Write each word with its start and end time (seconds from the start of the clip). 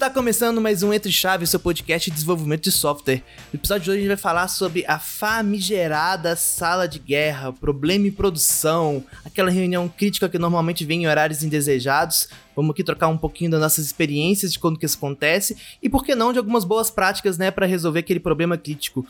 está 0.00 0.08
começando 0.08 0.62
mais 0.62 0.82
um 0.82 0.94
Entre 0.94 1.12
Chaves, 1.12 1.50
seu 1.50 1.60
podcast 1.60 2.08
de 2.08 2.14
desenvolvimento 2.14 2.62
de 2.62 2.72
software. 2.72 3.22
No 3.52 3.58
episódio 3.58 3.84
de 3.84 3.90
hoje 3.90 3.98
a 3.98 4.00
gente 4.00 4.08
vai 4.08 4.16
falar 4.16 4.48
sobre 4.48 4.82
a 4.88 4.98
famigerada 4.98 6.34
sala 6.36 6.88
de 6.88 6.98
guerra, 6.98 7.52
problema 7.52 8.06
em 8.06 8.10
produção, 8.10 9.04
aquela 9.26 9.50
reunião 9.50 9.86
crítica 9.94 10.26
que 10.26 10.38
normalmente 10.38 10.86
vem 10.86 11.02
em 11.02 11.06
horários 11.06 11.42
indesejados. 11.42 12.30
Vamos 12.56 12.70
aqui 12.72 12.82
trocar 12.82 13.08
um 13.08 13.18
pouquinho 13.18 13.50
das 13.50 13.60
nossas 13.60 13.84
experiências 13.84 14.54
de 14.54 14.58
quando 14.58 14.78
que 14.78 14.86
isso 14.86 14.96
acontece 14.96 15.54
e 15.82 15.88
por 15.90 16.02
que 16.02 16.14
não 16.14 16.32
de 16.32 16.38
algumas 16.38 16.64
boas 16.64 16.90
práticas, 16.90 17.36
né, 17.36 17.50
para 17.50 17.66
resolver 17.66 17.98
aquele 17.98 18.20
problema 18.20 18.56
crítico. 18.56 19.06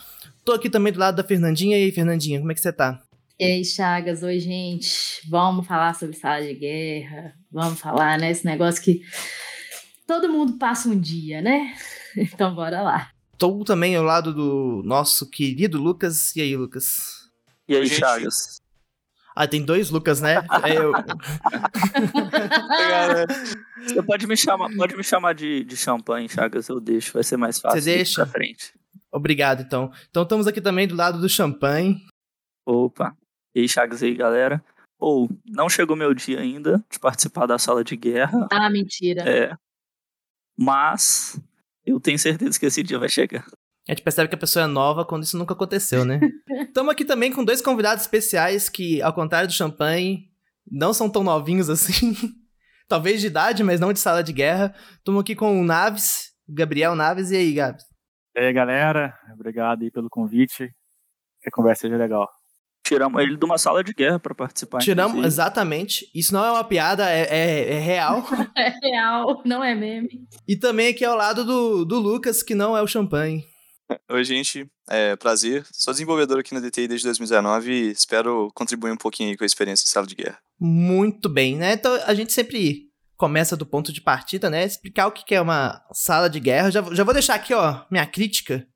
Tô 0.50 0.54
aqui 0.54 0.68
também 0.68 0.92
do 0.92 0.98
lado 0.98 1.14
da 1.14 1.22
Fernandinha. 1.22 1.78
E 1.78 1.84
aí, 1.84 1.92
Fernandinha, 1.92 2.40
como 2.40 2.50
é 2.50 2.54
que 2.56 2.60
você 2.60 2.72
tá? 2.72 3.00
E 3.38 3.44
aí, 3.44 3.64
Chagas, 3.64 4.24
oi, 4.24 4.40
gente. 4.40 5.22
Vamos 5.28 5.64
falar 5.64 5.94
sobre 5.94 6.16
sala 6.16 6.42
de 6.42 6.52
guerra. 6.54 7.34
Vamos 7.52 7.78
falar, 7.78 8.18
né? 8.18 8.32
Esse 8.32 8.44
negócio 8.44 8.82
que 8.82 9.00
todo 10.08 10.28
mundo 10.28 10.58
passa 10.58 10.88
um 10.88 10.98
dia, 10.98 11.40
né? 11.40 11.72
Então 12.16 12.52
bora 12.52 12.82
lá. 12.82 13.10
Estou 13.32 13.62
também 13.62 13.94
ao 13.94 14.02
lado 14.02 14.34
do 14.34 14.82
nosso 14.84 15.30
querido 15.30 15.80
Lucas. 15.80 16.34
E 16.34 16.40
aí, 16.40 16.56
Lucas? 16.56 17.30
E 17.68 17.76
aí, 17.76 17.86
Chagas? 17.86 18.60
Ah, 19.36 19.46
tem 19.46 19.64
dois 19.64 19.88
Lucas, 19.90 20.20
né? 20.20 20.44
É 20.64 20.76
eu. 20.76 20.92
Você 23.86 24.02
pode 24.02 24.26
me 24.26 24.36
chamar, 24.36 24.68
pode 24.76 24.96
me 24.96 25.04
chamar 25.04 25.32
de, 25.32 25.62
de 25.62 25.76
champanhe, 25.76 26.28
Chagas, 26.28 26.68
eu 26.68 26.80
deixo, 26.80 27.12
vai 27.12 27.22
ser 27.22 27.36
mais 27.36 27.60
fácil. 27.60 27.80
Você 27.80 27.94
deixa? 27.94 28.26
Pra 28.26 28.32
frente. 28.32 28.79
Obrigado, 29.12 29.62
então. 29.62 29.90
Então 30.08 30.22
estamos 30.22 30.46
aqui 30.46 30.60
também 30.60 30.86
do 30.86 30.94
lado 30.94 31.20
do 31.20 31.28
champanhe. 31.28 32.00
Opa. 32.66 33.16
E 33.54 33.60
aí, 33.60 33.68
Chagas 33.68 34.02
aí, 34.02 34.14
galera? 34.14 34.62
Ou, 34.98 35.24
oh, 35.24 35.28
não 35.46 35.68
chegou 35.68 35.96
meu 35.96 36.12
dia 36.14 36.40
ainda 36.40 36.84
de 36.90 36.98
participar 36.98 37.46
da 37.46 37.58
sala 37.58 37.82
de 37.82 37.96
guerra. 37.96 38.46
Ah, 38.52 38.68
mentira. 38.68 39.22
É, 39.28 39.56
mas 40.62 41.40
eu 41.86 41.98
tenho 41.98 42.18
certeza 42.18 42.60
que 42.60 42.66
esse 42.66 42.82
dia 42.82 42.98
vai 42.98 43.08
chegar. 43.08 43.46
A 43.88 43.92
gente 43.92 44.02
percebe 44.02 44.28
que 44.28 44.34
a 44.34 44.38
pessoa 44.38 44.66
é 44.66 44.68
nova 44.68 45.06
quando 45.06 45.22
isso 45.22 45.38
nunca 45.38 45.54
aconteceu, 45.54 46.04
né? 46.04 46.20
Estamos 46.68 46.92
aqui 46.92 47.02
também 47.02 47.32
com 47.32 47.42
dois 47.42 47.62
convidados 47.62 48.04
especiais 48.04 48.68
que, 48.68 49.00
ao 49.00 49.14
contrário 49.14 49.48
do 49.48 49.54
champanhe, 49.54 50.28
não 50.70 50.92
são 50.92 51.08
tão 51.08 51.24
novinhos 51.24 51.70
assim. 51.70 52.14
Talvez 52.86 53.22
de 53.22 53.28
idade, 53.28 53.64
mas 53.64 53.80
não 53.80 53.92
de 53.92 53.98
sala 53.98 54.22
de 54.22 54.34
guerra. 54.34 54.74
Estamos 54.98 55.22
aqui 55.22 55.34
com 55.34 55.58
o 55.58 55.64
Naves, 55.64 56.32
Gabriel 56.46 56.94
Naves. 56.94 57.30
E 57.30 57.36
aí, 57.36 57.52
Gabs? 57.54 57.84
E 58.36 58.40
aí, 58.40 58.52
galera. 58.52 59.18
Obrigado 59.34 59.82
aí 59.82 59.90
pelo 59.90 60.08
convite. 60.08 60.70
Que 61.42 61.48
a 61.48 61.52
conversa 61.52 61.82
seja 61.82 61.96
legal. 61.96 62.28
Tiramos 62.84 63.22
ele 63.22 63.36
de 63.36 63.44
uma 63.44 63.58
sala 63.58 63.84
de 63.84 63.92
guerra 63.92 64.18
para 64.18 64.34
participar. 64.34 64.78
Tiramos, 64.78 65.12
inclusive. 65.12 65.28
exatamente. 65.28 66.10
Isso 66.14 66.32
não 66.32 66.44
é 66.44 66.50
uma 66.50 66.64
piada, 66.64 67.08
é, 67.08 67.22
é, 67.22 67.74
é 67.74 67.78
real. 67.78 68.24
é 68.56 68.68
real, 68.82 69.42
não 69.44 69.62
é 69.62 69.74
meme. 69.74 70.26
E 70.48 70.56
também 70.56 70.88
aqui 70.88 71.04
ao 71.04 71.16
lado 71.16 71.44
do, 71.44 71.84
do 71.84 71.98
Lucas, 71.98 72.42
que 72.42 72.54
não 72.54 72.76
é 72.76 72.82
o 72.82 72.86
champanhe. 72.86 73.44
Oi, 74.10 74.24
gente. 74.24 74.68
É 74.88 75.16
prazer. 75.16 75.64
Sou 75.72 75.92
desenvolvedor 75.92 76.40
aqui 76.40 76.54
na 76.54 76.60
DTI 76.60 76.88
desde 76.88 77.06
2019 77.06 77.72
e 77.72 77.90
espero 77.90 78.48
contribuir 78.54 78.92
um 78.92 78.96
pouquinho 78.96 79.36
com 79.36 79.44
a 79.44 79.46
experiência 79.46 79.84
de 79.84 79.90
sala 79.90 80.06
de 80.06 80.14
guerra. 80.14 80.38
Muito 80.58 81.28
bem, 81.28 81.56
né? 81.56 81.74
Então 81.74 81.92
a 82.04 82.14
gente 82.14 82.32
sempre 82.32 82.89
começa 83.20 83.54
do 83.54 83.66
ponto 83.66 83.92
de 83.92 84.00
partida, 84.00 84.48
né? 84.48 84.64
Explicar 84.64 85.06
o 85.06 85.12
que 85.12 85.34
é 85.34 85.40
uma 85.42 85.84
sala 85.92 86.30
de 86.30 86.40
guerra. 86.40 86.70
Já, 86.70 86.82
já 86.90 87.04
vou 87.04 87.12
deixar 87.12 87.34
aqui, 87.34 87.52
ó, 87.52 87.84
minha 87.90 88.06
crítica 88.06 88.66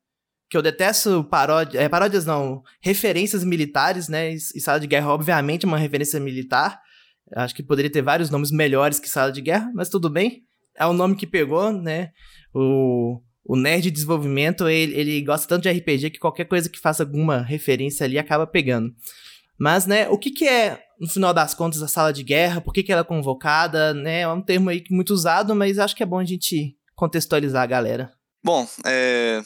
que 0.50 0.56
eu 0.58 0.60
detesto 0.60 1.24
paródias, 1.24 1.82
é, 1.82 1.88
paródias 1.88 2.26
não, 2.26 2.62
referências 2.82 3.42
militares, 3.42 4.06
né? 4.06 4.34
E, 4.34 4.34
e 4.34 4.60
Sala 4.60 4.78
de 4.78 4.86
Guerra, 4.86 5.08
obviamente, 5.08 5.64
é 5.64 5.66
uma 5.66 5.78
referência 5.78 6.20
militar. 6.20 6.78
Acho 7.34 7.54
que 7.54 7.62
poderia 7.62 7.90
ter 7.90 8.02
vários 8.02 8.28
nomes 8.28 8.50
melhores 8.50 9.00
que 9.00 9.08
Sala 9.08 9.32
de 9.32 9.40
Guerra, 9.40 9.72
mas 9.74 9.88
tudo 9.88 10.10
bem. 10.10 10.42
É 10.76 10.84
o 10.84 10.92
nome 10.92 11.16
que 11.16 11.26
pegou, 11.26 11.72
né? 11.72 12.10
O, 12.54 13.22
o 13.46 13.56
nerd 13.56 13.84
de 13.84 13.90
desenvolvimento, 13.92 14.68
ele, 14.68 14.94
ele 14.94 15.22
gosta 15.22 15.48
tanto 15.48 15.62
de 15.62 15.70
RPG 15.70 16.10
que 16.10 16.18
qualquer 16.18 16.44
coisa 16.44 16.68
que 16.68 16.78
faça 16.78 17.02
alguma 17.02 17.40
referência 17.40 18.04
ali 18.04 18.18
acaba 18.18 18.46
pegando. 18.46 18.92
Mas, 19.58 19.86
né, 19.86 20.08
o 20.08 20.18
que, 20.18 20.30
que 20.30 20.46
é, 20.46 20.82
no 20.98 21.08
final 21.08 21.32
das 21.32 21.54
contas, 21.54 21.82
a 21.82 21.88
sala 21.88 22.12
de 22.12 22.22
guerra? 22.22 22.60
Por 22.60 22.72
que, 22.72 22.82
que 22.82 22.92
ela 22.92 23.02
é 23.02 23.04
convocada? 23.04 23.94
Né? 23.94 24.20
É 24.20 24.28
um 24.28 24.42
termo 24.42 24.70
aí 24.70 24.82
muito 24.90 25.12
usado, 25.12 25.54
mas 25.54 25.78
acho 25.78 25.94
que 25.94 26.02
é 26.02 26.06
bom 26.06 26.18
a 26.18 26.24
gente 26.24 26.76
contextualizar 26.94 27.62
a 27.62 27.66
galera. 27.66 28.12
Bom, 28.42 28.68
é, 28.84 29.42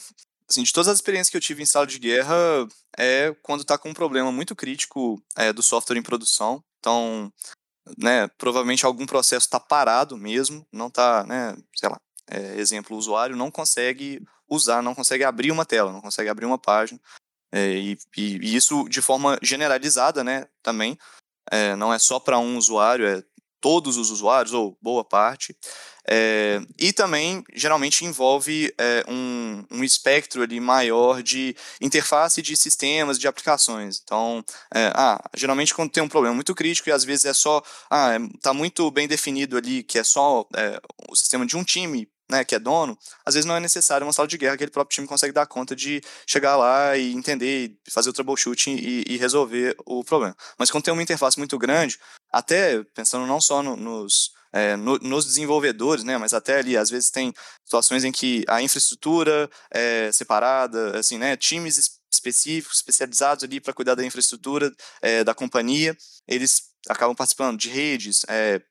assim, 0.49 0.63
de 0.63 0.73
todas 0.73 0.87
as 0.87 0.97
experiências 0.97 1.29
que 1.29 1.37
eu 1.37 1.41
tive 1.41 1.63
em 1.63 1.65
sala 1.65 1.87
de 1.87 1.99
guerra, 1.99 2.35
é 2.97 3.35
quando 3.41 3.61
está 3.61 3.77
com 3.77 3.89
um 3.89 3.93
problema 3.93 4.31
muito 4.31 4.55
crítico 4.55 5.21
é, 5.37 5.53
do 5.53 5.63
software 5.63 5.97
em 5.97 6.03
produção. 6.03 6.63
Então, 6.79 7.31
né, 7.97 8.27
provavelmente 8.37 8.85
algum 8.85 9.05
processo 9.05 9.45
está 9.45 9.59
parado 9.59 10.17
mesmo, 10.17 10.65
não 10.71 10.87
está, 10.87 11.23
né, 11.25 11.55
sei 11.75 11.89
lá, 11.89 11.97
é, 12.29 12.59
exemplo, 12.59 12.95
o 12.95 12.99
usuário 12.99 13.35
não 13.35 13.49
consegue 13.49 14.21
usar, 14.49 14.81
não 14.81 14.95
consegue 14.95 15.23
abrir 15.23 15.51
uma 15.51 15.65
tela, 15.65 15.91
não 15.91 16.01
consegue 16.01 16.29
abrir 16.29 16.45
uma 16.45 16.57
página. 16.57 16.99
É, 17.51 17.71
e, 17.71 17.97
e, 18.17 18.55
isso 18.55 18.87
de 18.89 19.01
forma 19.01 19.37
generalizada, 19.41 20.23
né, 20.23 20.45
também. 20.61 20.97
É, 21.51 21.75
não 21.75 21.91
é 21.91 21.97
só 21.97 22.19
para 22.19 22.37
um 22.37 22.57
usuário, 22.57 23.07
é 23.07 23.23
todos 23.61 23.97
os 23.97 24.09
usuários, 24.09 24.53
ou 24.53 24.77
boa 24.81 25.03
parte. 25.03 25.55
É, 26.07 26.61
e 26.77 26.91
também, 26.91 27.43
geralmente, 27.53 28.05
envolve 28.05 28.73
é, 28.77 29.03
um, 29.07 29.63
um 29.69 29.83
espectro 29.83 30.41
ali 30.41 30.59
maior 30.59 31.21
de 31.21 31.55
interface 31.81 32.41
de 32.41 32.55
sistemas, 32.55 33.19
de 33.19 33.27
aplicações. 33.27 34.01
Então, 34.03 34.43
é, 34.73 34.91
ah, 34.95 35.21
geralmente 35.35 35.73
quando 35.73 35.91
tem 35.91 36.01
um 36.01 36.09
problema 36.09 36.35
muito 36.35 36.55
crítico 36.55 36.89
e 36.89 36.91
às 36.91 37.03
vezes 37.03 37.25
é 37.25 37.33
só, 37.33 37.61
ah, 37.89 38.17
está 38.35 38.53
muito 38.53 38.89
bem 38.91 39.07
definido 39.07 39.57
ali 39.57 39.83
que 39.83 39.99
é 39.99 40.03
só 40.03 40.45
o 41.09 41.15
sistema 41.15 41.45
de 41.45 41.55
um 41.57 41.63
time 41.63 42.09
né, 42.29 42.43
que 42.43 42.53
é 42.53 42.59
dono, 42.59 42.97
às 43.25 43.33
vezes 43.33 43.45
não 43.45 43.55
é 43.55 43.59
necessário 43.59 44.05
uma 44.05 44.13
sala 44.13 44.27
de 44.27 44.37
guerra, 44.37 44.53
aquele 44.53 44.71
próprio 44.71 44.95
time 44.95 45.07
consegue 45.07 45.33
dar 45.33 45.47
conta 45.47 45.75
de 45.75 46.01
chegar 46.27 46.55
lá 46.55 46.95
e 46.95 47.11
entender, 47.13 47.75
fazer 47.89 48.09
o 48.09 48.13
troubleshooting 48.13 48.75
e, 48.75 49.03
e 49.07 49.17
resolver 49.17 49.75
o 49.85 50.03
problema. 50.03 50.35
Mas 50.57 50.69
quando 50.69 50.83
tem 50.83 50.93
uma 50.93 51.03
interface 51.03 51.37
muito 51.37 51.57
grande, 51.57 51.97
até 52.31 52.83
pensando 52.95 53.25
não 53.25 53.41
só 53.41 53.63
no, 53.63 53.75
nos, 53.75 54.31
é, 54.53 54.75
no, 54.75 54.97
nos 54.99 55.25
desenvolvedores, 55.25 56.03
né, 56.03 56.17
mas 56.17 56.33
até 56.33 56.59
ali, 56.59 56.77
às 56.77 56.89
vezes 56.89 57.09
tem 57.09 57.33
situações 57.63 58.03
em 58.03 58.11
que 58.11 58.43
a 58.47 58.61
infraestrutura 58.61 59.49
é 59.71 60.11
separada, 60.11 60.99
assim, 60.99 61.17
né, 61.17 61.35
times 61.35 61.99
específicos, 62.13 62.77
especializados 62.77 63.43
ali 63.43 63.59
para 63.59 63.73
cuidar 63.73 63.95
da 63.95 64.05
infraestrutura 64.05 64.71
é, 65.01 65.23
da 65.23 65.33
companhia, 65.33 65.95
eles 66.27 66.69
acabam 66.87 67.15
participando 67.15 67.57
de 67.57 67.69
redes, 67.69 68.21
é, 68.27 68.61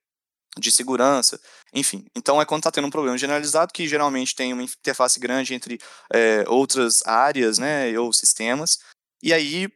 de 0.59 0.73
segurança, 0.73 1.41
enfim. 1.73 2.05
Então 2.15 2.41
é 2.41 2.45
quando 2.45 2.61
está 2.61 2.71
tendo 2.71 2.87
um 2.87 2.91
problema 2.91 3.17
generalizado 3.19 3.73
que 3.73 3.89
geralmente 3.89 4.35
tem 4.35 4.53
uma 4.53 4.63
interface 4.63 5.19
grande 5.21 5.55
entre 5.55 5.79
é, 6.13 6.45
outras 6.49 7.07
áreas, 7.07 7.59
né, 7.59 7.99
ou 7.99 8.13
sistemas, 8.13 8.79
e 9.23 9.33
aí 9.33 9.69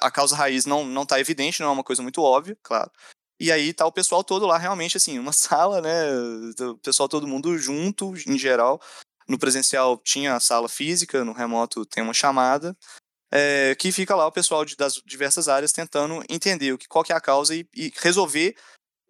a 0.00 0.10
causa 0.10 0.34
raiz 0.36 0.64
não 0.64 0.84
não 0.84 1.02
está 1.02 1.20
evidente, 1.20 1.60
não 1.60 1.68
é 1.68 1.72
uma 1.72 1.84
coisa 1.84 2.02
muito 2.02 2.22
óbvia, 2.22 2.56
claro. 2.62 2.90
E 3.40 3.50
aí 3.50 3.72
tá 3.72 3.84
o 3.86 3.92
pessoal 3.92 4.22
todo 4.22 4.46
lá 4.46 4.56
realmente 4.56 4.96
assim, 4.96 5.18
uma 5.18 5.32
sala, 5.32 5.80
né, 5.80 6.10
o 6.60 6.78
pessoal 6.78 7.08
todo 7.08 7.26
mundo 7.26 7.56
junto, 7.58 8.14
em 8.26 8.38
geral. 8.38 8.80
No 9.28 9.38
presencial 9.38 9.98
tinha 9.98 10.34
a 10.34 10.40
sala 10.40 10.68
física, 10.68 11.24
no 11.24 11.32
remoto 11.32 11.86
tem 11.86 12.02
uma 12.02 12.14
chamada. 12.14 12.76
É, 13.34 13.74
que 13.76 13.90
fica 13.90 14.14
lá 14.14 14.26
o 14.26 14.32
pessoal 14.32 14.62
de, 14.62 14.76
das 14.76 15.00
diversas 15.06 15.48
áreas 15.48 15.72
tentando 15.72 16.22
entender 16.28 16.70
o 16.74 16.76
que, 16.76 16.86
qual 16.86 17.02
que 17.02 17.14
é 17.14 17.16
a 17.16 17.20
causa 17.20 17.54
e, 17.54 17.66
e 17.74 17.90
resolver 17.96 18.54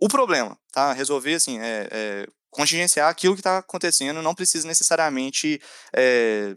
o 0.04 0.08
problema, 0.08 0.58
tá? 0.72 0.92
Resolver, 0.92 1.34
assim, 1.34 1.60
é, 1.60 1.88
é 1.92 2.26
contingenciar 2.50 3.08
aquilo 3.08 3.34
que 3.34 3.40
está 3.40 3.58
acontecendo, 3.58 4.20
não 4.20 4.34
precisa 4.34 4.66
necessariamente 4.66 5.60
é, 5.94 6.56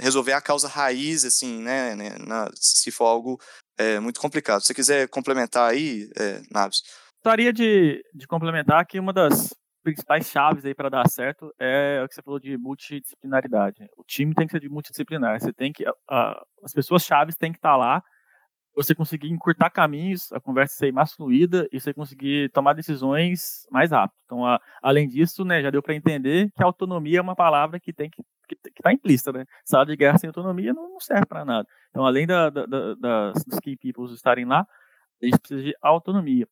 resolver 0.00 0.32
a 0.32 0.40
causa 0.40 0.66
raiz, 0.66 1.22
assim, 1.22 1.62
né, 1.62 1.94
né 1.94 2.16
na, 2.26 2.48
se 2.54 2.90
for 2.90 3.04
algo 3.04 3.38
é, 3.76 4.00
muito 4.00 4.18
complicado. 4.18 4.62
Se 4.62 4.68
você 4.68 4.74
quiser 4.74 5.08
complementar 5.08 5.70
aí, 5.70 6.08
é, 6.18 6.40
Naves. 6.50 6.82
Gostaria 7.22 7.52
de, 7.52 8.02
de 8.14 8.26
complementar 8.26 8.86
que 8.86 8.98
uma 8.98 9.12
das 9.12 9.54
principais 9.84 10.26
chaves 10.30 10.64
aí 10.64 10.74
para 10.74 10.88
dar 10.88 11.06
certo 11.06 11.52
é 11.60 12.02
o 12.02 12.08
que 12.08 12.14
você 12.14 12.22
falou 12.22 12.40
de 12.40 12.56
multidisciplinaridade. 12.56 13.86
O 13.98 14.04
time 14.04 14.34
tem 14.34 14.46
que 14.46 14.52
ser 14.52 14.60
de 14.60 14.70
multidisciplinar. 14.70 15.38
Você 15.38 15.52
tem 15.52 15.70
que 15.70 15.84
a, 16.08 16.42
as 16.64 16.72
pessoas 16.72 17.04
chaves 17.04 17.36
têm 17.36 17.52
que 17.52 17.58
estar 17.58 17.72
tá 17.72 17.76
lá 17.76 18.02
você 18.76 18.94
conseguir 18.94 19.30
encurtar 19.30 19.70
caminhos, 19.70 20.30
a 20.32 20.40
conversa 20.40 20.76
ser 20.76 20.92
mais 20.92 21.12
fluida 21.12 21.66
e 21.72 21.80
você 21.80 21.94
conseguir 21.94 22.50
tomar 22.50 22.74
decisões 22.74 23.66
mais 23.70 23.90
rápido. 23.90 24.16
Então, 24.26 24.44
a, 24.44 24.60
além 24.82 25.08
disso, 25.08 25.44
né, 25.44 25.62
já 25.62 25.70
deu 25.70 25.82
para 25.82 25.94
entender 25.94 26.50
que 26.54 26.62
autonomia 26.62 27.18
é 27.18 27.22
uma 27.22 27.34
palavra 27.34 27.80
que 27.80 27.92
tem 27.92 28.10
que 28.10 28.22
que 28.48 28.56
está 28.78 28.92
implícita, 28.92 29.32
né? 29.32 29.44
Sala 29.64 29.84
de 29.84 29.96
guerra 29.96 30.18
sem 30.18 30.28
autonomia 30.28 30.72
não, 30.72 30.90
não 30.90 31.00
serve 31.00 31.26
para 31.26 31.44
nada. 31.44 31.66
Então, 31.90 32.06
além 32.06 32.28
da, 32.28 32.48
da, 32.48 32.64
da, 32.64 32.94
das, 32.94 33.44
dos 33.44 33.58
key 33.58 33.76
people 33.76 34.04
estarem 34.14 34.44
lá, 34.44 34.64
a 35.20 35.26
gente 35.26 35.38
precisa 35.38 35.62
de 35.62 35.74
autonomia. 35.82 36.46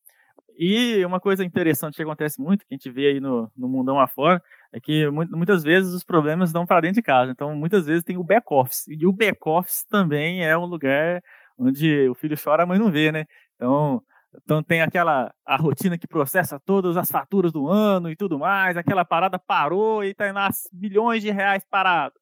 E 0.56 1.04
uma 1.04 1.20
coisa 1.20 1.44
interessante 1.44 1.96
que 1.96 2.02
acontece 2.02 2.40
muito, 2.40 2.64
que 2.66 2.74
a 2.74 2.76
gente 2.76 2.90
vê 2.90 3.08
aí 3.08 3.20
no, 3.20 3.50
no 3.56 3.68
mundão 3.68 3.98
afora, 3.98 4.40
é 4.72 4.80
que 4.80 5.08
muitas 5.10 5.62
vezes 5.62 5.92
os 5.92 6.04
problemas 6.04 6.52
dão 6.52 6.64
para 6.64 6.80
dentro 6.80 6.96
de 6.96 7.02
casa. 7.02 7.32
Então, 7.32 7.54
muitas 7.54 7.86
vezes 7.86 8.04
tem 8.04 8.16
o 8.16 8.24
back-office. 8.24 8.86
E 8.88 9.06
o 9.06 9.12
back-office 9.12 9.84
também 9.84 10.44
é 10.44 10.56
um 10.56 10.64
lugar 10.64 11.22
onde 11.58 12.08
o 12.08 12.14
filho 12.14 12.36
chora, 12.42 12.62
a 12.64 12.66
mãe 12.66 12.78
não 12.78 12.90
vê, 12.90 13.12
né? 13.12 13.24
Então, 13.56 14.02
então 14.42 14.62
tem 14.62 14.82
aquela 14.82 15.32
a 15.46 15.56
rotina 15.56 15.96
que 15.98 16.06
processa 16.06 16.60
todas 16.64 16.96
as 16.96 17.10
faturas 17.10 17.52
do 17.52 17.68
ano 17.68 18.10
e 18.10 18.16
tudo 18.16 18.38
mais, 18.38 18.76
aquela 18.76 19.04
parada 19.04 19.38
parou 19.38 20.04
e 20.04 20.14
tá 20.14 20.30
lá 20.32 20.48
milhões 20.72 21.22
de 21.22 21.30
reais 21.30 21.64
parado. 21.70 22.14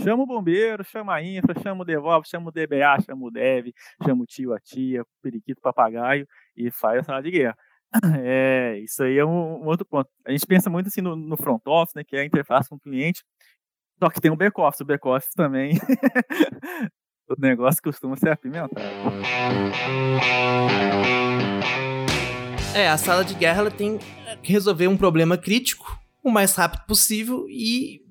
Chama 0.00 0.22
o 0.22 0.26
bombeiro, 0.26 0.84
chama 0.84 1.14
a 1.14 1.22
infra, 1.22 1.58
chama 1.62 1.82
o 1.82 1.84
DevOps, 1.84 2.28
chama 2.28 2.50
o 2.50 2.52
DBA, 2.52 3.00
chama 3.04 3.26
o 3.26 3.30
Dev, 3.30 3.68
chama 4.04 4.22
o 4.22 4.26
tio, 4.26 4.52
a 4.52 4.60
tia, 4.60 5.02
o 5.02 5.06
periquito, 5.22 5.58
o 5.58 5.62
papagaio 5.62 6.28
e 6.54 6.70
faz 6.70 7.00
a 7.00 7.02
sala 7.02 7.22
de 7.22 7.30
guerra. 7.30 7.56
É, 8.22 8.78
isso 8.80 9.02
aí 9.02 9.16
é 9.16 9.24
um, 9.24 9.62
um, 9.62 9.66
outro 9.66 9.86
ponto. 9.86 10.10
A 10.26 10.32
gente 10.32 10.46
pensa 10.46 10.68
muito 10.68 10.88
assim 10.88 11.00
no, 11.00 11.16
no, 11.16 11.36
front 11.36 11.62
office, 11.66 11.94
né, 11.94 12.04
que 12.04 12.16
é 12.16 12.20
a 12.20 12.24
interface 12.24 12.68
com 12.68 12.76
o 12.76 12.80
cliente, 12.80 13.22
só 13.98 14.10
que 14.10 14.20
tem 14.20 14.30
o 14.30 14.36
back 14.36 14.60
office. 14.60 14.80
O 14.80 14.84
back 14.84 15.06
office 15.08 15.32
também, 15.34 15.78
o 17.28 17.34
negócio 17.38 17.82
costuma 17.82 18.16
ser 18.16 18.30
apimentado. 18.30 18.74
É, 22.74 22.88
a 22.88 22.98
sala 22.98 23.24
de 23.24 23.34
guerra 23.34 23.60
ela 23.60 23.70
tem 23.70 23.98
que 24.42 24.52
resolver 24.52 24.86
um 24.86 24.96
problema 24.96 25.36
crítico 25.36 25.98
o 26.22 26.30
mais 26.30 26.54
rápido 26.54 26.84
possível 26.86 27.46
e 27.48 28.02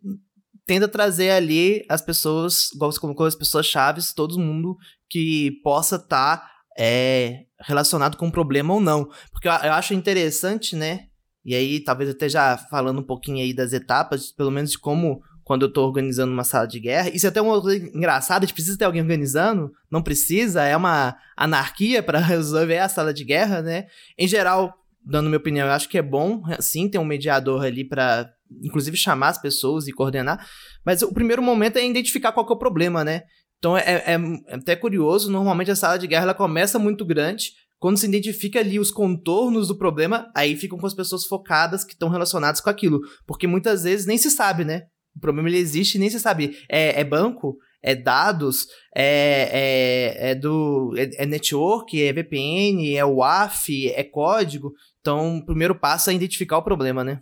tenta 0.65 0.87
trazer 0.87 1.31
ali 1.31 1.85
as 1.89 2.01
pessoas, 2.01 2.71
igual 2.73 2.91
você 2.91 2.99
colocou, 2.99 3.25
as 3.25 3.35
pessoas 3.35 3.65
chaves, 3.65 4.13
todo 4.13 4.39
mundo 4.39 4.77
que 5.09 5.51
possa 5.63 5.97
estar 5.97 6.37
tá, 6.37 6.51
é, 6.77 7.45
relacionado 7.61 8.17
com 8.17 8.27
o 8.27 8.31
problema 8.31 8.73
ou 8.73 8.79
não. 8.79 9.05
Porque 9.31 9.47
eu, 9.47 9.51
eu, 9.51 9.73
acho 9.73 9.93
interessante, 9.93 10.75
né? 10.75 11.07
E 11.43 11.53
aí, 11.53 11.79
talvez 11.79 12.09
até 12.09 12.27
já 12.27 12.57
falando 12.57 12.99
um 12.99 13.05
pouquinho 13.05 13.43
aí 13.43 13.53
das 13.53 13.71
etapas, 13.71 14.31
pelo 14.31 14.49
menos 14.49 14.71
de 14.71 14.79
como 14.79 15.21
quando 15.45 15.61
eu 15.61 15.71
tô 15.71 15.85
organizando 15.85 16.33
uma 16.33 16.43
sala 16.43 16.67
de 16.67 16.79
guerra. 16.79 17.09
Isso 17.09 17.25
é 17.25 17.29
até 17.29 17.39
uma 17.39 17.61
coisa 17.61 17.87
engraçada, 17.95 18.45
gente 18.45 18.55
precisa 18.55 18.77
ter 18.77 18.83
alguém 18.83 19.01
organizando, 19.01 19.71
não 19.91 20.01
precisa, 20.01 20.63
é 20.63 20.75
uma 20.75 21.15
anarquia 21.37 22.01
para 22.01 22.17
resolver 22.19 22.79
a 22.79 22.89
sala 22.89 23.13
de 23.13 23.23
guerra, 23.23 23.61
né? 23.61 23.85
Em 24.17 24.27
geral, 24.27 24.73
dando 25.05 25.27
minha 25.27 25.37
opinião, 25.37 25.67
eu 25.67 25.73
acho 25.73 25.87
que 25.87 25.99
é 25.99 26.01
bom, 26.01 26.41
sim, 26.59 26.89
ter 26.89 26.97
um 26.97 27.05
mediador 27.05 27.63
ali 27.63 27.87
para 27.87 28.29
inclusive 28.63 28.97
chamar 28.97 29.29
as 29.29 29.41
pessoas 29.41 29.87
e 29.87 29.91
coordenar, 29.91 30.45
mas 30.85 31.01
o 31.01 31.13
primeiro 31.13 31.41
momento 31.41 31.77
é 31.77 31.85
identificar 31.85 32.31
qual 32.31 32.47
é 32.47 32.51
o 32.51 32.57
problema, 32.57 33.03
né? 33.03 33.23
Então 33.59 33.77
é, 33.77 33.81
é, 33.81 34.13
é, 34.13 34.55
até 34.55 34.75
curioso, 34.75 35.31
normalmente 35.31 35.71
a 35.71 35.75
sala 35.75 35.97
de 35.97 36.07
guerra 36.07 36.23
ela 36.23 36.33
começa 36.33 36.79
muito 36.79 37.05
grande, 37.05 37.51
quando 37.79 37.97
se 37.97 38.07
identifica 38.07 38.59
ali 38.59 38.79
os 38.79 38.89
contornos 38.89 39.67
do 39.67 39.77
problema, 39.77 40.31
aí 40.35 40.55
ficam 40.55 40.77
com 40.77 40.87
as 40.87 40.93
pessoas 40.93 41.25
focadas 41.25 41.83
que 41.83 41.93
estão 41.93 42.09
relacionadas 42.09 42.61
com 42.61 42.69
aquilo, 42.69 42.99
porque 43.27 43.45
muitas 43.45 43.83
vezes 43.83 44.07
nem 44.07 44.17
se 44.17 44.31
sabe, 44.31 44.65
né? 44.65 44.83
O 45.15 45.19
problema 45.19 45.47
ele 45.49 45.57
existe 45.57 45.95
e 45.95 45.99
nem 45.99 46.09
se 46.09 46.19
sabe. 46.19 46.57
É, 46.69 46.99
é 46.99 47.03
banco, 47.03 47.57
é 47.81 47.95
dados, 47.95 48.67
é, 48.95 49.49
é, 49.51 50.31
é 50.31 50.35
do 50.35 50.93
é, 50.97 51.23
é, 51.23 51.25
network, 51.25 52.01
é 52.01 52.11
VPN, 52.11 52.95
é 52.95 53.05
WAF, 53.05 53.91
é 53.91 54.03
código. 54.03 54.73
Então, 54.99 55.37
o 55.37 55.45
primeiro 55.45 55.75
passo 55.75 56.09
é 56.09 56.13
identificar 56.13 56.57
o 56.57 56.63
problema, 56.63 57.03
né? 57.03 57.21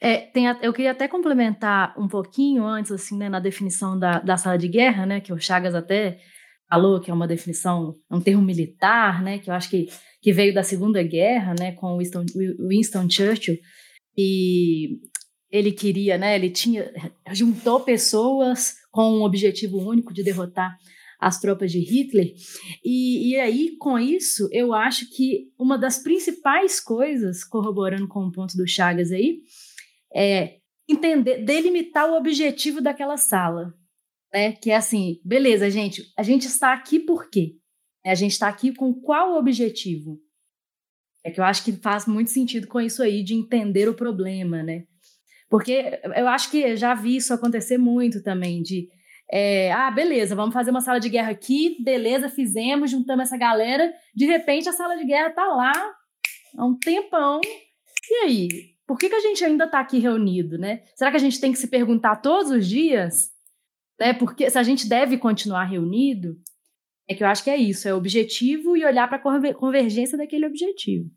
É, 0.00 0.18
tem, 0.18 0.46
eu 0.62 0.72
queria 0.72 0.92
até 0.92 1.08
complementar 1.08 1.92
um 1.98 2.06
pouquinho 2.06 2.64
antes, 2.64 2.92
assim, 2.92 3.18
né, 3.18 3.28
na 3.28 3.40
definição 3.40 3.98
da, 3.98 4.20
da 4.20 4.36
sala 4.36 4.56
de 4.56 4.68
guerra, 4.68 5.04
né, 5.04 5.20
que 5.20 5.32
o 5.32 5.40
Chagas 5.40 5.74
até 5.74 6.20
falou 6.70 7.00
que 7.00 7.10
é 7.10 7.14
uma 7.14 7.26
definição, 7.26 7.96
é 8.08 8.14
um 8.14 8.20
termo 8.20 8.42
militar, 8.42 9.20
né, 9.22 9.38
que 9.38 9.50
eu 9.50 9.54
acho 9.54 9.68
que, 9.68 9.88
que 10.22 10.32
veio 10.32 10.54
da 10.54 10.62
Segunda 10.62 11.02
Guerra, 11.02 11.54
né, 11.58 11.72
com 11.72 11.98
Winston, 11.98 12.24
Winston 12.68 13.10
Churchill, 13.10 13.56
e 14.16 15.00
ele 15.50 15.72
queria, 15.72 16.18
né, 16.18 16.34
ele 16.34 16.50
tinha, 16.50 16.92
juntou 17.32 17.80
pessoas 17.80 18.74
com 18.90 19.18
um 19.18 19.22
objetivo 19.22 19.78
único 19.78 20.12
de 20.12 20.22
derrotar 20.22 20.76
as 21.18 21.40
tropas 21.40 21.72
de 21.72 21.80
Hitler. 21.80 22.32
E, 22.84 23.30
e 23.30 23.40
aí, 23.40 23.76
com 23.76 23.98
isso, 23.98 24.48
eu 24.52 24.72
acho 24.72 25.10
que 25.10 25.50
uma 25.58 25.76
das 25.76 25.98
principais 25.98 26.80
coisas, 26.80 27.44
corroborando 27.44 28.06
com 28.06 28.20
o 28.20 28.32
ponto 28.32 28.56
do 28.56 28.68
Chagas 28.68 29.10
aí, 29.10 29.40
é 30.14 30.58
entender, 30.88 31.44
delimitar 31.44 32.08
o 32.08 32.16
objetivo 32.16 32.80
daquela 32.80 33.16
sala. 33.16 33.74
Né? 34.32 34.52
Que 34.52 34.70
é 34.70 34.76
assim, 34.76 35.20
beleza, 35.24 35.70
gente, 35.70 36.04
a 36.16 36.22
gente 36.22 36.46
está 36.46 36.72
aqui 36.72 37.00
por 37.00 37.28
quê? 37.28 37.56
A 38.04 38.14
gente 38.14 38.32
está 38.32 38.48
aqui 38.48 38.72
com 38.72 38.94
qual 38.94 39.36
objetivo? 39.36 40.18
É 41.24 41.30
que 41.30 41.40
eu 41.40 41.44
acho 41.44 41.64
que 41.64 41.72
faz 41.72 42.06
muito 42.06 42.30
sentido 42.30 42.66
com 42.68 42.80
isso 42.80 43.02
aí 43.02 43.22
de 43.22 43.34
entender 43.34 43.88
o 43.88 43.94
problema, 43.94 44.62
né? 44.62 44.84
Porque 45.48 46.00
eu 46.16 46.28
acho 46.28 46.50
que 46.50 46.76
já 46.76 46.94
vi 46.94 47.16
isso 47.16 47.32
acontecer 47.32 47.78
muito 47.78 48.22
também, 48.22 48.62
de 48.62 48.88
é, 49.30 49.72
ah, 49.72 49.90
beleza, 49.90 50.34
vamos 50.34 50.54
fazer 50.54 50.70
uma 50.70 50.80
sala 50.80 50.98
de 50.98 51.08
guerra 51.08 51.30
aqui, 51.30 51.76
beleza, 51.82 52.28
fizemos, 52.28 52.90
juntamos 52.90 53.24
essa 53.24 53.36
galera, 53.36 53.92
de 54.14 54.26
repente 54.26 54.68
a 54.68 54.72
sala 54.72 54.96
de 54.96 55.04
guerra 55.04 55.30
tá 55.30 55.46
lá 55.46 55.72
há 56.56 56.64
um 56.64 56.78
tempão, 56.78 57.40
e 58.10 58.14
aí? 58.24 58.48
por 58.88 58.98
que, 58.98 59.10
que 59.10 59.14
a 59.14 59.20
gente 59.20 59.44
ainda 59.44 59.66
está 59.66 59.80
aqui 59.80 59.98
reunido, 59.98 60.56
né? 60.56 60.82
Será 60.96 61.10
que 61.10 61.18
a 61.18 61.20
gente 61.20 61.38
tem 61.38 61.52
que 61.52 61.58
se 61.58 61.68
perguntar 61.68 62.16
todos 62.16 62.50
os 62.50 62.66
dias, 62.66 63.30
né? 64.00 64.14
Porque 64.14 64.48
se 64.48 64.58
a 64.58 64.62
gente 64.62 64.88
deve 64.88 65.18
continuar 65.18 65.64
reunido, 65.64 66.38
é 67.06 67.14
que 67.14 67.22
eu 67.22 67.28
acho 67.28 67.44
que 67.44 67.50
é 67.50 67.56
isso, 67.56 67.86
é 67.86 67.92
objetivo 67.92 68.78
e 68.78 68.86
olhar 68.86 69.06
para 69.06 69.18
a 69.18 69.54
convergência 69.54 70.16
daquele 70.16 70.46
objetivo. 70.46 71.10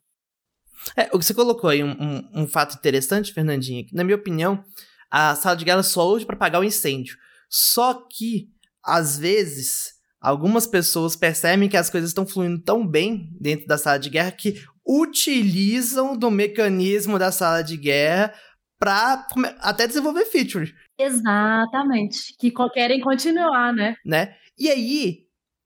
É, 0.95 1.09
o 1.13 1.19
que 1.19 1.25
você 1.25 1.33
colocou 1.33 1.69
aí, 1.69 1.83
um, 1.83 1.91
um, 1.91 2.44
um 2.44 2.47
fato 2.47 2.75
interessante, 2.75 3.33
Fernandinha, 3.33 3.85
que, 3.85 3.95
na 3.95 4.03
minha 4.03 4.15
opinião, 4.15 4.63
a 5.09 5.35
sala 5.35 5.56
de 5.56 5.65
guerra 5.65 5.83
só 5.83 6.07
hoje 6.07 6.25
para 6.25 6.35
apagar 6.35 6.62
o 6.62 6.63
incêndio. 6.63 7.18
Só 7.50 7.94
que, 8.09 8.50
às 8.83 9.19
vezes, 9.19 9.94
algumas 10.19 10.65
pessoas 10.65 11.15
percebem 11.15 11.69
que 11.69 11.77
as 11.77 11.89
coisas 11.89 12.09
estão 12.09 12.25
fluindo 12.25 12.62
tão 12.62 12.88
bem 12.88 13.29
dentro 13.39 13.68
da 13.68 13.77
sala 13.77 14.00
de 14.00 14.09
guerra 14.09 14.31
que 14.31 14.63
utilizam 14.88 16.18
do 16.18 16.31
mecanismo 16.31 17.19
da 17.19 17.31
sala 17.31 17.62
de 17.62 17.77
guerra 17.77 18.33
para 18.79 19.27
até 19.59 19.85
desenvolver 19.85 20.25
feature. 20.25 20.73
Exatamente. 20.97 22.35
Que 22.39 22.51
querem 22.73 23.00
continuar, 23.00 23.73
né? 23.73 23.95
Né? 24.03 24.33
E 24.57 24.69
aí, 24.69 25.19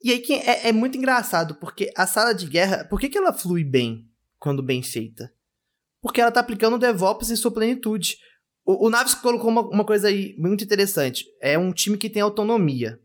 e 0.03 0.11
aí 0.11 0.23
é, 0.45 0.69
é 0.69 0.71
muito 0.73 0.97
engraçado, 0.97 1.55
porque 1.55 1.91
a 1.95 2.05
sala 2.05 2.33
de 2.33 2.45
guerra, 2.47 2.85
por 2.89 2.99
que, 2.99 3.09
que 3.09 3.17
ela 3.17 3.31
flui 3.31 3.63
bem 3.63 4.05
quando 4.45 4.63
bem 4.63 4.81
feita? 4.81 5.33
Porque 6.01 6.21
ela 6.21 6.31
tá 6.31 6.39
aplicando 6.39 6.75
o 6.75 6.79
DevOps 6.79 7.31
em 7.31 7.35
sua 7.35 7.51
plenitude. 7.51 8.17
O, 8.63 8.87
o 8.87 8.89
Naves 8.89 9.15
colocou 9.15 9.49
uma, 9.49 9.61
uma 9.61 9.85
coisa 9.85 10.07
aí 10.07 10.35
muito 10.37 10.63
interessante. 10.63 11.25
É 11.41 11.57
um 11.57 11.73
time 11.73 11.97
que 11.97 12.09
tem 12.09 12.21
autonomia 12.21 12.99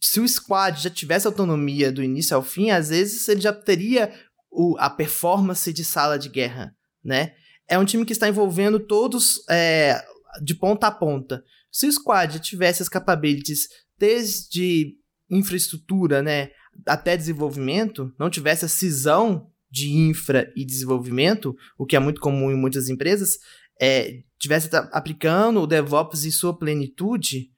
se 0.00 0.20
o 0.20 0.28
squad 0.28 0.82
já 0.82 0.90
tivesse 0.90 1.26
autonomia 1.26 1.90
do 1.90 2.02
início 2.02 2.36
ao 2.36 2.42
fim, 2.42 2.70
às 2.70 2.90
vezes 2.90 3.28
ele 3.28 3.40
já 3.40 3.52
teria 3.52 4.12
o, 4.50 4.76
a 4.78 4.88
performance 4.88 5.72
de 5.72 5.84
sala 5.84 6.18
de 6.18 6.28
guerra, 6.28 6.74
né? 7.02 7.34
É 7.68 7.78
um 7.78 7.84
time 7.84 8.04
que 8.04 8.12
está 8.12 8.28
envolvendo 8.28 8.78
todos 8.78 9.42
é, 9.50 10.00
de 10.42 10.54
ponta 10.54 10.86
a 10.86 10.90
ponta. 10.90 11.42
Se 11.72 11.86
o 11.86 11.92
squad 11.92 12.38
tivesse 12.40 12.82
as 12.82 12.88
capabilities 12.88 13.68
desde 13.98 14.94
infraestrutura, 15.28 16.22
né, 16.22 16.50
até 16.86 17.16
desenvolvimento, 17.16 18.14
não 18.18 18.30
tivesse 18.30 18.64
a 18.64 18.68
cisão 18.68 19.50
de 19.70 19.90
infra 19.92 20.50
e 20.56 20.64
desenvolvimento, 20.64 21.54
o 21.78 21.84
que 21.84 21.96
é 21.96 21.98
muito 21.98 22.20
comum 22.20 22.50
em 22.50 22.56
muitas 22.56 22.88
empresas, 22.88 23.38
é, 23.80 24.20
tivesse 24.38 24.70
aplicando 24.92 25.60
o 25.60 25.66
DevOps 25.66 26.24
em 26.24 26.30
sua 26.30 26.56
plenitude, 26.56 27.50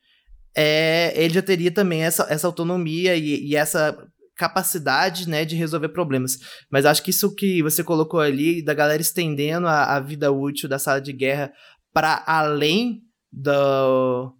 é, 0.56 1.12
ele 1.22 1.34
já 1.34 1.42
teria 1.42 1.70
também 1.70 2.02
essa, 2.02 2.26
essa 2.28 2.46
autonomia 2.46 3.14
e, 3.14 3.48
e 3.48 3.56
essa 3.56 3.96
capacidade, 4.36 5.28
né, 5.28 5.44
de 5.44 5.56
resolver 5.56 5.88
problemas. 5.88 6.38
Mas 6.70 6.86
acho 6.86 7.02
que 7.02 7.10
isso 7.10 7.34
que 7.34 7.62
você 7.62 7.82
colocou 7.82 8.20
ali, 8.20 8.64
da 8.64 8.72
galera 8.72 9.02
estendendo 9.02 9.66
a, 9.66 9.96
a 9.96 10.00
vida 10.00 10.30
útil 10.30 10.68
da 10.68 10.78
sala 10.78 11.00
de 11.00 11.12
guerra 11.12 11.52
para 11.92 12.22
além 12.26 13.02
do, 13.32 14.32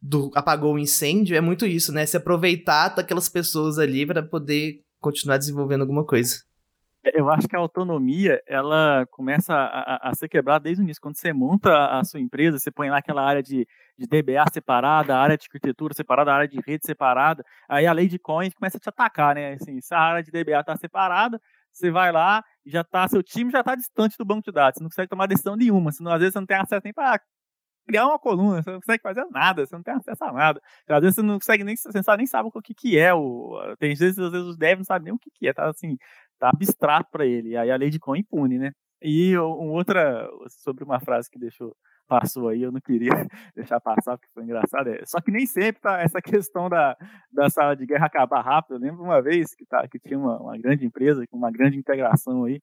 do 0.00 0.30
apagou 0.34 0.74
o 0.74 0.78
incêndio, 0.78 1.36
é 1.36 1.40
muito 1.40 1.66
isso, 1.66 1.92
né? 1.92 2.06
Se 2.06 2.16
aproveitar 2.16 2.90
daquelas 2.90 3.28
pessoas 3.28 3.78
ali 3.78 4.06
para 4.06 4.22
poder 4.22 4.80
continuar 5.00 5.36
desenvolvendo 5.36 5.82
alguma 5.82 6.04
coisa. 6.04 6.36
Eu 7.02 7.30
acho 7.30 7.48
que 7.48 7.56
a 7.56 7.58
autonomia, 7.58 8.42
ela 8.46 9.06
começa 9.10 9.54
a, 9.54 10.08
a, 10.08 10.10
a, 10.10 10.14
ser 10.14 10.28
quebrada 10.28 10.64
desde 10.64 10.82
o 10.82 10.84
início. 10.84 11.00
Quando 11.00 11.16
você 11.16 11.32
monta 11.32 11.98
a 11.98 12.04
sua 12.04 12.20
empresa, 12.20 12.58
você 12.58 12.70
põe 12.70 12.90
lá 12.90 12.98
aquela 12.98 13.22
área 13.22 13.42
de, 13.42 13.66
de 13.98 14.06
DBA 14.06 14.44
separada, 14.52 15.16
área 15.16 15.36
de 15.36 15.44
arquitetura 15.46 15.94
separada, 15.94 16.32
área 16.32 16.48
de 16.48 16.60
rede 16.60 16.84
separada, 16.84 17.42
aí 17.66 17.86
a 17.86 17.92
lei 17.92 18.06
de 18.06 18.18
coins 18.18 18.52
começa 18.52 18.76
a 18.76 18.80
te 18.80 18.88
atacar, 18.90 19.34
né? 19.34 19.54
Assim, 19.54 19.80
se 19.80 19.94
a 19.94 19.98
área 19.98 20.22
de 20.22 20.30
DBA 20.30 20.60
está 20.60 20.76
separada, 20.76 21.40
você 21.72 21.90
vai 21.90 22.12
lá, 22.12 22.44
já 22.66 22.84
tá, 22.84 23.08
seu 23.08 23.22
time 23.22 23.50
já 23.50 23.60
está 23.60 23.74
distante 23.74 24.18
do 24.18 24.24
banco 24.24 24.42
de 24.42 24.52
dados, 24.52 24.76
você 24.76 24.82
não 24.82 24.90
consegue 24.90 25.08
tomar 25.08 25.26
decisão 25.26 25.56
nenhuma, 25.56 25.92
senão 25.92 26.12
às 26.12 26.18
vezes 26.18 26.34
você 26.34 26.40
não 26.40 26.46
tem 26.46 26.58
acesso 26.58 26.82
nem 26.84 26.92
para 26.92 27.18
criar 27.86 28.06
uma 28.06 28.18
coluna, 28.18 28.62
você 28.62 28.70
não 28.70 28.80
consegue 28.80 29.02
fazer 29.02 29.26
nada, 29.30 29.66
você 29.66 29.74
não 29.74 29.82
tem 29.82 29.94
acesso 29.94 30.24
a 30.24 30.32
nada. 30.32 30.60
Às 30.88 31.00
vezes 31.00 31.16
você 31.16 31.22
não 31.22 31.34
consegue 31.34 31.64
nem, 31.64 31.76
você 31.76 32.16
nem 32.16 32.26
sabe 32.26 32.48
o 32.52 32.62
que, 32.62 32.74
que 32.74 32.98
é 32.98 33.12
o. 33.12 33.58
Tem 33.78 33.94
vezes, 33.94 34.18
às 34.18 34.30
vezes 34.30 34.46
os 34.46 34.56
devs 34.56 34.78
não 34.78 34.84
sabem 34.84 35.06
nem 35.06 35.14
o 35.14 35.18
que, 35.18 35.30
que 35.30 35.48
é, 35.48 35.52
tá 35.52 35.68
assim, 35.68 35.96
tá 36.40 36.50
abstrato 36.50 37.08
para 37.12 37.26
ele. 37.26 37.50
E 37.50 37.56
aí 37.56 37.70
a 37.70 37.76
lei 37.76 37.90
de 37.90 38.00
Cohn 38.00 38.16
impune, 38.16 38.58
né? 38.58 38.72
E 39.02 39.38
um 39.38 39.70
outra, 39.70 40.28
sobre 40.48 40.84
uma 40.84 41.00
frase 41.00 41.30
que 41.30 41.38
deixou 41.38 41.74
passou 42.10 42.48
aí, 42.48 42.62
eu 42.62 42.72
não 42.72 42.80
queria 42.80 43.10
deixar 43.54 43.80
passar, 43.80 44.18
porque 44.18 44.28
foi 44.34 44.42
engraçado. 44.42 44.88
É, 44.88 45.00
só 45.06 45.20
que 45.20 45.30
nem 45.30 45.46
sempre 45.46 45.80
tá 45.80 46.00
essa 46.00 46.20
questão 46.20 46.68
da, 46.68 46.96
da 47.32 47.48
sala 47.48 47.76
de 47.76 47.86
guerra 47.86 48.06
acabar 48.06 48.42
rápido. 48.42 48.74
Eu 48.74 48.80
lembro 48.80 49.04
uma 49.04 49.22
vez 49.22 49.54
que, 49.54 49.64
tá, 49.64 49.86
que 49.86 50.00
tinha 50.00 50.18
uma, 50.18 50.36
uma 50.40 50.58
grande 50.58 50.84
empresa 50.84 51.24
com 51.30 51.36
uma 51.36 51.52
grande 51.52 51.78
integração 51.78 52.44
aí. 52.44 52.60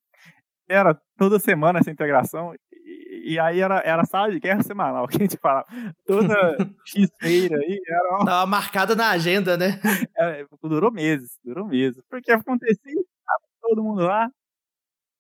Era 0.69 1.00
toda 1.17 1.39
semana 1.39 1.79
essa 1.79 1.89
integração, 1.89 2.53
e, 2.74 3.36
e 3.36 3.39
aí 3.39 3.62
era, 3.62 3.79
era 3.86 4.03
sala 4.03 4.29
de 4.29 4.39
guerra 4.39 4.62
semanal, 4.63 5.07
que 5.07 5.15
a 5.15 5.19
gente 5.19 5.38
falava. 5.38 5.65
Toda 6.05 6.57
x-feira 6.86 7.57
aí 7.57 7.79
era. 7.88 8.17
Uma... 8.17 8.25
Tava 8.25 8.46
marcada 8.46 8.96
na 8.96 9.12
agenda, 9.12 9.55
né? 9.55 9.79
É, 10.19 10.46
durou 10.63 10.91
meses, 10.91 11.38
durou 11.43 11.65
meses. 11.67 12.03
Porque 12.10 12.31
acontecia, 12.31 13.01
todo 13.68 13.84
mundo 13.84 14.04
lá. 14.04 14.30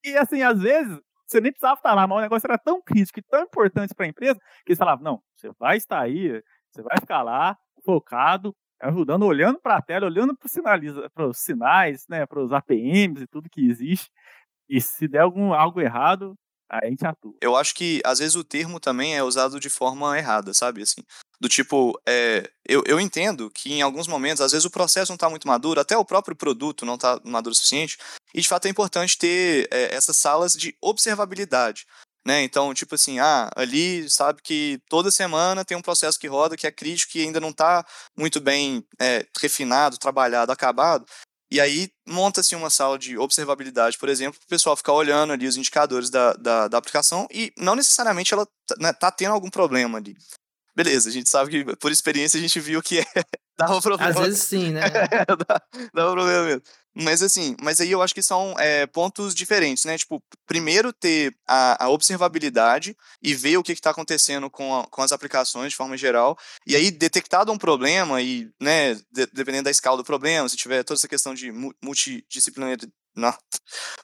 E 0.05 0.17
assim, 0.17 0.41
às 0.43 0.61
vezes, 0.61 0.99
você 1.27 1.41
nem 1.41 1.51
precisava 1.51 1.75
estar 1.75 1.93
lá, 1.93 2.07
mas 2.07 2.17
o 2.19 2.21
negócio 2.21 2.47
era 2.47 2.57
tão 2.57 2.81
crítico 2.81 3.19
e 3.19 3.23
tão 3.23 3.43
importante 3.43 3.93
para 3.95 4.05
a 4.05 4.09
empresa 4.09 4.39
que 4.65 4.71
eles 4.71 4.77
falavam: 4.79 5.03
não, 5.03 5.21
você 5.35 5.51
vai 5.59 5.77
estar 5.77 6.01
aí, 6.01 6.41
você 6.71 6.81
vai 6.81 6.97
ficar 6.99 7.23
lá, 7.23 7.57
focado, 7.85 8.55
ajudando, 8.81 9.25
olhando 9.25 9.59
para 9.61 9.77
a 9.77 9.81
tela, 9.81 10.05
olhando 10.07 10.35
para 10.37 11.27
os 11.27 11.37
sinais, 11.39 12.05
né, 12.09 12.25
para 12.25 12.41
os 12.43 12.53
APMs 12.53 13.23
e 13.23 13.27
tudo 13.27 13.49
que 13.49 13.67
existe. 13.67 14.09
E 14.69 14.81
se 14.81 15.07
der 15.07 15.21
algum, 15.21 15.53
algo 15.53 15.81
errado, 15.81 16.35
atua. 17.05 17.33
Eu 17.41 17.55
acho 17.55 17.73
que, 17.73 18.01
às 18.03 18.19
vezes, 18.19 18.35
o 18.35 18.43
termo 18.43 18.79
também 18.79 19.15
é 19.15 19.23
usado 19.23 19.59
de 19.59 19.69
forma 19.69 20.17
errada, 20.17 20.53
sabe? 20.53 20.81
Assim, 20.81 21.01
do 21.39 21.47
tipo, 21.47 21.99
é, 22.07 22.49
eu, 22.67 22.83
eu 22.85 22.99
entendo 22.99 23.49
que 23.51 23.73
em 23.73 23.81
alguns 23.81 24.07
momentos, 24.07 24.41
às 24.41 24.51
vezes, 24.51 24.65
o 24.65 24.71
processo 24.71 25.11
não 25.11 25.15
está 25.15 25.29
muito 25.29 25.47
maduro, 25.47 25.79
até 25.79 25.95
o 25.97 26.05
próprio 26.05 26.35
produto 26.35 26.85
não 26.85 26.95
está 26.95 27.19
maduro 27.23 27.53
o 27.53 27.55
suficiente, 27.55 27.97
e 28.33 28.41
de 28.41 28.47
fato 28.47 28.65
é 28.65 28.69
importante 28.69 29.17
ter 29.17 29.67
é, 29.71 29.93
essas 29.93 30.17
salas 30.17 30.53
de 30.53 30.75
observabilidade. 30.81 31.85
Né? 32.27 32.43
Então, 32.43 32.73
tipo 32.73 32.93
assim, 32.93 33.19
ah, 33.19 33.49
ali 33.55 34.09
sabe 34.09 34.41
que 34.41 34.81
toda 34.89 35.09
semana 35.09 35.63
tem 35.63 35.77
um 35.77 35.81
processo 35.81 36.19
que 36.19 36.27
roda 36.27 36.57
que 36.57 36.67
é 36.67 36.71
crítico 36.71 37.13
que 37.13 37.23
ainda 37.23 37.39
não 37.39 37.51
está 37.51 37.85
muito 38.17 38.41
bem 38.41 38.85
é, 38.99 39.25
refinado, 39.39 39.97
trabalhado, 39.97 40.51
acabado. 40.51 41.05
E 41.49 41.61
aí 41.61 41.89
monta-se 42.05 42.55
uma 42.55 42.69
sala 42.69 42.99
de 42.99 43.17
observabilidade, 43.17 43.97
por 43.97 44.09
exemplo, 44.09 44.39
para 44.39 44.45
o 44.45 44.49
pessoal 44.49 44.75
ficar 44.75 44.93
olhando 44.93 45.31
ali 45.31 45.47
os 45.47 45.55
indicadores 45.55 46.09
da, 46.09 46.33
da, 46.33 46.67
da 46.67 46.77
aplicação 46.77 47.27
e 47.31 47.53
não 47.57 47.75
necessariamente 47.75 48.33
ela 48.33 48.45
né, 48.79 48.91
tá 48.91 49.09
tendo 49.09 49.33
algum 49.33 49.49
problema 49.49 49.97
ali. 49.97 50.15
Beleza, 50.75 51.09
a 51.09 51.11
gente 51.11 51.29
sabe 51.29 51.49
que 51.49 51.75
por 51.77 51.91
experiência 51.91 52.37
a 52.37 52.41
gente 52.41 52.59
viu 52.59 52.83
que 52.83 52.99
é, 52.99 53.05
dava 53.57 53.81
problema. 53.81 54.11
Às 54.11 54.19
vezes 54.19 54.43
sim, 54.43 54.71
né? 54.71 54.81
dá, 55.47 55.61
dava 55.93 56.11
problema 56.11 56.43
mesmo. 56.45 56.61
Mas 56.99 57.21
assim, 57.21 57.55
mas 57.61 57.79
aí 57.79 57.91
eu 57.91 58.01
acho 58.01 58.13
que 58.13 58.23
são 58.23 58.55
é, 58.57 58.87
pontos 58.87 59.35
diferentes, 59.35 59.85
né? 59.85 59.97
Tipo, 59.97 60.21
primeiro 60.47 60.91
ter 60.91 61.35
a, 61.47 61.85
a 61.85 61.89
observabilidade 61.89 62.95
e 63.21 63.35
ver 63.35 63.57
o 63.57 63.63
que 63.63 63.71
está 63.71 63.91
acontecendo 63.91 64.49
com, 64.49 64.79
a, 64.79 64.87
com 64.87 65.01
as 65.03 65.11
aplicações 65.11 65.69
de 65.71 65.75
forma 65.75 65.95
geral. 65.95 66.37
E 66.65 66.75
aí, 66.75 66.89
detectado 66.89 67.51
um 67.51 67.57
problema, 67.57 68.19
e, 68.21 68.49
né, 68.59 68.95
de, 69.11 69.27
dependendo 69.31 69.65
da 69.65 69.71
escala 69.71 69.97
do 69.97 70.03
problema, 70.03 70.49
se 70.49 70.57
tiver 70.57 70.83
toda 70.83 70.97
essa 70.97 71.07
questão 71.07 71.35
de 71.35 71.51
multidisciplinaridade 71.83 72.91
não, 73.17 73.33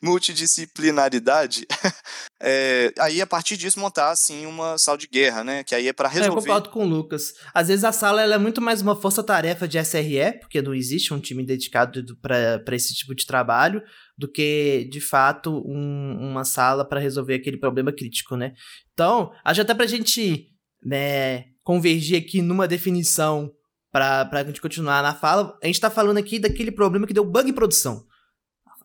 multidisciplinaridade, 0.01 1.67
é, 2.41 2.91
aí 3.00 3.22
a 3.22 3.27
partir 3.27 3.55
disso 3.55 3.79
montar 3.79 4.10
assim 4.10 4.46
uma 4.46 4.77
sala 4.77 4.98
de 4.98 5.08
guerra, 5.08 5.43
né? 5.43 5.63
Que 5.63 5.75
aí 5.75 5.88
é 5.88 5.93
para 5.93 6.10
resolver. 6.10 6.36
É, 6.36 6.38
eu 6.39 6.41
concordo 6.41 6.70
com 6.70 6.84
o 6.84 6.89
Lucas. 6.89 7.34
Às 7.53 7.67
vezes 7.67 7.84
a 7.84 7.91
sala 7.91 8.22
é 8.22 8.38
muito 8.38 8.60
mais 8.60 8.82
uma 8.82 8.96
força-tarefa 8.96 9.67
de 9.67 9.77
SRE, 9.77 10.39
porque 10.39 10.62
não 10.62 10.74
existe 10.74 11.13
um 11.13 11.20
time 11.20 11.46
dedicado 11.46 12.03
para 12.22 12.75
esse 12.75 12.93
tipo 12.96 13.13
de 13.13 13.25
trabalho, 13.25 13.82
do 14.17 14.27
que 14.27 14.89
de 14.91 15.00
fato 15.00 15.63
um, 15.65 16.17
uma 16.32 16.43
sala 16.43 16.84
para 16.84 17.00
resolver 17.00 17.36
aquele 17.36 17.58
problema 17.58 17.93
crítico, 17.93 18.36
né? 18.36 18.53
Então, 18.93 19.32
acho 19.46 19.62
até 19.62 19.74
para 19.74 19.86
a 19.86 19.88
gente 19.88 20.48
né, 20.84 21.46
convergir 21.63 22.22
aqui 22.22 22.41
numa 22.41 22.67
definição 22.67 23.51
para 23.91 24.27
a 24.32 24.43
gente 24.43 24.60
continuar 24.60 25.03
na 25.03 25.13
fala, 25.13 25.55
a 25.62 25.67
gente 25.67 25.75
está 25.75 25.89
falando 25.89 26.17
aqui 26.17 26.39
daquele 26.39 26.72
problema 26.72 27.05
que 27.05 27.13
deu 27.13 27.24
bug 27.24 27.48
em 27.48 27.53
produção. 27.53 28.03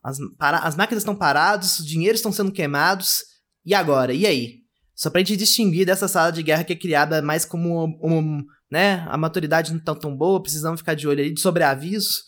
As, 0.03 0.17
para, 0.37 0.59
as 0.59 0.75
máquinas 0.75 1.01
estão 1.01 1.15
paradas, 1.15 1.79
os 1.79 1.85
dinheiros 1.85 2.19
estão 2.19 2.31
sendo 2.31 2.51
queimados. 2.51 3.23
E 3.65 3.73
agora? 3.73 4.13
E 4.13 4.25
aí? 4.25 4.59
Só 4.95 5.09
pra 5.09 5.19
gente 5.19 5.37
distinguir 5.37 5.85
dessa 5.85 6.07
sala 6.07 6.31
de 6.31 6.43
guerra 6.43 6.63
que 6.63 6.73
é 6.73 6.75
criada 6.75 7.21
mais 7.21 7.45
como 7.45 7.85
um, 7.85 7.99
um 8.03 8.45
né? 8.69 9.05
A 9.09 9.17
maturidade 9.17 9.73
não 9.73 9.79
tá 9.79 9.95
tão 9.95 10.15
boa, 10.15 10.41
precisamos 10.41 10.81
ficar 10.81 10.93
de 10.93 11.07
olho 11.07 11.23
aí 11.23 11.33
de 11.33 11.39
sobreaviso. 11.39 12.21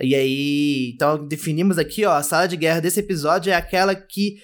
E 0.00 0.14
aí, 0.14 0.92
então 0.94 1.26
definimos 1.26 1.78
aqui, 1.78 2.04
ó, 2.04 2.12
a 2.12 2.22
sala 2.22 2.46
de 2.46 2.56
guerra 2.56 2.80
desse 2.80 3.00
episódio 3.00 3.50
é 3.50 3.54
aquela 3.54 3.94
que 3.94 4.36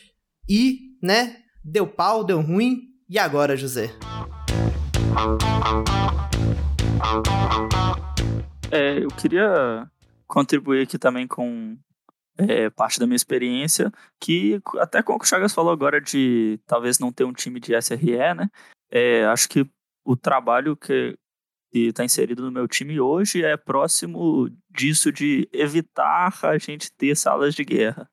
e, 0.49 0.79
né, 1.03 1.37
deu 1.63 1.87
pau, 1.87 2.25
deu 2.25 2.41
ruim. 2.41 2.83
E 3.09 3.19
agora, 3.19 3.57
José? 3.57 3.91
É, 8.71 9.03
eu 9.03 9.09
queria 9.09 9.87
contribuir 10.27 10.83
aqui 10.83 10.99
também 10.99 11.27
com 11.27 11.77
é, 12.39 12.71
parte 12.71 13.01
da 13.01 13.07
minha 13.07 13.17
experiência, 13.17 13.93
que 14.21 14.61
até 14.79 15.03
como 15.03 15.21
o 15.21 15.25
Chagas 15.25 15.53
falou 15.53 15.73
agora 15.73 16.01
de 16.01 16.61
talvez 16.67 16.99
não 16.99 17.13
ter 17.13 17.25
um 17.25 17.33
time 17.33 17.59
de 17.59 17.75
SRE, 17.81 18.35
né? 18.35 18.49
É, 18.91 19.25
acho 19.27 19.49
que 19.49 19.69
o 20.05 20.17
trabalho 20.17 20.77
que 20.77 21.19
está 21.73 22.05
inserido 22.05 22.43
no 22.43 22.51
meu 22.51 22.67
time 22.67 22.99
hoje 22.99 23.45
é 23.45 23.57
próximo 23.57 24.49
disso 24.71 25.13
de 25.13 25.49
evitar 25.53 26.33
a 26.43 26.57
gente 26.57 26.91
ter 26.93 27.15
salas 27.17 27.55
de 27.55 27.65
guerra. 27.65 28.09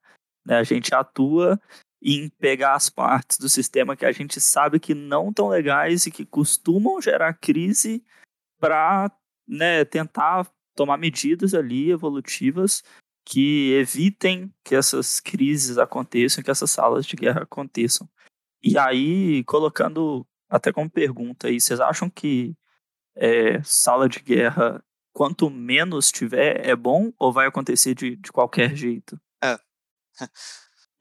Né? 0.45 0.57
A 0.57 0.63
gente 0.63 0.93
atua 0.93 1.59
em 2.01 2.29
pegar 2.29 2.73
as 2.73 2.89
partes 2.89 3.37
do 3.37 3.47
sistema 3.47 3.95
que 3.95 4.05
a 4.05 4.11
gente 4.11 4.41
sabe 4.41 4.79
que 4.79 4.93
não 4.93 5.29
estão 5.29 5.47
legais 5.47 6.05
e 6.05 6.11
que 6.11 6.25
costumam 6.25 7.01
gerar 7.01 7.33
crise 7.33 8.03
para 8.59 9.09
né, 9.47 9.85
tentar 9.85 10.47
tomar 10.75 10.97
medidas 10.97 11.53
ali 11.53 11.89
evolutivas 11.89 12.83
que 13.25 13.73
evitem 13.73 14.53
que 14.63 14.75
essas 14.75 15.19
crises 15.19 15.77
aconteçam, 15.79 16.43
que 16.43 16.51
essas 16.51 16.69
salas 16.69 17.05
de 17.05 17.15
guerra 17.15 17.41
aconteçam. 17.41 18.07
E 18.63 18.77
aí, 18.77 19.43
colocando 19.45 20.25
até 20.49 20.71
como 20.71 20.89
pergunta 20.89 21.47
aí, 21.47 21.59
vocês 21.59 21.79
acham 21.79 22.09
que 22.09 22.55
é, 23.15 23.61
sala 23.63 24.07
de 24.07 24.19
guerra, 24.19 24.83
quanto 25.11 25.49
menos 25.49 26.11
tiver, 26.11 26.65
é 26.65 26.75
bom 26.75 27.11
ou 27.17 27.33
vai 27.33 27.47
acontecer 27.47 27.95
de, 27.95 28.15
de 28.15 28.31
qualquer 28.31 28.75
jeito? 28.75 29.19
É. 29.43 29.57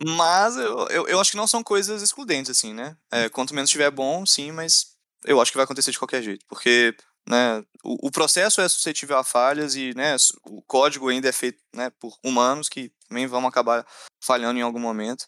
Mas 0.04 0.56
eu, 0.56 0.88
eu, 0.88 1.08
eu, 1.08 1.20
acho 1.20 1.30
que 1.30 1.36
não 1.36 1.46
são 1.46 1.62
coisas 1.62 2.02
excludentes, 2.02 2.50
assim, 2.50 2.74
né? 2.74 2.96
É, 3.12 3.28
quanto 3.28 3.54
menos 3.54 3.70
tiver, 3.70 3.84
é 3.84 3.90
bom, 3.90 4.26
sim, 4.26 4.50
mas 4.50 4.96
eu 5.24 5.40
acho 5.40 5.52
que 5.52 5.56
vai 5.56 5.64
acontecer 5.64 5.92
de 5.92 5.98
qualquer 5.98 6.20
jeito. 6.20 6.44
Porque 6.48 6.94
né? 7.28 7.62
O, 7.82 8.08
o, 8.08 8.10
processo 8.10 8.60
é 8.60 8.68
suscetível 8.68 9.16
a 9.16 9.24
falhas 9.24 9.76
e 9.76 9.94
né, 9.94 10.16
o 10.46 10.62
código 10.62 11.08
ainda 11.08 11.28
é 11.28 11.32
feito 11.32 11.58
né, 11.74 11.90
por 12.00 12.16
humanos 12.24 12.68
que 12.68 12.90
também 13.08 13.26
vão 13.26 13.46
acabar 13.46 13.86
falhando 14.22 14.58
em 14.58 14.62
algum 14.62 14.78
momento. 14.78 15.26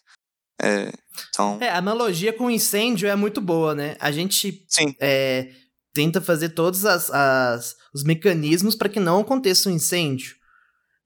É, 0.59 0.91
então... 1.29 1.59
é, 1.61 1.69
a 1.69 1.77
analogia 1.77 2.33
com 2.33 2.49
incêndio 2.49 3.07
é 3.07 3.15
muito 3.15 3.39
boa, 3.39 3.75
né? 3.75 3.95
A 3.99 4.11
gente 4.11 4.65
é, 4.99 5.51
tenta 5.93 6.19
fazer 6.19 6.49
todos 6.49 6.83
as, 6.83 7.11
as 7.11 7.75
os 7.93 8.03
mecanismos 8.03 8.75
para 8.75 8.89
que 8.89 8.99
não 8.99 9.21
aconteça 9.21 9.69
um 9.69 9.73
incêndio. 9.73 10.35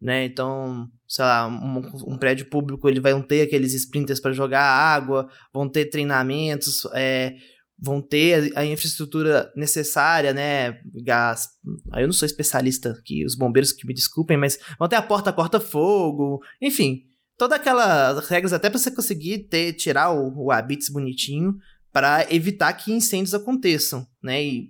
Né? 0.01 0.25
Então, 0.25 0.89
sei 1.07 1.24
lá, 1.24 1.48
um, 1.48 2.13
um, 2.13 2.17
prédio 2.17 2.50
público 2.50 2.89
ele 2.89 3.00
vai 3.00 3.21
ter 3.24 3.43
aqueles 3.43 3.74
sprinters 3.74 4.19
para 4.19 4.33
jogar 4.33 4.63
água, 4.63 5.29
vão 5.53 5.69
ter 5.69 5.86
treinamentos, 5.86 6.86
é, 6.93 7.36
vão 7.82 8.02
ter 8.02 8.56
a 8.56 8.64
infraestrutura 8.64 9.52
necessária, 9.56 10.34
né? 10.34 10.80
Gás. 11.04 11.50
Eu 11.96 12.06
não 12.06 12.14
sou 12.14 12.26
especialista 12.26 12.92
aqui, 12.92 13.26
os 13.26 13.36
bombeiros 13.36 13.72
que 13.72 13.88
me 13.88 13.94
desculpem, 13.94 14.38
mas 14.38 14.60
vão 14.78 14.88
ter 14.88 14.98
a 14.98 15.02
porta 15.02 15.34
corta-fogo, 15.34 16.40
enfim, 16.62 17.02
todas 17.38 17.58
aquelas 17.58 18.28
regras 18.30 18.54
até 18.54 18.70
para 18.70 18.78
você 18.78 18.92
conseguir 18.92 19.48
ter 19.50 19.74
tirar 19.74 20.12
o, 20.12 20.46
o 20.46 20.52
habits 20.52 20.90
bonitinho 20.90 21.56
para 21.92 22.32
evitar 22.34 22.72
que 22.74 22.94
incêndios 22.94 23.34
aconteçam, 23.34 24.06
né? 24.24 24.44
E, 24.44 24.70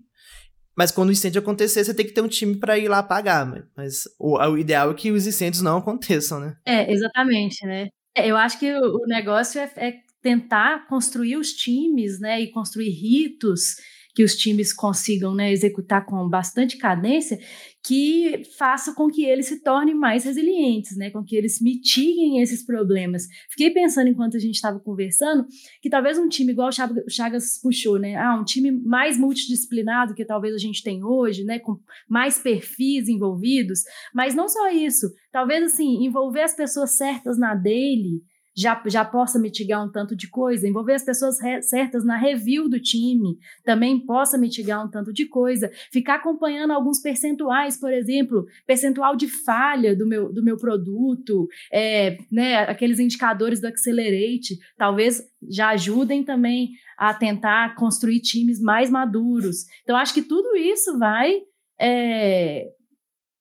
mas 0.76 0.90
quando 0.90 1.10
o 1.10 1.12
incêndio 1.12 1.42
acontecer, 1.42 1.84
você 1.84 1.94
tem 1.94 2.06
que 2.06 2.14
ter 2.14 2.22
um 2.22 2.30
time 2.30 2.56
para 2.56 2.78
ir 2.78 2.88
lá 2.88 3.00
apagar. 3.00 3.46
Mas 3.76 4.04
o, 4.18 4.38
o 4.38 4.58
ideal 4.58 4.90
é 4.90 4.94
que 4.94 5.12
os 5.12 5.28
incêndios 5.28 5.62
não 5.62 5.78
aconteçam, 5.80 6.40
né? 6.40 6.56
É, 6.66 6.92
exatamente, 6.92 7.66
né? 7.66 7.90
É, 8.16 8.28
eu 8.28 8.38
acho 8.38 8.58
que 8.58 8.74
o 8.74 9.06
negócio 9.06 9.60
é, 9.60 9.72
é 9.76 9.94
tentar 10.22 10.88
construir 10.88 11.38
os 11.38 11.54
times, 11.54 12.20
né, 12.20 12.42
e 12.42 12.52
construir 12.52 12.90
ritos 12.90 13.76
que 14.14 14.24
os 14.24 14.36
times 14.36 14.74
consigam 14.74 15.34
né, 15.34 15.52
executar 15.52 16.06
com 16.06 16.28
bastante 16.28 16.78
cadência, 16.78 17.40
que 17.84 18.44
faça 18.58 18.94
com 18.94 19.08
que 19.08 19.24
eles 19.24 19.48
se 19.48 19.64
tornem 19.64 19.96
mais 19.96 20.26
resilientes, 20.26 20.96
né, 20.98 21.10
com 21.10 21.24
que 21.24 21.36
eles 21.36 21.62
mitiguem 21.62 22.42
esses 22.42 22.64
problemas. 22.66 23.24
Fiquei 23.50 23.72
pensando 23.72 24.08
enquanto 24.08 24.36
a 24.36 24.40
gente 24.40 24.56
estava 24.56 24.80
conversando 24.80 25.46
que 25.82 25.90
talvez 25.90 26.18
um 26.18 26.28
time 26.28 26.52
igual 26.52 26.70
o 26.70 27.10
Chagas 27.10 27.60
puxou, 27.62 27.98
né, 27.98 28.16
ah, 28.16 28.38
um 28.40 28.44
time 28.44 28.72
mais 28.72 29.18
multidisciplinado 29.18 30.14
que 30.14 30.26
talvez 30.26 30.54
a 30.54 30.60
gente 30.60 30.84
tem 30.84 31.04
hoje, 31.04 31.44
né, 31.44 31.60
com 31.60 31.80
mais 32.08 32.38
perfis 32.38 33.08
envolvidos, 33.08 33.80
mas 34.14 34.36
não 34.36 34.48
só 34.48 34.70
isso, 34.70 35.08
talvez 35.32 35.64
assim 35.64 36.04
envolver 36.06 36.42
as 36.42 36.56
pessoas 36.56 36.92
certas 36.92 37.38
na 37.38 37.56
dele 37.56 38.22
já, 38.56 38.82
já 38.86 39.06
possa 39.06 39.40
mitigar 39.40 39.84
um 39.84 39.92
tanto 39.92 40.16
de 40.16 40.28
coisa, 40.28 40.68
envolver 40.68 40.94
as 40.94 41.04
pessoas 41.04 41.38
certas 41.62 42.04
na 42.04 42.18
review 42.18 42.68
do 42.68 42.80
time 42.80 43.38
também 43.64 44.00
possa 44.00 44.38
mitigar 44.38 44.86
um 44.86 44.90
tanto 44.90 45.14
de 45.14 45.26
coisa, 45.26 45.72
ficar 45.92 46.16
acompanhando 46.16 46.72
alguns 46.72 47.00
percentuais, 47.00 47.78
por 47.78 47.92
exemplo, 47.92 48.46
percentual 48.66 49.16
de 49.16 49.28
falha 49.28 49.96
do 49.96 50.06
meu, 50.06 50.32
do 50.32 50.44
meu 50.44 50.58
produto, 50.58 51.48
é, 51.72 52.18
né, 52.32 52.58
aqueles 52.58 53.00
indicadores 53.00 53.62
do 53.62 53.68
Accelerate, 53.68 54.60
talvez 54.78 55.24
já 55.50 55.70
ajudem 55.70 56.24
também 56.24 56.72
a 56.98 57.14
tentar 57.14 57.76
construir 57.76 58.20
times 58.20 58.62
mais 58.62 58.90
maduros. 58.90 59.66
Então, 59.84 59.96
acho 59.96 60.14
que 60.14 60.22
tudo 60.22 60.56
isso 60.56 61.00
vai, 61.00 61.42
é, 61.80 62.68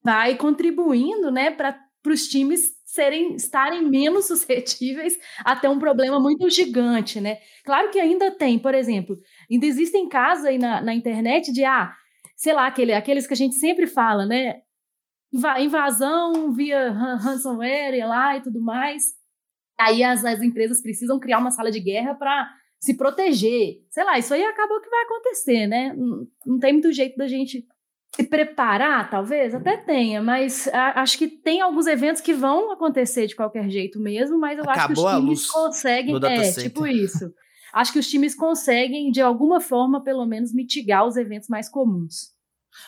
vai 0.03 0.37
contribuindo 0.37 1.31
né, 1.31 1.51
para 1.51 1.77
os 2.07 2.29
times 2.29 2.80
serem 2.93 3.35
estarem 3.35 3.83
menos 3.89 4.27
suscetíveis 4.29 5.17
a 5.45 5.55
ter 5.55 5.69
um 5.69 5.79
problema 5.79 6.19
muito 6.19 6.49
gigante, 6.51 7.21
né? 7.21 7.39
Claro 7.65 7.91
que 7.91 7.99
ainda 7.99 8.31
tem, 8.31 8.59
por 8.59 8.75
exemplo, 8.75 9.17
ainda 9.51 9.67
existem 9.67 10.09
casos 10.09 10.45
aí 10.45 10.59
na, 10.59 10.81
na 10.81 10.95
internet 10.95 11.53
de 11.53 11.65
ah, 11.65 11.93
sei 12.37 12.53
lá, 12.53 12.67
aquele, 12.67 12.93
aqueles 12.93 13.27
que 13.27 13.35
a 13.35 13.37
gente 13.37 13.55
sempre 13.57 13.87
fala, 13.87 14.27
né? 14.27 14.63
Invasão 15.61 16.53
via 16.53 16.91
ransomware 16.91 18.07
lá 18.07 18.37
e 18.37 18.43
tudo 18.43 18.61
mais. 18.61 19.03
Aí 19.79 20.03
as, 20.03 20.25
as 20.25 20.43
empresas 20.43 20.83
precisam 20.83 21.21
criar 21.21 21.39
uma 21.39 21.53
sala 21.53 21.71
de 21.71 21.79
guerra 21.79 22.15
para 22.15 22.51
se 22.81 22.97
proteger. 22.97 23.85
Sei 23.89 24.05
lá, 24.05 24.19
isso 24.19 24.35
aí 24.35 24.43
acabou 24.43 24.81
que 24.81 24.91
vai 24.91 25.05
acontecer, 25.05 25.67
né? 25.67 25.95
Não, 25.97 26.27
não 26.45 26.59
tem 26.59 26.73
muito 26.73 26.93
jeito 26.93 27.17
da 27.17 27.29
gente 27.29 27.65
se 28.15 28.25
preparar, 28.25 29.09
talvez, 29.09 29.55
até 29.55 29.77
tenha, 29.77 30.21
mas 30.21 30.69
a, 30.69 31.01
acho 31.01 31.17
que 31.17 31.29
tem 31.29 31.61
alguns 31.61 31.87
eventos 31.87 32.21
que 32.21 32.35
vão 32.35 32.73
acontecer 32.73 33.27
de 33.27 33.37
qualquer 33.37 33.69
jeito 33.71 34.01
mesmo, 34.01 34.39
mas 34.39 34.59
eu 34.59 34.69
Acabou 34.69 35.07
acho 35.07 35.17
que 35.17 35.33
os 35.33 35.43
times 35.43 35.51
conseguem, 35.51 36.17
é, 36.25 36.53
tipo 36.53 36.87
isso. 36.87 37.33
Acho 37.73 37.93
que 37.93 37.99
os 38.01 38.09
times 38.09 38.35
conseguem, 38.35 39.11
de 39.13 39.21
alguma 39.21 39.61
forma, 39.61 40.03
pelo 40.03 40.27
menos, 40.27 40.53
mitigar 40.53 41.07
os 41.07 41.17
eventos 41.17 41.49
mais 41.49 41.69
comuns. 41.69 42.33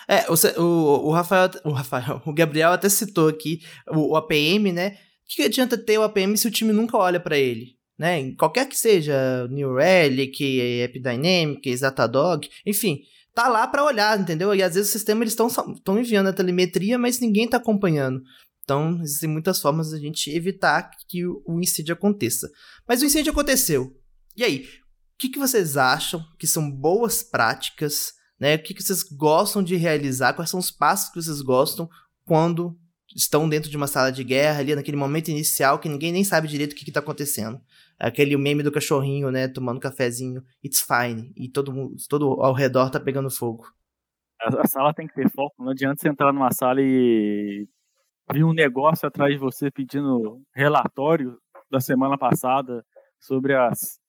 É, 0.08 0.24
o, 0.28 0.62
o, 0.62 1.08
o 1.08 1.10
Rafael, 1.12 1.50
o 1.64 1.70
Rafael, 1.70 2.20
o 2.26 2.32
Gabriel 2.32 2.72
até 2.72 2.88
citou 2.88 3.28
aqui 3.28 3.60
o, 3.88 4.12
o 4.12 4.16
APM, 4.16 4.72
né? 4.72 4.96
O 5.24 5.34
que 5.34 5.42
adianta 5.42 5.78
ter 5.78 5.98
o 5.98 6.02
APM 6.02 6.36
se 6.36 6.48
o 6.48 6.50
time 6.50 6.72
nunca 6.72 6.96
olha 6.96 7.20
para 7.20 7.38
ele? 7.38 7.76
Né? 7.98 8.32
Qualquer 8.32 8.68
que 8.68 8.76
seja, 8.76 9.46
New 9.48 9.76
Relic, 9.76 10.84
AppDynamics, 10.84 11.80
Datadog, 11.80 12.48
enfim, 12.66 13.00
tá 13.34 13.48
lá 13.48 13.66
para 13.66 13.84
olhar, 13.84 14.18
entendeu? 14.18 14.54
E 14.54 14.62
às 14.62 14.74
vezes 14.74 14.90
o 14.90 14.92
sistema 14.92 15.22
eles 15.22 15.32
estão 15.32 15.98
enviando 15.98 16.28
a 16.28 16.32
telemetria, 16.32 16.98
mas 16.98 17.20
ninguém 17.20 17.48
tá 17.48 17.56
acompanhando. 17.56 18.22
Então, 18.62 19.00
existem 19.02 19.28
muitas 19.28 19.60
formas 19.60 19.88
de 19.88 19.96
a 19.96 19.98
gente 19.98 20.30
evitar 20.30 20.90
que 21.08 21.26
o 21.26 21.60
incêndio 21.60 21.94
aconteça. 21.94 22.48
Mas 22.86 23.02
o 23.02 23.04
incêndio 23.04 23.32
aconteceu. 23.32 23.92
E 24.36 24.44
aí? 24.44 24.68
O 25.14 25.18
que, 25.18 25.28
que 25.28 25.38
vocês 25.38 25.76
acham 25.76 26.24
que 26.38 26.46
são 26.46 26.70
boas 26.70 27.22
práticas? 27.22 28.12
Né? 28.38 28.54
O 28.56 28.62
que, 28.62 28.74
que 28.74 28.82
vocês 28.82 29.02
gostam 29.02 29.62
de 29.62 29.76
realizar? 29.76 30.34
Quais 30.34 30.50
são 30.50 30.60
os 30.60 30.70
passos 30.70 31.10
que 31.10 31.22
vocês 31.22 31.40
gostam 31.42 31.88
quando 32.24 32.76
estão 33.14 33.48
dentro 33.48 33.70
de 33.70 33.76
uma 33.76 33.86
sala 33.86 34.10
de 34.10 34.24
guerra, 34.24 34.60
ali 34.60 34.74
naquele 34.74 34.96
momento 34.96 35.28
inicial 35.28 35.78
que 35.78 35.88
ninguém 35.88 36.12
nem 36.12 36.24
sabe 36.24 36.48
direito 36.48 36.72
o 36.72 36.76
que 36.76 36.88
está 36.88 37.00
acontecendo? 37.00 37.60
Aquele 38.02 38.36
meme 38.36 38.64
do 38.64 38.72
cachorrinho, 38.72 39.30
né, 39.30 39.46
tomando 39.46 39.78
cafezinho, 39.78 40.42
it's 40.62 40.80
fine, 40.80 41.32
e 41.36 41.48
todo 41.48 41.72
mundo, 41.72 41.94
todo 42.08 42.42
ao 42.42 42.52
redor 42.52 42.90
tá 42.90 42.98
pegando 42.98 43.30
fogo. 43.30 43.64
A, 44.40 44.62
a 44.62 44.66
sala 44.66 44.92
tem 44.92 45.06
que 45.06 45.14
ter 45.14 45.30
foco, 45.30 45.62
não 45.62 45.70
adianta 45.70 46.00
você 46.00 46.08
entrar 46.08 46.32
numa 46.32 46.50
sala 46.50 46.80
e 46.82 47.68
vir 48.32 48.44
um 48.44 48.52
negócio 48.52 49.06
atrás 49.06 49.32
de 49.32 49.38
você 49.38 49.70
pedindo 49.70 50.42
relatório 50.52 51.38
da 51.70 51.80
semana 51.80 52.18
passada 52.18 52.84
sobre 53.20 53.54
as, 53.54 54.00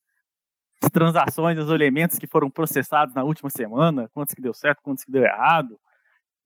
as 0.82 0.90
transações, 0.92 1.60
os 1.60 1.70
elementos 1.70 2.18
que 2.18 2.26
foram 2.26 2.50
processados 2.50 3.14
na 3.14 3.24
última 3.24 3.52
semana, 3.52 4.10
quantos 4.12 4.34
que 4.34 4.42
deu 4.42 4.56
certo, 4.56 4.82
quantos 4.82 5.04
que 5.04 5.12
deu 5.12 5.24
errado. 5.24 5.80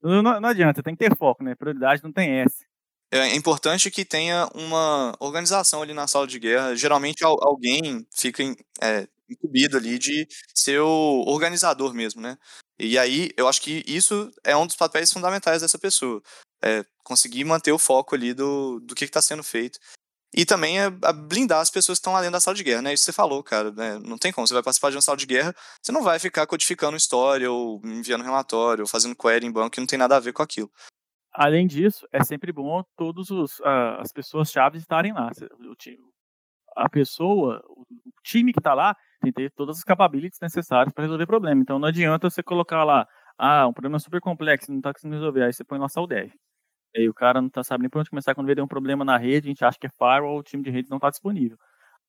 Não, 0.02 0.22
não 0.22 0.48
adianta, 0.48 0.82
tem 0.82 0.94
que 0.94 1.08
ter 1.08 1.16
foco, 1.16 1.42
né? 1.42 1.54
Prioridade 1.54 2.04
não 2.04 2.12
tem 2.12 2.40
essa 2.40 2.62
é 3.10 3.34
importante 3.34 3.90
que 3.90 4.04
tenha 4.04 4.48
uma 4.54 5.14
organização 5.18 5.82
ali 5.82 5.94
na 5.94 6.06
sala 6.06 6.26
de 6.26 6.38
guerra. 6.38 6.74
Geralmente 6.76 7.24
alguém 7.24 8.06
fica 8.14 8.42
é, 8.80 9.08
incumbido 9.28 9.76
ali 9.76 9.98
de 9.98 10.26
ser 10.54 10.80
o 10.80 11.24
organizador 11.26 11.94
mesmo, 11.94 12.20
né? 12.20 12.36
E 12.78 12.98
aí 12.98 13.30
eu 13.36 13.48
acho 13.48 13.60
que 13.60 13.82
isso 13.86 14.30
é 14.44 14.56
um 14.56 14.66
dos 14.66 14.76
papéis 14.76 15.12
fundamentais 15.12 15.62
dessa 15.62 15.78
pessoa. 15.78 16.22
É 16.62 16.84
conseguir 17.02 17.44
manter 17.44 17.72
o 17.72 17.78
foco 17.78 18.14
ali 18.14 18.34
do, 18.34 18.80
do 18.80 18.94
que 18.94 19.04
está 19.04 19.22
sendo 19.22 19.42
feito. 19.42 19.78
E 20.34 20.44
também 20.44 20.78
é 20.78 20.90
blindar 20.90 21.60
as 21.60 21.70
pessoas 21.70 21.98
que 21.98 22.00
estão 22.00 22.12
lá 22.12 22.20
dentro 22.20 22.34
da 22.34 22.40
sala 22.40 22.54
de 22.54 22.62
guerra, 22.62 22.82
né? 22.82 22.92
Isso 22.92 23.04
você 23.04 23.12
falou, 23.12 23.42
cara. 23.42 23.72
Né? 23.72 23.98
Não 24.04 24.18
tem 24.18 24.30
como. 24.30 24.46
Você 24.46 24.52
vai 24.52 24.62
participar 24.62 24.90
de 24.90 24.96
uma 24.96 25.02
sala 25.02 25.16
de 25.16 25.24
guerra, 25.26 25.54
você 25.82 25.90
não 25.90 26.02
vai 26.02 26.18
ficar 26.18 26.46
codificando 26.46 26.96
história, 26.96 27.50
ou 27.50 27.80
enviando 27.84 28.24
relatório, 28.24 28.82
ou 28.82 28.88
fazendo 28.88 29.16
query 29.16 29.46
em 29.46 29.50
banco 29.50 29.70
que 29.70 29.80
não 29.80 29.86
tem 29.86 29.98
nada 29.98 30.16
a 30.16 30.20
ver 30.20 30.34
com 30.34 30.42
aquilo. 30.42 30.70
Além 31.32 31.66
disso, 31.66 32.06
é 32.12 32.24
sempre 32.24 32.52
bom 32.52 32.82
todas 32.96 33.30
uh, 33.30 33.56
as 33.98 34.12
pessoas 34.12 34.50
chaves 34.50 34.82
estarem 34.82 35.12
lá. 35.12 35.30
O 35.70 35.74
time, 35.76 36.02
a 36.76 36.88
pessoa, 36.88 37.62
o 37.68 37.84
time 38.22 38.52
que 38.52 38.60
está 38.60 38.74
lá, 38.74 38.94
tem 39.20 39.32
que 39.32 39.42
ter 39.42 39.52
todas 39.52 39.78
as 39.78 39.84
capabilities 39.84 40.40
necessárias 40.40 40.92
para 40.92 41.04
resolver 41.04 41.24
o 41.24 41.26
problema. 41.26 41.60
Então 41.60 41.78
não 41.78 41.88
adianta 41.88 42.30
você 42.30 42.42
colocar 42.42 42.84
lá, 42.84 43.06
ah, 43.36 43.66
um 43.66 43.72
problema 43.72 43.98
super 43.98 44.20
complexo, 44.20 44.70
não 44.70 44.78
está 44.78 44.92
conseguindo 44.92 45.16
resolver, 45.16 45.44
aí 45.44 45.52
você 45.52 45.64
põe 45.64 45.78
lá 45.78 45.88
só 45.88 46.02
o 46.02 46.06
dev. 46.06 46.30
Aí 46.96 47.08
o 47.08 47.14
cara 47.14 47.40
não 47.40 47.48
está 47.48 47.62
sabendo 47.62 47.82
nem 47.82 47.90
por 47.90 48.00
onde 48.00 48.10
começar 48.10 48.34
quando 48.34 48.46
vê 48.46 48.60
um 48.60 48.68
problema 48.68 49.04
na 49.04 49.16
rede, 49.16 49.48
a 49.48 49.50
gente 49.50 49.64
acha 49.64 49.78
que 49.78 49.86
é 49.86 49.90
firewall, 49.90 50.38
o 50.38 50.42
time 50.42 50.62
de 50.62 50.70
rede 50.70 50.90
não 50.90 50.96
está 50.98 51.10
disponível. 51.10 51.58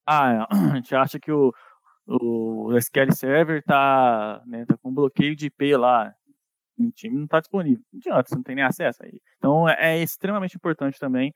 Ah, 0.07 0.47
a 0.73 0.75
gente 0.75 0.95
acha 0.95 1.19
que 1.19 1.31
o, 1.31 1.53
o 2.07 2.75
SQL 2.77 3.11
Server 3.11 3.59
está 3.59 4.41
né, 4.45 4.65
tá 4.65 4.77
com 4.77 4.93
bloqueio 4.93 5.35
de 5.35 5.47
IP 5.47 5.75
lá 5.75 6.13
o 6.87 6.91
time 6.91 7.17
não 7.17 7.25
está 7.25 7.39
disponível. 7.39 7.83
Não 7.91 7.99
adianta, 7.99 8.29
você 8.29 8.35
não 8.35 8.43
tem 8.43 8.55
nem 8.55 8.65
acesso 8.65 9.03
aí. 9.03 9.21
Então 9.37 9.67
é, 9.67 9.97
é 9.97 10.03
extremamente 10.03 10.55
importante 10.55 10.99
também 10.99 11.33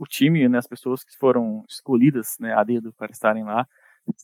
o 0.00 0.06
time, 0.06 0.48
né, 0.48 0.56
as 0.56 0.66
pessoas 0.66 1.04
que 1.04 1.14
foram 1.18 1.62
escolhidas 1.68 2.36
né, 2.40 2.54
a 2.54 2.64
dedo 2.64 2.90
para 2.94 3.12
estarem 3.12 3.44
lá, 3.44 3.68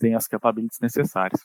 tenham 0.00 0.16
as 0.16 0.26
capabilities 0.26 0.80
necessárias. 0.80 1.42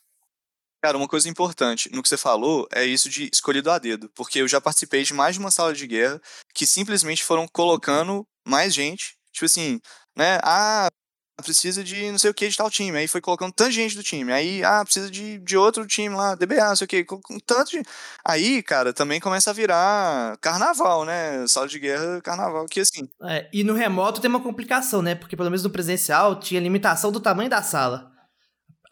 Cara, 0.82 0.98
uma 0.98 1.08
coisa 1.08 1.30
importante 1.30 1.92
no 1.94 2.02
que 2.02 2.08
você 2.08 2.18
falou 2.18 2.66
é 2.74 2.86
isso 2.86 3.10
de 3.10 3.30
escolhido 3.32 3.70
a 3.70 3.78
dedo, 3.78 4.10
porque 4.16 4.40
eu 4.40 4.48
já 4.48 4.62
participei 4.62 5.04
de 5.04 5.14
mais 5.14 5.36
de 5.36 5.42
uma 5.42 5.52
sala 5.52 5.74
de 5.74 5.86
guerra 5.86 6.20
que 6.56 6.66
simplesmente 6.66 7.24
foram 7.24 7.46
colocando 7.46 8.26
mais 8.48 8.74
gente, 8.74 9.18
tipo 9.32 9.46
assim, 9.46 9.80
né? 10.16 10.40
Ah, 10.44 10.88
precisa 11.42 11.84
de 11.84 12.12
não 12.12 12.20
sei 12.20 12.30
o 12.30 12.34
que 12.34 12.48
de 12.48 12.58
tal 12.58 12.70
time. 12.70 12.98
Aí 12.98 13.08
foi 13.08 13.22
colocando 13.22 13.52
tanta 13.52 13.72
gente 13.72 13.96
do 13.96 14.04
time. 14.04 14.32
Aí, 14.32 14.64
ah, 14.64 14.84
precisa 14.84 15.10
de, 15.10 15.40
de 15.40 15.58
outro 15.58 15.86
time 15.86 16.16
lá, 16.16 16.36
DBA, 16.36 16.70
não 16.70 16.76
sei 16.76 16.86
o 16.86 16.88
que. 16.88 17.04
Com 17.04 17.20
tanto 17.46 17.72
de... 17.72 17.84
Aí, 18.24 18.62
cara, 18.64 18.94
também 18.94 19.20
começa 19.20 19.50
a 19.50 19.54
virar 19.54 20.38
carnaval, 20.40 21.06
né? 21.06 21.46
Sala 21.48 21.68
de 21.68 21.80
guerra, 21.80 22.22
carnaval, 22.22 22.66
que 22.66 22.80
assim. 22.80 23.08
É, 23.24 23.48
e 23.52 23.64
no 23.64 23.74
remoto 23.74 24.22
tem 24.22 24.30
uma 24.30 24.40
complicação, 24.42 25.02
né? 25.02 25.16
Porque 25.16 25.36
pelo 25.36 25.50
menos 25.50 25.64
no 25.64 25.70
presencial 25.70 26.40
tinha 26.40 26.62
limitação 26.62 27.12
do 27.12 27.20
tamanho 27.20 27.50
da 27.50 27.62
sala. 27.62 28.12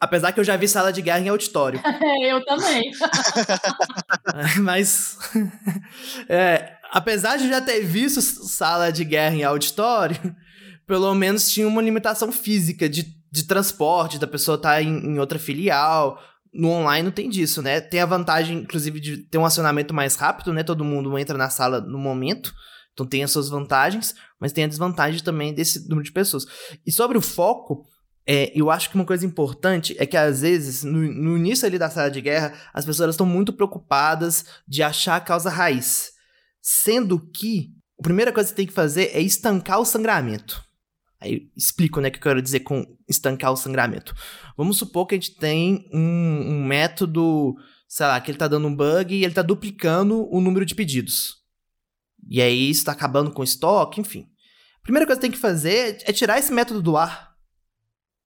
Apesar 0.00 0.32
que 0.32 0.40
eu 0.40 0.44
já 0.44 0.56
vi 0.56 0.66
sala 0.66 0.90
de 0.90 1.02
guerra 1.02 1.20
em 1.20 1.28
auditório. 1.28 1.78
eu 2.24 2.42
também. 2.44 2.90
Mas. 4.62 5.16
É, 6.28 6.76
apesar 6.92 7.36
de 7.36 7.48
já 7.48 7.60
ter 7.60 7.80
visto 7.82 8.20
sala 8.20 8.92
de 8.92 9.04
guerra 9.04 9.34
em 9.34 9.44
auditório 9.44 10.34
pelo 10.90 11.14
menos 11.14 11.48
tinha 11.48 11.68
uma 11.68 11.80
limitação 11.80 12.32
física 12.32 12.88
de, 12.88 13.16
de 13.30 13.44
transporte, 13.44 14.18
da 14.18 14.26
pessoa 14.26 14.56
estar 14.56 14.70
tá 14.70 14.82
em, 14.82 14.88
em 14.88 15.20
outra 15.20 15.38
filial. 15.38 16.20
No 16.52 16.68
online 16.70 17.04
não 17.04 17.12
tem 17.12 17.28
disso, 17.28 17.62
né? 17.62 17.80
Tem 17.80 18.00
a 18.00 18.06
vantagem, 18.06 18.58
inclusive, 18.58 18.98
de 18.98 19.18
ter 19.18 19.38
um 19.38 19.44
acionamento 19.44 19.94
mais 19.94 20.16
rápido, 20.16 20.52
né? 20.52 20.64
Todo 20.64 20.84
mundo 20.84 21.16
entra 21.16 21.38
na 21.38 21.48
sala 21.48 21.80
no 21.80 21.96
momento. 21.96 22.52
Então 22.92 23.06
tem 23.06 23.22
as 23.22 23.30
suas 23.30 23.48
vantagens, 23.48 24.16
mas 24.40 24.50
tem 24.50 24.64
a 24.64 24.66
desvantagem 24.66 25.22
também 25.22 25.54
desse 25.54 25.88
número 25.88 26.02
de 26.02 26.10
pessoas. 26.10 26.44
E 26.84 26.90
sobre 26.90 27.16
o 27.16 27.20
foco, 27.20 27.86
é, 28.26 28.50
eu 28.52 28.68
acho 28.68 28.90
que 28.90 28.96
uma 28.96 29.06
coisa 29.06 29.24
importante 29.24 29.94
é 29.96 30.04
que 30.04 30.16
às 30.16 30.40
vezes, 30.40 30.82
no, 30.82 30.98
no 30.98 31.36
início 31.36 31.68
ali 31.68 31.78
da 31.78 31.88
sala 31.88 32.10
de 32.10 32.20
guerra, 32.20 32.52
as 32.74 32.84
pessoas 32.84 33.10
estão 33.10 33.24
muito 33.24 33.52
preocupadas 33.52 34.44
de 34.66 34.82
achar 34.82 35.14
a 35.14 35.20
causa 35.20 35.50
raiz. 35.50 36.10
Sendo 36.60 37.20
que 37.30 37.70
a 37.96 38.02
primeira 38.02 38.32
coisa 38.32 38.50
que 38.50 38.56
tem 38.56 38.66
que 38.66 38.72
fazer 38.72 39.12
é 39.14 39.20
estancar 39.20 39.78
o 39.78 39.84
sangramento. 39.84 40.68
Aí 41.20 41.50
explico, 41.54 42.00
né, 42.00 42.08
o 42.08 42.10
que 42.10 42.18
eu 42.18 42.22
quero 42.22 42.40
dizer 42.40 42.60
com 42.60 42.96
estancar 43.08 43.52
o 43.52 43.56
sangramento. 43.56 44.14
Vamos 44.56 44.78
supor 44.78 45.06
que 45.06 45.14
a 45.14 45.18
gente 45.18 45.36
tem 45.36 45.88
um, 45.92 46.00
um 46.00 46.64
método, 46.64 47.54
sei 47.86 48.06
lá, 48.06 48.20
que 48.20 48.30
ele 48.30 48.38
tá 48.38 48.48
dando 48.48 48.66
um 48.66 48.74
bug 48.74 49.14
e 49.14 49.24
ele 49.24 49.34
tá 49.34 49.42
duplicando 49.42 50.26
o 50.34 50.40
número 50.40 50.64
de 50.64 50.74
pedidos. 50.74 51.36
E 52.26 52.40
aí 52.40 52.70
isso 52.70 52.84
tá 52.84 52.92
acabando 52.92 53.30
com 53.30 53.42
o 53.42 53.44
estoque, 53.44 54.00
enfim. 54.00 54.28
A 54.80 54.82
primeira 54.82 55.06
coisa 55.06 55.20
que 55.20 55.26
tem 55.26 55.30
que 55.30 55.38
fazer 55.38 55.98
é 56.06 56.12
tirar 56.12 56.38
esse 56.38 56.52
método 56.52 56.80
do 56.80 56.96
ar. 56.96 57.34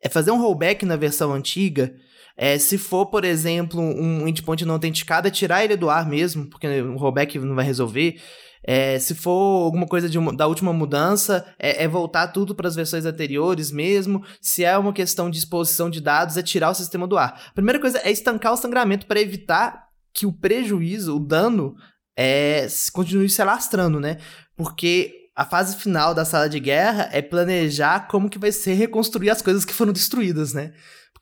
É 0.01 0.09
fazer 0.09 0.31
um 0.31 0.41
rollback 0.41 0.85
na 0.85 0.97
versão 0.97 1.33
antiga. 1.33 1.95
É, 2.37 2.59
se 2.59 2.79
for, 2.79 3.07
por 3.07 3.25
exemplo, 3.25 3.81
um 3.81 4.27
endpoint 4.27 4.65
não 4.65 4.75
autenticado, 4.75 5.29
é 5.29 5.31
tirar 5.31 5.65
ele 5.65 5.77
do 5.77 5.89
ar 5.89 6.09
mesmo, 6.09 6.49
porque 6.49 6.67
o 6.67 6.97
rollback 6.97 7.39
não 7.39 7.55
vai 7.55 7.65
resolver. 7.65 8.21
É, 8.67 8.99
se 8.99 9.15
for 9.15 9.65
alguma 9.65 9.87
coisa 9.87 10.09
de, 10.09 10.19
da 10.35 10.47
última 10.47 10.73
mudança, 10.73 11.45
é, 11.59 11.85
é 11.85 11.89
voltar 11.89 12.29
tudo 12.29 12.55
para 12.55 12.67
as 12.67 12.75
versões 12.75 13.05
anteriores 13.05 13.71
mesmo. 13.71 14.25
Se 14.41 14.65
é 14.65 14.77
uma 14.79 14.93
questão 14.93 15.29
de 15.29 15.39
exposição 15.39 15.91
de 15.91 16.01
dados, 16.01 16.39
é 16.39 16.43
tirar 16.43 16.71
o 16.71 16.75
sistema 16.75 17.07
do 17.07 17.19
ar. 17.19 17.49
A 17.51 17.53
primeira 17.53 17.79
coisa 17.79 17.99
é 17.99 18.11
estancar 18.11 18.55
o 18.55 18.57
sangramento 18.57 19.07
para 19.07 19.21
evitar 19.21 19.85
que 20.15 20.25
o 20.25 20.33
prejuízo, 20.33 21.17
o 21.17 21.21
dano, 21.21 21.75
é, 22.17 22.67
continue 22.93 23.29
se 23.29 23.43
alastrando, 23.43 24.01
né? 24.01 24.19
Porque 24.57 25.13
a 25.37 25.45
fase 25.45 25.77
final 25.77 26.15
da 26.15 26.25
sala 26.25 26.49
de 26.49 26.61
guerra 26.61 27.09
é 27.13 27.21
planejar 27.21 28.07
como 28.07 28.31
que 28.31 28.39
vai 28.39 28.53
ser 28.53 28.75
reconstruir 28.75 29.31
as 29.31 29.43
coisas 29.43 29.65
que 29.65 29.75
foram 29.75 29.93
destruídas, 29.93 30.55
né? 30.55 30.73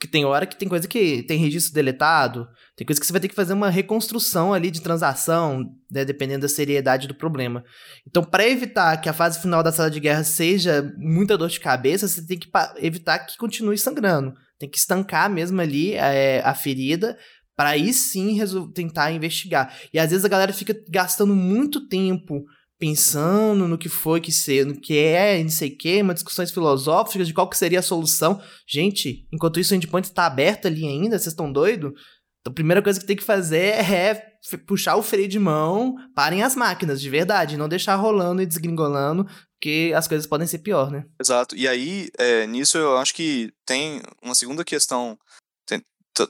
Porque 0.02 0.10
tem 0.10 0.24
hora 0.24 0.46
que 0.46 0.56
tem 0.56 0.68
coisa 0.68 0.88
que 0.88 1.22
tem 1.22 1.38
registro 1.38 1.72
deletado, 1.72 2.48
tem 2.74 2.84
coisa 2.84 3.00
que 3.00 3.06
você 3.06 3.12
vai 3.12 3.20
ter 3.20 3.28
que 3.28 3.36
fazer 3.36 3.52
uma 3.52 3.70
reconstrução 3.70 4.52
ali 4.52 4.68
de 4.68 4.80
transação, 4.80 5.64
né, 5.88 6.04
dependendo 6.04 6.40
da 6.40 6.48
seriedade 6.48 7.06
do 7.06 7.14
problema. 7.14 7.62
Então, 8.04 8.24
para 8.24 8.44
evitar 8.48 9.00
que 9.00 9.08
a 9.08 9.12
fase 9.12 9.40
final 9.40 9.62
da 9.62 9.70
sala 9.70 9.88
de 9.88 10.00
guerra 10.00 10.24
seja 10.24 10.92
muita 10.98 11.38
dor 11.38 11.48
de 11.48 11.60
cabeça, 11.60 12.08
você 12.08 12.26
tem 12.26 12.36
que 12.36 12.50
evitar 12.78 13.20
que 13.20 13.36
continue 13.36 13.78
sangrando. 13.78 14.34
Tem 14.58 14.68
que 14.68 14.76
estancar 14.76 15.30
mesmo 15.30 15.60
ali 15.60 15.92
é, 15.92 16.42
a 16.44 16.52
ferida 16.52 17.16
para 17.54 17.68
aí 17.68 17.92
sim 17.92 18.40
tentar 18.74 19.12
investigar. 19.12 19.72
E 19.94 20.00
às 20.00 20.10
vezes 20.10 20.24
a 20.24 20.28
galera 20.28 20.52
fica 20.52 20.74
gastando 20.88 21.32
muito 21.36 21.86
tempo 21.86 22.44
pensando 22.82 23.68
no 23.68 23.78
que 23.78 23.88
foi 23.88 24.20
que 24.20 24.32
ser, 24.32 24.66
no 24.66 24.74
que 24.74 24.98
é, 24.98 25.40
não 25.40 25.48
sei 25.48 25.68
o 25.68 25.78
que, 25.78 26.02
uma 26.02 26.12
discussões 26.12 26.50
filosóficas 26.50 27.28
de 27.28 27.32
qual 27.32 27.48
que 27.48 27.56
seria 27.56 27.78
a 27.78 27.82
solução. 27.82 28.42
Gente, 28.68 29.24
enquanto 29.32 29.60
isso 29.60 29.72
o 29.72 29.76
endpoint 29.76 30.08
está 30.08 30.26
aberto 30.26 30.66
ali 30.66 30.84
ainda, 30.84 31.16
vocês 31.16 31.28
estão 31.28 31.52
doidos? 31.52 31.92
Então, 32.40 32.50
a 32.50 32.52
primeira 32.52 32.82
coisa 32.82 32.98
que 32.98 33.06
tem 33.06 33.14
que 33.14 33.22
fazer 33.22 33.78
é 33.88 34.32
puxar 34.66 34.96
o 34.96 35.02
freio 35.02 35.28
de 35.28 35.38
mão, 35.38 35.94
parem 36.12 36.42
as 36.42 36.56
máquinas, 36.56 37.00
de 37.00 37.08
verdade, 37.08 37.56
não 37.56 37.68
deixar 37.68 37.94
rolando 37.94 38.42
e 38.42 38.46
desgringolando, 38.46 39.28
porque 39.52 39.92
as 39.94 40.08
coisas 40.08 40.26
podem 40.26 40.48
ser 40.48 40.58
pior, 40.58 40.90
né? 40.90 41.04
Exato. 41.20 41.54
E 41.54 41.68
aí, 41.68 42.08
é, 42.18 42.48
nisso 42.48 42.76
eu 42.76 42.98
acho 42.98 43.14
que 43.14 43.52
tem 43.64 44.02
uma 44.20 44.34
segunda 44.34 44.64
questão 44.64 45.16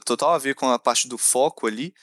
total 0.05 0.35
a 0.35 0.37
ver 0.37 0.53
com 0.53 0.69
a 0.69 0.77
parte 0.77 1.07
do 1.07 1.17
foco 1.17 1.65
ali, 1.65 1.95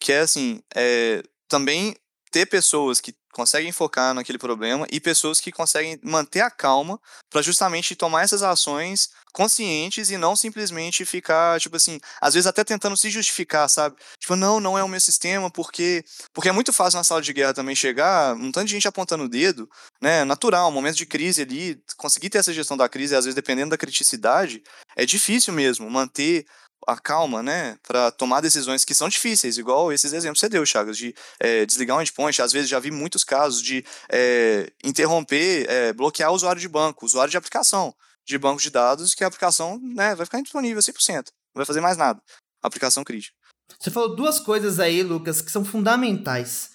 que 0.00 0.10
é 0.10 0.18
assim, 0.18 0.60
é, 0.74 1.22
também 1.48 1.94
ter 2.32 2.46
pessoas 2.46 3.00
que 3.00 3.14
conseguem 3.32 3.72
focar 3.72 4.14
naquele 4.14 4.38
problema 4.38 4.86
e 4.92 5.00
pessoas 5.00 5.40
que 5.40 5.50
conseguem 5.50 5.98
manter 6.02 6.40
a 6.40 6.50
calma 6.50 7.00
para 7.30 7.42
justamente 7.42 7.96
tomar 7.96 8.22
essas 8.22 8.42
ações 8.42 9.10
conscientes 9.32 10.10
e 10.10 10.18
não 10.18 10.36
simplesmente 10.36 11.04
ficar, 11.06 11.58
tipo 11.58 11.74
assim, 11.76 11.98
às 12.20 12.34
vezes 12.34 12.46
até 12.46 12.62
tentando 12.62 12.96
se 12.96 13.10
justificar, 13.10 13.68
sabe? 13.68 13.96
Tipo, 14.20 14.36
não, 14.36 14.60
não 14.60 14.78
é 14.78 14.84
o 14.84 14.88
meu 14.88 15.00
sistema, 15.00 15.50
porque 15.50 16.04
porque 16.34 16.50
é 16.50 16.52
muito 16.52 16.72
fácil 16.72 16.98
na 16.98 17.04
sala 17.04 17.22
de 17.22 17.32
guerra 17.32 17.54
também 17.54 17.74
chegar, 17.74 18.34
um 18.34 18.52
tanto 18.52 18.66
de 18.66 18.72
gente 18.72 18.86
apontando 18.86 19.24
o 19.24 19.28
dedo, 19.28 19.68
né? 20.00 20.24
Natural, 20.24 20.70
momento 20.70 20.96
de 20.96 21.06
crise 21.06 21.42
ali, 21.42 21.82
conseguir 21.96 22.28
ter 22.28 22.38
essa 22.38 22.52
gestão 22.52 22.76
da 22.76 22.88
crise, 22.88 23.16
às 23.16 23.24
vezes 23.24 23.34
dependendo 23.34 23.70
da 23.70 23.78
criticidade, 23.78 24.62
é 24.94 25.06
difícil 25.06 25.54
mesmo 25.54 25.90
manter 25.90 26.44
a 26.86 26.96
calma, 26.98 27.42
né, 27.42 27.76
para 27.86 28.10
tomar 28.10 28.40
decisões 28.40 28.84
que 28.84 28.94
são 28.94 29.08
difíceis, 29.08 29.58
igual 29.58 29.92
esses 29.92 30.12
exemplos 30.12 30.40
que 30.40 30.46
você 30.46 30.50
deu, 30.50 30.64
Chagas, 30.66 30.96
de 30.96 31.14
é, 31.40 31.64
desligar 31.66 31.96
um 31.96 32.02
endpoint. 32.02 32.40
Às 32.40 32.52
vezes 32.52 32.68
já 32.68 32.78
vi 32.78 32.90
muitos 32.90 33.24
casos 33.24 33.62
de 33.62 33.84
é, 34.10 34.72
interromper, 34.84 35.66
é, 35.68 35.92
bloquear 35.92 36.30
o 36.30 36.34
usuário 36.34 36.60
de 36.60 36.68
banco, 36.68 37.06
usuário 37.06 37.30
de 37.30 37.36
aplicação 37.36 37.94
de 38.24 38.38
banco 38.38 38.60
de 38.60 38.70
dados, 38.70 39.14
que 39.14 39.24
a 39.24 39.26
aplicação 39.26 39.80
né, 39.82 40.14
vai 40.14 40.26
ficar 40.26 40.38
indisponível 40.38 40.80
100%, 40.80 41.16
não 41.16 41.24
vai 41.56 41.66
fazer 41.66 41.80
mais 41.80 41.96
nada. 41.96 42.20
Aplicação 42.62 43.02
crítica. 43.02 43.36
Você 43.78 43.90
falou 43.90 44.14
duas 44.14 44.38
coisas 44.38 44.78
aí, 44.78 45.02
Lucas, 45.02 45.40
que 45.40 45.50
são 45.50 45.64
fundamentais. 45.64 46.70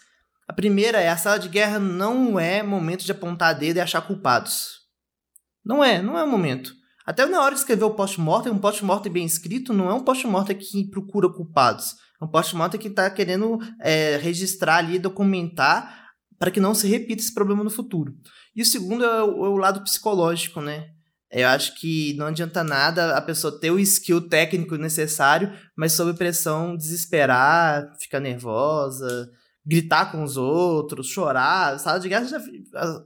A 0.48 0.54
primeira 0.54 1.00
é 1.00 1.10
a 1.10 1.18
sala 1.18 1.40
de 1.40 1.50
guerra 1.50 1.80
não 1.80 2.40
é 2.40 2.64
momento 2.64 3.06
de 3.06 3.12
apontar 3.12 3.58
dedo 3.58 3.78
e 3.78 3.82
achar 3.82 4.02
culpados. 4.02 4.82
Não 5.64 5.84
é, 5.84 6.02
não 6.02 6.18
é 6.18 6.24
o 6.24 6.28
momento. 6.28 6.74
Até 7.08 7.26
na 7.26 7.42
hora 7.42 7.56
de 7.56 7.62
escrever 7.62 7.86
o 7.86 7.96
post-mortem, 7.96 8.52
um 8.52 8.60
post-mortem 8.60 9.10
bem 9.10 9.26
escrito 9.26 9.72
não 9.72 9.90
é 9.90 9.94
um 9.94 10.04
post-mortem 10.04 10.58
que 10.58 10.90
procura 10.90 11.32
culpados. 11.32 11.96
É 12.22 12.26
um 12.26 12.28
post-mortem 12.28 12.78
que 12.78 12.90
está 12.90 13.10
querendo 13.10 13.58
é, 13.82 14.18
registrar 14.18 14.80
ali, 14.80 15.00
documentar 15.00 16.06
para 16.38 16.52
que 16.52 16.60
não 16.60 16.76
se 16.76 16.86
repita 16.86 17.22
esse 17.22 17.34
problema 17.34 17.64
no 17.64 17.70
futuro. 17.70 18.14
E 18.54 18.62
o 18.62 18.66
segundo 18.66 19.06
é 19.06 19.24
o, 19.24 19.46
é 19.46 19.50
o 19.50 19.56
lado 19.56 19.82
psicológico, 19.84 20.60
né? 20.60 20.90
Eu 21.32 21.48
acho 21.48 21.80
que 21.80 22.14
não 22.18 22.28
adianta 22.28 22.62
nada 22.62 23.16
a 23.16 23.22
pessoa 23.22 23.58
ter 23.58 23.72
o 23.72 23.80
skill 23.80 24.28
técnico 24.28 24.76
necessário, 24.76 25.52
mas 25.78 25.94
sob 25.94 26.14
pressão 26.14 26.76
desesperar, 26.76 27.86
ficar 28.02 28.20
nervosa, 28.20 29.30
gritar 29.68 30.10
com 30.12 30.24
os 30.24 30.38
outros, 30.38 31.08
chorar. 31.08 31.78
Sala 31.78 32.00
de 32.00 32.08
guerra, 32.08 32.24
já, 32.24 32.40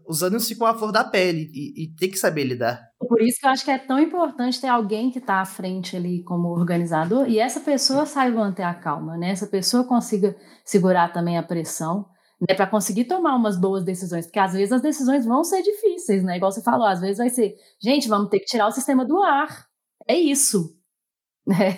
os 0.07 0.21
ânimos 0.21 0.47
ficam 0.47 0.67
à 0.67 0.77
flor 0.77 0.91
da 0.91 1.03
pele 1.03 1.49
e, 1.51 1.83
e, 1.83 1.95
tem 1.95 2.11
que 2.11 2.17
saber 2.17 2.43
lidar. 2.43 2.79
Por 2.99 3.19
isso 3.19 3.39
que 3.39 3.47
eu 3.47 3.49
acho 3.49 3.65
que 3.65 3.71
é 3.71 3.79
tão 3.79 3.99
importante 3.99 4.61
ter 4.61 4.67
alguém 4.67 5.09
que 5.09 5.17
está 5.17 5.41
à 5.41 5.45
frente 5.45 5.95
ali 5.95 6.23
como 6.23 6.49
organizador 6.49 7.27
e 7.27 7.39
essa 7.39 7.59
pessoa 7.59 8.05
saiba 8.05 8.37
manter 8.37 8.61
a 8.61 8.75
calma, 8.75 9.17
né? 9.17 9.31
Essa 9.31 9.47
pessoa 9.47 9.83
consiga 9.83 10.35
segurar 10.63 11.11
também 11.11 11.37
a 11.37 11.43
pressão. 11.43 12.05
Né, 12.49 12.55
para 12.55 12.65
conseguir 12.65 13.03
tomar 13.03 13.35
umas 13.35 13.55
boas 13.55 13.83
decisões, 13.83 14.25
porque 14.25 14.39
às 14.39 14.53
vezes 14.53 14.71
as 14.71 14.81
decisões 14.81 15.27
vão 15.27 15.43
ser 15.43 15.61
difíceis, 15.61 16.23
né? 16.23 16.37
Igual 16.37 16.51
você 16.51 16.63
falou, 16.63 16.87
às 16.87 16.99
vezes 16.99 17.19
vai 17.19 17.29
ser, 17.29 17.53
gente, 17.79 18.07
vamos 18.07 18.29
ter 18.29 18.39
que 18.39 18.47
tirar 18.47 18.65
o 18.65 18.71
sistema 18.71 19.05
do 19.05 19.21
ar. 19.21 19.67
É 20.07 20.15
isso, 20.15 20.75
né? 21.45 21.77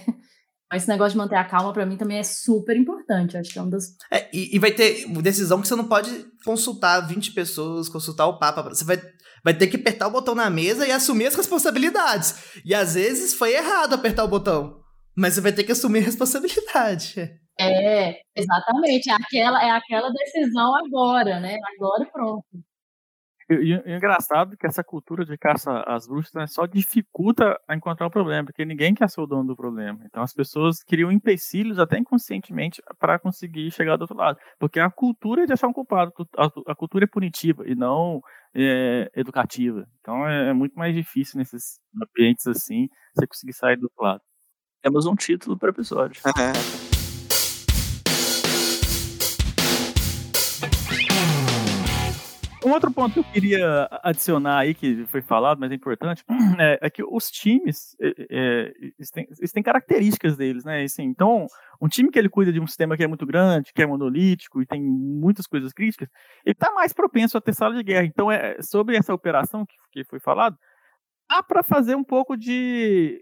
Esse 0.75 0.87
negócio 0.87 1.11
de 1.11 1.17
manter 1.17 1.35
a 1.35 1.43
calma, 1.43 1.73
para 1.73 1.85
mim, 1.85 1.97
também 1.97 2.17
é 2.17 2.23
super 2.23 2.75
importante. 2.75 3.37
Acho 3.37 3.51
que 3.51 3.59
é 3.59 3.61
um 3.61 3.69
das. 3.69 3.95
É, 4.11 4.29
e, 4.33 4.55
e, 4.55 4.59
vai 4.59 4.71
ter 4.71 5.07
decisão 5.21 5.61
que 5.61 5.67
você 5.67 5.75
não 5.75 5.87
pode 5.87 6.09
consultar 6.45 7.01
20 7.01 7.31
pessoas, 7.33 7.89
consultar 7.89 8.27
o 8.27 8.39
Papa. 8.39 8.63
Você 8.63 8.83
vai, 8.83 9.01
vai 9.43 9.53
ter 9.53 9.67
que 9.67 9.77
apertar 9.77 10.07
o 10.07 10.11
botão 10.11 10.35
na 10.35 10.49
mesa 10.49 10.87
e 10.87 10.91
assumir 10.91 11.27
as 11.27 11.35
responsabilidades. 11.35 12.61
E 12.65 12.73
às 12.73 12.95
vezes 12.95 13.33
foi 13.33 13.53
errado 13.53 13.93
apertar 13.93 14.23
o 14.23 14.29
botão. 14.29 14.81
Mas 15.15 15.33
você 15.33 15.41
vai 15.41 15.51
ter 15.51 15.63
que 15.63 15.71
assumir 15.71 15.99
a 15.99 16.03
responsabilidade. 16.03 17.31
É, 17.59 18.15
exatamente. 18.35 19.09
É 19.09 19.13
aquela, 19.13 19.63
é 19.63 19.71
aquela 19.71 20.09
decisão 20.09 20.75
agora, 20.75 21.39
né? 21.39 21.57
Agora 21.75 22.05
pronto. 22.11 22.45
E, 23.61 23.73
e, 23.73 23.95
engraçado 23.95 24.55
que 24.57 24.65
essa 24.67 24.83
cultura 24.83 25.25
de 25.25 25.37
caça 25.37 25.83
às 25.87 26.07
bruxas 26.07 26.33
né, 26.33 26.47
só 26.47 26.65
dificulta 26.65 27.59
a 27.67 27.75
encontrar 27.75 28.07
o 28.07 28.11
problema, 28.11 28.45
porque 28.45 28.65
ninguém 28.65 28.93
quer 28.93 29.09
ser 29.09 29.21
o 29.21 29.27
dono 29.27 29.47
do 29.47 29.55
problema. 29.55 29.99
Então 30.05 30.23
as 30.23 30.33
pessoas 30.33 30.83
criam 30.83 31.11
empecilhos 31.11 31.79
até 31.79 31.97
inconscientemente 31.97 32.81
para 32.99 33.19
conseguir 33.19 33.71
chegar 33.71 33.97
do 33.97 34.01
outro 34.01 34.17
lado. 34.17 34.37
Porque 34.59 34.79
a 34.79 34.89
cultura 34.89 35.43
é 35.43 35.45
de 35.45 35.53
achar 35.53 35.67
um 35.67 35.73
culpado, 35.73 36.11
a, 36.37 36.49
a 36.67 36.75
cultura 36.75 37.05
é 37.05 37.07
punitiva 37.07 37.63
e 37.67 37.75
não 37.75 38.21
é, 38.55 39.09
educativa. 39.15 39.85
Então 39.99 40.27
é, 40.27 40.49
é, 40.49 40.53
muito 40.53 40.75
mais 40.75 40.95
difícil 40.95 41.37
nesses 41.37 41.79
ambientes 42.01 42.47
assim 42.47 42.87
você 43.15 43.27
conseguir 43.27 43.53
sair 43.53 43.77
do 43.77 43.83
outro 43.83 44.03
lado. 44.03 44.21
Temos 44.81 45.05
um 45.05 45.15
título 45.15 45.57
para 45.57 45.67
o 45.67 45.71
episódio. 45.71 46.21
outro 52.73 52.91
ponto 52.91 53.13
que 53.13 53.19
eu 53.19 53.23
queria 53.23 53.87
adicionar 54.03 54.59
aí, 54.59 54.73
que 54.73 55.05
foi 55.07 55.21
falado, 55.21 55.59
mas 55.59 55.71
é 55.71 55.75
importante, 55.75 56.23
é, 56.59 56.79
é 56.81 56.89
que 56.89 57.03
os 57.03 57.29
times, 57.29 57.95
é, 58.01 58.13
é, 58.29 58.73
eles, 58.97 59.11
têm, 59.11 59.27
eles, 59.37 59.51
têm, 59.51 59.63
características 59.63 60.35
deles, 60.35 60.63
né? 60.63 60.83
Assim, 60.83 61.03
então, 61.03 61.47
um 61.81 61.87
time 61.87 62.09
que 62.09 62.19
ele 62.19 62.29
cuida 62.29 62.51
de 62.51 62.59
um 62.59 62.67
sistema 62.67 62.97
que 62.97 63.03
é 63.03 63.07
muito 63.07 63.25
grande, 63.25 63.71
que 63.73 63.81
é 63.81 63.85
monolítico 63.85 64.61
e 64.61 64.65
tem 64.65 64.81
muitas 64.81 65.47
coisas 65.47 65.73
críticas, 65.73 66.09
ele 66.45 66.53
está 66.53 66.71
mais 66.73 66.93
propenso 66.93 67.37
a 67.37 67.41
ter 67.41 67.53
sala 67.53 67.75
de 67.75 67.83
guerra. 67.83 68.05
Então, 68.05 68.31
é, 68.31 68.57
sobre 68.61 68.97
essa 68.97 69.13
operação 69.13 69.65
que, 69.65 69.75
que 69.91 70.03
foi 70.09 70.19
falado, 70.19 70.57
dá 71.29 71.41
para 71.41 71.63
fazer 71.63 71.95
um 71.95 72.03
pouco 72.03 72.35
de, 72.35 73.19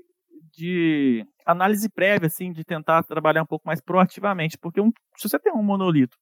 de 0.57 1.25
análise 1.45 1.89
prévia, 1.89 2.27
assim, 2.27 2.51
de 2.51 2.63
tentar 2.63 3.03
trabalhar 3.03 3.43
um 3.43 3.47
pouco 3.47 3.67
mais 3.67 3.81
proativamente, 3.81 4.57
porque 4.57 4.81
um, 4.81 4.91
se 5.17 5.29
você 5.29 5.39
tem 5.39 5.53
um 5.53 5.63
monolito 5.63 6.17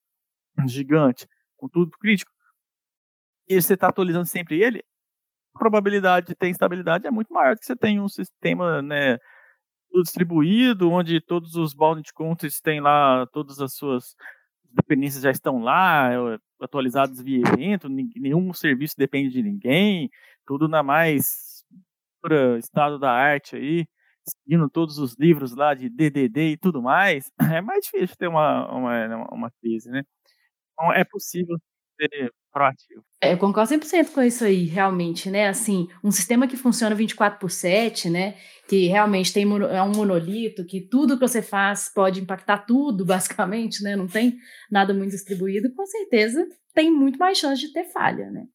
gigante, 0.67 1.27
com 1.57 1.67
tudo 1.67 1.91
crítico, 1.99 2.31
e 3.49 3.61
você 3.61 3.73
está 3.75 3.89
atualizando 3.89 4.25
sempre 4.27 4.61
ele, 4.61 4.83
a 5.55 5.59
probabilidade 5.59 6.27
de 6.27 6.35
ter 6.35 6.49
instabilidade 6.49 7.07
é 7.07 7.11
muito 7.11 7.33
maior 7.33 7.55
do 7.55 7.59
que 7.59 7.65
você 7.67 7.75
tem 7.75 7.99
um 8.01 8.09
sistema 8.09 8.81
né, 8.81 9.17
distribuído, 10.03 10.91
onde 10.91 11.21
todos 11.21 11.55
os 11.55 11.73
bound 11.73 12.11
countries 12.13 12.61
têm 12.61 12.81
lá 12.81 13.25
todas 13.33 13.59
as 13.61 13.73
suas 13.75 14.15
dependências 14.71 15.23
já 15.23 15.31
estão 15.31 15.59
lá, 15.63 16.11
é, 16.13 16.39
atualizadas 16.61 17.21
via 17.21 17.41
evento, 17.47 17.89
nenhum 17.89 18.53
serviço 18.53 18.95
depende 18.97 19.31
de 19.31 19.43
ninguém, 19.43 20.09
tudo 20.47 20.67
na 20.67 20.83
mais 20.83 21.63
estado 22.59 22.99
da 22.99 23.11
arte 23.11 23.55
aí, 23.55 23.87
seguindo 24.27 24.69
todos 24.69 24.97
os 24.99 25.15
livros 25.17 25.55
lá 25.55 25.73
de 25.73 25.89
DDD 25.89 26.53
e 26.53 26.57
tudo 26.57 26.81
mais, 26.81 27.31
é 27.59 27.61
mais 27.61 27.85
difícil 27.85 28.15
ter 28.17 28.27
uma, 28.27 28.69
uma, 28.71 29.27
uma 29.33 29.51
crise, 29.61 29.89
né? 29.89 30.03
Então 30.73 30.93
é 30.93 31.03
possível 31.05 31.57
ter 31.97 32.33
proativo. 32.51 33.03
É, 33.21 33.33
eu 33.33 33.37
concordo 33.37 33.69
100% 33.69 34.11
com 34.11 34.21
isso 34.21 34.43
aí, 34.43 34.65
realmente, 34.65 35.29
né? 35.29 35.47
Assim, 35.47 35.87
um 36.03 36.11
sistema 36.11 36.47
que 36.47 36.55
funciona 36.55 36.95
24 36.95 37.39
por 37.39 37.51
7, 37.51 38.09
né? 38.09 38.35
Que 38.67 38.87
realmente 38.87 39.33
tem 39.33 39.43
é 39.43 39.83
um 39.83 39.91
monolito, 39.91 40.65
que 40.65 40.81
tudo 40.81 41.15
que 41.15 41.27
você 41.27 41.41
faz 41.41 41.91
pode 41.93 42.21
impactar 42.21 42.59
tudo, 42.59 43.03
basicamente, 43.05 43.83
né? 43.83 43.95
Não 43.95 44.07
tem 44.07 44.37
nada 44.71 44.93
muito 44.93 45.11
distribuído, 45.11 45.73
com 45.73 45.85
certeza 45.85 46.47
tem 46.73 46.91
muito 46.91 47.17
mais 47.17 47.37
chance 47.37 47.59
de 47.59 47.73
ter 47.73 47.85
falha, 47.85 48.29
né? 48.29 48.45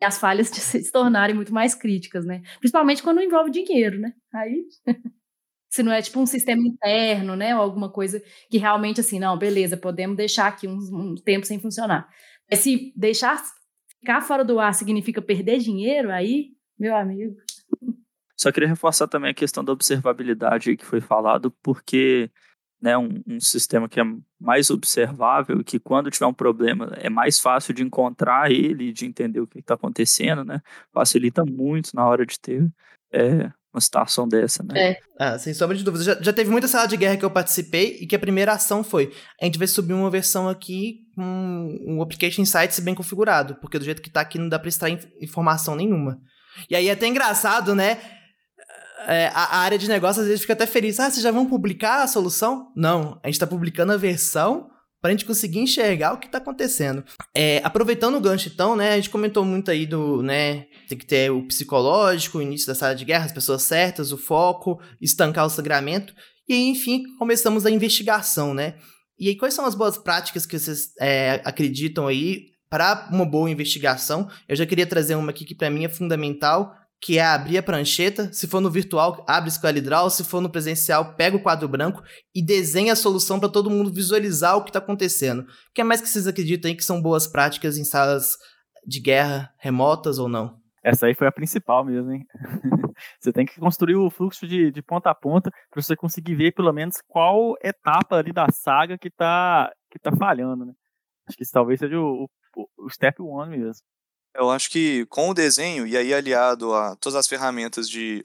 E 0.00 0.04
as 0.04 0.18
falhas 0.18 0.50
de 0.50 0.60
se 0.60 0.92
tornarem 0.92 1.34
muito 1.34 1.52
mais 1.52 1.74
críticas, 1.74 2.24
né? 2.24 2.42
Principalmente 2.60 3.02
quando 3.02 3.20
envolve 3.20 3.50
dinheiro, 3.50 3.98
né? 3.98 4.12
Aí. 4.32 4.66
se 5.72 5.82
não 5.82 5.90
é 5.90 6.02
tipo 6.02 6.20
um 6.20 6.26
sistema 6.26 6.62
interno, 6.62 7.34
né? 7.34 7.56
Ou 7.56 7.62
alguma 7.62 7.90
coisa 7.90 8.22
que 8.50 8.58
realmente, 8.58 9.00
assim, 9.00 9.18
não, 9.18 9.38
beleza, 9.38 9.74
podemos 9.74 10.16
deixar 10.16 10.46
aqui 10.46 10.68
um, 10.68 10.76
um 10.76 11.14
tempo 11.14 11.46
sem 11.46 11.58
funcionar. 11.58 12.06
Se 12.56 12.92
deixar 12.96 13.42
ficar 14.00 14.20
fora 14.20 14.44
do 14.44 14.58
ar 14.58 14.74
significa 14.74 15.22
perder 15.22 15.58
dinheiro, 15.58 16.10
aí, 16.10 16.50
meu 16.78 16.96
amigo. 16.96 17.36
Só 18.36 18.50
queria 18.50 18.68
reforçar 18.68 19.06
também 19.06 19.30
a 19.30 19.34
questão 19.34 19.64
da 19.64 19.72
observabilidade 19.72 20.76
que 20.76 20.84
foi 20.84 21.00
falado, 21.00 21.52
porque 21.62 22.28
né, 22.80 22.98
um, 22.98 23.22
um, 23.28 23.38
sistema 23.38 23.88
que 23.88 24.00
é 24.00 24.04
mais 24.40 24.68
observável, 24.68 25.62
que 25.62 25.78
quando 25.78 26.10
tiver 26.10 26.26
um 26.26 26.34
problema 26.34 26.92
é 26.96 27.08
mais 27.08 27.38
fácil 27.38 27.72
de 27.72 27.84
encontrar 27.84 28.50
ele, 28.50 28.92
de 28.92 29.06
entender 29.06 29.40
o 29.40 29.46
que 29.46 29.60
está 29.60 29.74
acontecendo, 29.74 30.44
né, 30.44 30.60
facilita 30.92 31.44
muito 31.44 31.90
na 31.94 32.04
hora 32.04 32.26
de 32.26 32.40
ter 32.40 32.68
é, 33.12 33.52
uma 33.72 33.80
situação 33.80 34.26
dessa, 34.26 34.64
né? 34.64 34.90
É. 34.90 35.00
Ah, 35.18 35.38
sem 35.38 35.54
sombra 35.54 35.76
de 35.76 35.84
dúvida. 35.84 36.02
Já, 36.02 36.20
já, 36.20 36.32
teve 36.32 36.50
muita 36.50 36.66
sala 36.66 36.88
de 36.88 36.96
guerra 36.96 37.16
que 37.16 37.24
eu 37.24 37.30
participei 37.30 37.98
e 38.00 38.06
que 38.06 38.16
a 38.16 38.18
primeira 38.18 38.52
ação 38.52 38.82
foi: 38.82 39.14
a 39.40 39.44
gente 39.44 39.58
vai 39.58 39.68
subir 39.68 39.92
uma 39.92 40.10
versão 40.10 40.48
aqui 40.48 41.01
com 41.14 41.78
um 41.86 42.02
Application 42.02 42.42
Insights 42.42 42.78
bem 42.80 42.94
configurado, 42.94 43.56
porque 43.56 43.78
do 43.78 43.84
jeito 43.84 44.02
que 44.02 44.10
tá 44.10 44.20
aqui 44.20 44.38
não 44.38 44.48
dá 44.48 44.58
pra 44.58 44.68
extrair 44.68 44.98
informação 45.20 45.74
nenhuma. 45.74 46.18
E 46.68 46.76
aí 46.76 46.88
é 46.88 46.92
até 46.92 47.06
engraçado, 47.06 47.74
né? 47.74 47.98
É, 49.06 49.28
a, 49.28 49.56
a, 49.56 49.58
área 49.58 49.78
de 49.78 49.88
negócio 49.88 50.22
às 50.22 50.28
vezes 50.28 50.42
fica 50.42 50.52
até 50.52 50.66
feliz. 50.66 51.00
Ah, 51.00 51.10
vocês 51.10 51.22
já 51.22 51.30
vão 51.30 51.46
publicar 51.46 52.02
a 52.02 52.06
solução? 52.06 52.72
Não, 52.76 53.18
a 53.22 53.26
gente 53.26 53.38
tá 53.38 53.46
publicando 53.46 53.92
a 53.92 53.96
versão 53.96 54.70
para 55.00 55.08
a 55.08 55.12
gente 55.12 55.24
conseguir 55.24 55.58
enxergar 55.58 56.12
o 56.12 56.18
que 56.18 56.26
está 56.26 56.38
acontecendo. 56.38 57.04
É, 57.34 57.60
aproveitando 57.64 58.14
o 58.14 58.20
gancho, 58.20 58.48
então, 58.48 58.76
né, 58.76 58.92
a 58.92 58.96
gente 58.96 59.10
comentou 59.10 59.44
muito 59.44 59.68
aí 59.68 59.84
do, 59.84 60.22
né, 60.22 60.66
tem 60.88 60.96
que 60.96 61.04
ter 61.04 61.28
o 61.32 61.42
psicológico, 61.42 62.38
o 62.38 62.42
início 62.42 62.68
da 62.68 62.74
sala 62.76 62.94
de 62.94 63.04
guerra, 63.04 63.24
as 63.24 63.32
pessoas 63.32 63.64
certas, 63.64 64.12
o 64.12 64.16
foco, 64.16 64.80
estancar 65.00 65.44
o 65.44 65.50
sangramento, 65.50 66.14
e 66.48 66.52
aí, 66.52 66.68
enfim, 66.68 67.02
começamos 67.18 67.66
a 67.66 67.70
investigação, 67.70 68.54
né. 68.54 68.76
E 69.22 69.28
aí, 69.28 69.36
quais 69.36 69.54
são 69.54 69.64
as 69.64 69.76
boas 69.76 69.96
práticas 69.96 70.44
que 70.44 70.58
vocês 70.58 70.92
é, 71.00 71.40
acreditam 71.44 72.08
aí 72.08 72.46
para 72.68 73.08
uma 73.12 73.24
boa 73.24 73.48
investigação? 73.48 74.28
Eu 74.48 74.56
já 74.56 74.66
queria 74.66 74.84
trazer 74.84 75.14
uma 75.14 75.30
aqui 75.30 75.44
que 75.44 75.54
para 75.54 75.70
mim 75.70 75.84
é 75.84 75.88
fundamental, 75.88 76.74
que 77.00 77.18
é 77.18 77.24
abrir 77.24 77.56
a 77.56 77.62
prancheta. 77.62 78.32
Se 78.32 78.48
for 78.48 78.60
no 78.60 78.68
virtual, 78.68 79.24
abre 79.28 79.48
o 79.48 79.80
Draw. 79.80 80.10
Se 80.10 80.24
for 80.24 80.40
no 80.40 80.50
presencial, 80.50 81.14
pega 81.14 81.36
o 81.36 81.40
quadro 81.40 81.68
branco 81.68 82.02
e 82.34 82.44
desenha 82.44 82.94
a 82.94 82.96
solução 82.96 83.38
para 83.38 83.48
todo 83.48 83.70
mundo 83.70 83.92
visualizar 83.92 84.56
o 84.56 84.64
que 84.64 84.70
está 84.70 84.80
acontecendo. 84.80 85.42
O 85.42 85.46
que 85.72 85.82
é 85.82 85.84
mais 85.84 86.00
que 86.00 86.08
vocês 86.08 86.26
acreditam 86.26 86.68
aí 86.68 86.76
que 86.76 86.84
são 86.84 87.00
boas 87.00 87.28
práticas 87.28 87.78
em 87.78 87.84
salas 87.84 88.32
de 88.84 89.00
guerra 89.00 89.52
remotas 89.60 90.18
ou 90.18 90.28
não? 90.28 90.56
Essa 90.84 91.06
aí 91.06 91.14
foi 91.14 91.28
a 91.28 91.32
principal 91.32 91.84
mesmo, 91.84 92.10
hein? 92.10 92.24
você 93.20 93.32
tem 93.32 93.46
que 93.46 93.58
construir 93.58 93.96
o 93.96 94.10
fluxo 94.10 94.46
de, 94.46 94.70
de 94.70 94.82
ponta 94.82 95.10
a 95.10 95.14
ponta 95.14 95.50
para 95.70 95.82
você 95.82 95.96
conseguir 95.96 96.34
ver 96.34 96.52
pelo 96.52 96.72
menos 96.72 96.96
qual 97.08 97.54
etapa 97.62 98.16
ali 98.16 98.32
da 98.32 98.46
saga 98.50 98.98
que 98.98 99.08
está 99.08 99.72
que 99.90 99.98
tá 99.98 100.10
falhando, 100.16 100.64
né? 100.64 100.72
Acho 101.28 101.36
que 101.36 101.42
isso 101.44 101.52
talvez 101.52 101.78
seja 101.80 101.98
o, 101.98 102.28
o, 102.56 102.68
o 102.78 102.90
step 102.90 103.20
one 103.20 103.56
mesmo. 103.56 103.82
Eu 104.34 104.50
acho 104.50 104.70
que 104.70 105.04
com 105.06 105.28
o 105.28 105.34
desenho, 105.34 105.86
e 105.86 105.94
aí 105.94 106.14
aliado 106.14 106.72
a 106.74 106.96
todas 106.96 107.16
as 107.16 107.28
ferramentas 107.28 107.86
de 107.86 108.22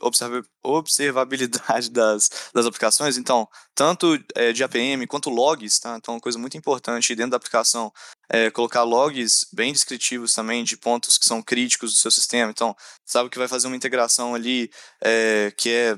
observabilidade 0.63 1.89
das, 1.91 2.49
das 2.53 2.65
aplicações, 2.65 3.17
então, 3.17 3.47
tanto 3.75 4.17
é, 4.33 4.53
de 4.53 4.63
APM 4.63 5.05
quanto 5.05 5.29
logs, 5.29 5.79
tá? 5.79 5.97
Então, 5.97 6.13
uma 6.13 6.21
coisa 6.21 6.39
muito 6.39 6.55
importante 6.55 7.13
dentro 7.13 7.31
da 7.31 7.37
aplicação 7.37 7.91
é 8.29 8.51
colocar 8.51 8.83
logs 8.83 9.47
bem 9.53 9.71
descritivos 9.71 10.33
também 10.33 10.63
de 10.63 10.77
pontos 10.77 11.17
que 11.17 11.25
são 11.25 11.41
críticos 11.41 11.93
do 11.93 11.99
seu 11.99 12.11
sistema. 12.11 12.51
Então, 12.51 12.75
sabe 13.05 13.29
que 13.29 13.37
vai 13.37 13.47
fazer 13.47 13.67
uma 13.67 13.75
integração 13.75 14.35
ali 14.35 14.69
é, 15.01 15.53
que 15.57 15.69
é 15.69 15.97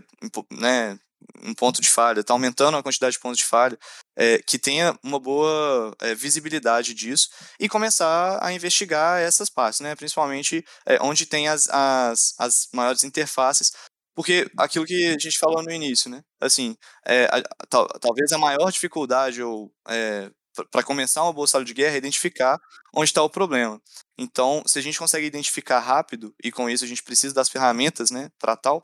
né, 0.51 0.99
um 1.43 1.53
ponto 1.53 1.81
de 1.81 1.89
falha, 1.89 2.21
está 2.21 2.33
aumentando 2.33 2.77
a 2.77 2.83
quantidade 2.83 3.13
de 3.13 3.19
pontos 3.19 3.39
de 3.39 3.45
falha, 3.45 3.77
é, 4.15 4.39
que 4.39 4.57
tenha 4.59 4.97
uma 5.03 5.19
boa 5.19 5.95
é, 6.01 6.13
visibilidade 6.13 6.93
disso 6.93 7.29
e 7.59 7.69
começar 7.69 8.39
a 8.43 8.51
investigar 8.53 9.19
essas 9.21 9.49
partes, 9.49 9.79
né? 9.79 9.95
principalmente 9.95 10.63
é, 10.85 10.97
onde 11.01 11.25
tem 11.25 11.47
as, 11.47 11.69
as, 11.69 12.35
as 12.37 12.67
maiores 12.73 13.03
interfaces, 13.03 13.71
porque 14.15 14.49
aquilo 14.57 14.85
que 14.85 15.07
a 15.07 15.17
gente 15.17 15.39
falou 15.39 15.63
no 15.63 15.71
início, 15.71 16.09
né? 16.09 16.21
assim, 16.41 16.75
é, 17.05 17.25
a, 17.25 17.41
tal, 17.69 17.87
talvez 17.99 18.31
a 18.31 18.37
maior 18.37 18.71
dificuldade 18.71 19.41
ou 19.41 19.71
é, 19.87 20.29
para 20.65 20.83
começar 20.83 21.23
uma 21.23 21.33
boa 21.33 21.47
sala 21.47 21.65
de 21.65 21.73
guerra 21.73 21.95
é 21.95 21.97
identificar 21.97 22.59
onde 22.93 23.09
está 23.09 23.23
o 23.23 23.29
problema. 23.29 23.81
Então, 24.17 24.63
se 24.65 24.79
a 24.79 24.81
gente 24.81 24.99
consegue 24.99 25.25
identificar 25.25 25.79
rápido, 25.79 26.33
e 26.43 26.51
com 26.51 26.69
isso 26.69 26.83
a 26.83 26.87
gente 26.87 27.03
precisa 27.03 27.33
das 27.33 27.49
ferramentas 27.49 28.11
né, 28.11 28.29
para 28.39 28.55
tal, 28.55 28.83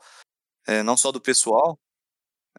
é, 0.66 0.82
não 0.82 0.96
só 0.96 1.12
do 1.12 1.20
pessoal, 1.20 1.78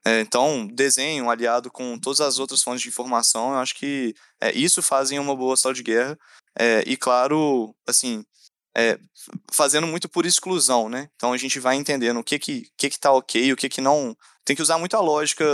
é, 0.06 0.22
então, 0.22 0.68
desenho 0.68 1.30
aliado 1.30 1.72
com 1.72 1.98
todas 2.00 2.22
as 2.22 2.40
outras 2.40 2.62
fontes 2.62 2.82
de 2.82 2.90
informação, 2.90 3.52
eu 3.52 3.58
acho 3.60 3.76
que 3.76 4.14
é, 4.42 4.52
isso 4.58 4.82
fazem 4.82 5.20
uma 5.20 5.36
boa 5.36 5.58
sala 5.58 5.74
de 5.74 5.84
guerra. 5.84 6.18
É, 6.58 6.84
e, 6.86 6.96
claro, 6.98 7.76
assim, 7.88 8.24
é, 8.76 9.00
fazendo 9.52 9.88
muito 9.88 10.08
por 10.10 10.26
exclusão, 10.26 10.90
né? 10.90 11.10
Então, 11.16 11.34
a 11.34 11.38
gente 11.38 11.60
vai 11.60 11.76
entendendo 11.76 12.20
o 12.20 12.24
que 12.24 12.40
que, 12.40 12.70
que, 12.78 12.90
que 12.90 13.00
tá 13.00 13.12
ok, 13.12 13.52
o 13.54 13.58
que 13.58 13.70
que 13.70 13.82
não... 13.82 14.16
Tem 14.48 14.56
que 14.56 14.62
usar 14.62 14.78
muita 14.78 15.02
lógica, 15.02 15.46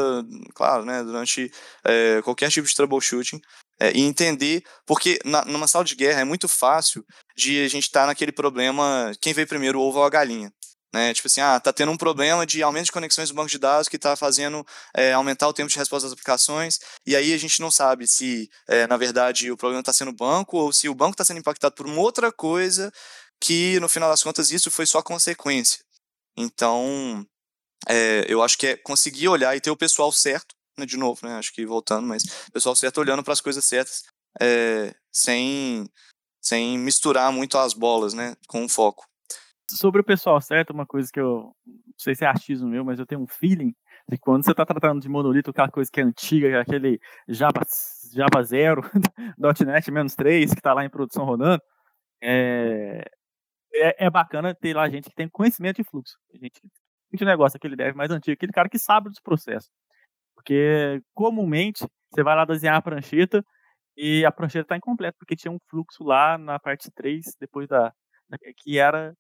claro, 0.54 0.86
né? 0.86 1.04
Durante 1.04 1.52
é, 1.84 2.22
qualquer 2.22 2.52
tipo 2.52 2.68
de 2.68 2.76
troubleshooting. 2.76 3.42
É, 3.80 3.92
e 3.92 4.02
entender, 4.02 4.62
porque 4.86 5.18
na, 5.26 5.44
numa 5.46 5.68
sala 5.68 5.84
de 5.84 5.96
guerra 5.96 6.22
é 6.22 6.24
muito 6.24 6.48
fácil 6.48 7.04
de 7.36 7.66
a 7.66 7.68
gente 7.68 7.86
estar 7.86 8.02
tá 8.02 8.08
naquele 8.08 8.32
problema, 8.32 9.12
quem 9.20 9.34
veio 9.34 9.48
primeiro, 9.48 9.80
o 9.80 9.82
ovo 9.82 9.98
ou 9.98 10.06
a 10.06 10.10
galinha. 10.12 10.54
Né? 10.94 11.12
Tipo 11.12 11.28
assim, 11.28 11.42
ah, 11.42 11.60
tá 11.60 11.74
tendo 11.74 11.92
um 11.92 11.98
problema 11.98 12.46
de 12.46 12.62
aumento 12.62 12.86
de 12.86 12.92
conexões 12.92 13.30
do 13.30 13.36
banco 13.36 13.50
de 13.50 13.58
dados 13.58 13.90
que 13.90 13.96
está 13.96 14.16
fazendo 14.16 14.64
é, 14.96 15.12
aumentar 15.12 15.48
o 15.48 15.54
tempo 15.54 15.72
de 15.72 15.80
resposta 15.80 16.08
das 16.08 16.14
aplicações, 16.14 16.78
e 17.04 17.16
aí 17.16 17.34
a 17.34 17.38
gente 17.38 17.60
não 17.60 17.72
sabe 17.72 18.06
se, 18.06 18.48
é, 18.70 18.86
na 18.86 18.96
verdade, 18.96 19.52
o 19.52 19.58
problema 19.58 19.80
está 19.80 19.92
sendo 19.92 20.12
o 20.12 20.16
banco 20.16 20.56
ou 20.56 20.72
se 20.72 20.88
o 20.88 20.94
banco 20.94 21.14
está 21.14 21.26
sendo 21.26 21.40
impactado 21.40 21.74
por 21.74 21.88
uma 21.88 22.00
outra 22.00 22.32
coisa 22.32 22.92
que, 23.42 23.80
no 23.80 23.90
final 23.90 24.08
das 24.08 24.22
contas, 24.22 24.52
isso 24.52 24.70
foi 24.70 24.86
só 24.86 25.02
consequência. 25.02 25.80
Então, 26.38 27.26
é, 27.88 28.26
eu 28.28 28.42
acho 28.42 28.58
que 28.58 28.68
é 28.68 28.78
conseguir 28.78 29.28
olhar 29.28 29.56
e 29.56 29.62
ter 29.62 29.72
o 29.72 29.78
pessoal 29.78 30.12
certo, 30.12 30.56
né, 30.78 30.86
de 30.86 30.98
novo, 30.98 31.26
né, 31.26 31.36
acho 31.36 31.54
que 31.54 31.66
voltando, 31.66 32.08
mas 32.08 32.24
o 32.48 32.52
pessoal 32.52 32.76
certo 32.76 33.00
olhando 33.00 33.24
para 33.24 33.34
as 33.34 33.42
coisas 33.42 33.64
certas, 33.66 34.04
sem, 35.12 35.86
sem 36.42 36.78
misturar 36.78 37.32
muito 37.32 37.58
as 37.58 37.74
bolas, 37.74 38.14
né, 38.14 38.36
com 38.48 38.66
o 38.66 38.70
foco 38.70 39.06
sobre 39.70 40.02
o 40.02 40.04
pessoal 40.04 40.40
certo, 40.42 40.72
uma 40.72 40.86
coisa 40.86 41.10
que 41.12 41.20
eu 41.20 41.56
não 41.66 41.98
sei 41.98 42.16
se 42.16 42.26
é 42.26 42.28
achismo 42.28 42.68
meu, 42.68 42.84
mas 42.84 43.00
eu 43.00 43.06
tenho 43.06 43.22
um 43.22 43.28
feeling 43.28 43.74
de 44.08 44.18
quando 44.18 44.44
você 44.44 44.52
está 44.52 44.66
tratando 44.66 45.02
de 45.02 45.10
monolito, 45.10 45.52
aquela 45.52 45.70
coisa 45.70 45.90
que 45.92 46.02
é 46.02 46.04
antiga, 46.04 46.48
é 46.48 46.60
aquele 46.60 47.00
Java, 47.28 47.62
Java 48.14 48.44
0, 48.44 48.82
.NET 49.66 49.92
menos 49.92 50.16
3, 50.16 50.52
que 50.52 50.60
está 50.60 50.74
lá 50.74 50.84
em 50.84 50.90
produção 50.90 51.26
rodando, 51.26 51.62
é, 52.22 53.06
é, 53.74 54.06
é, 54.06 54.10
bacana 54.10 54.54
ter 54.54 54.76
lá 54.76 54.90
gente 54.90 55.10
que 55.10 55.16
tem 55.16 55.30
conhecimento 55.30 55.78
de 55.78 55.84
fluxo. 55.84 56.18
Gente 56.34 56.62
que 56.62 56.68
negócio, 57.22 57.58
aquele 57.58 57.76
dev 57.76 57.96
mais 57.96 58.12
antigo, 58.12 58.34
aquele 58.34 58.52
cara 58.52 58.70
que 58.70 58.80
sabe 58.80 59.10
dos 59.10 59.20
processos. 59.20 59.70
Porque 60.36 61.02
comumente 61.14 61.86
você 62.10 62.24
vai 62.24 62.36
lá 62.36 62.46
desenhar 62.46 62.76
a 62.76 62.82
prancheta 62.82 63.44
e 63.96 64.26
a 64.26 64.32
prancheta 64.32 64.66
está 64.66 64.78
incompleta, 64.78 65.16
porque 65.20 65.36
tinha 65.36 65.52
um 65.52 65.60
fluxo 65.70 66.04
lá 66.04 66.38
na 66.38 66.60
parte 66.60 66.92
3, 66.92 67.36
depois 67.40 67.68
da 67.68 67.94
que 68.58 68.80
era 68.80 69.14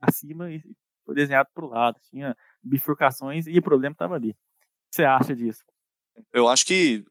acima 0.00 0.50
e 0.50 0.62
foi 1.04 1.14
desenhado 1.14 1.48
para 1.54 1.64
o 1.64 1.68
lado. 1.68 1.98
Tinha 2.10 2.34
bifurcações 2.62 3.46
e 3.46 3.58
o 3.58 3.62
problema 3.62 3.92
estava 3.92 4.14
ali. 4.14 4.30
O 4.30 4.32
que 4.32 4.96
você 4.96 5.04
acha 5.04 5.34
disso? 5.34 5.62
Eu 6.32 6.48
acho 6.48 6.64
que 6.64 7.04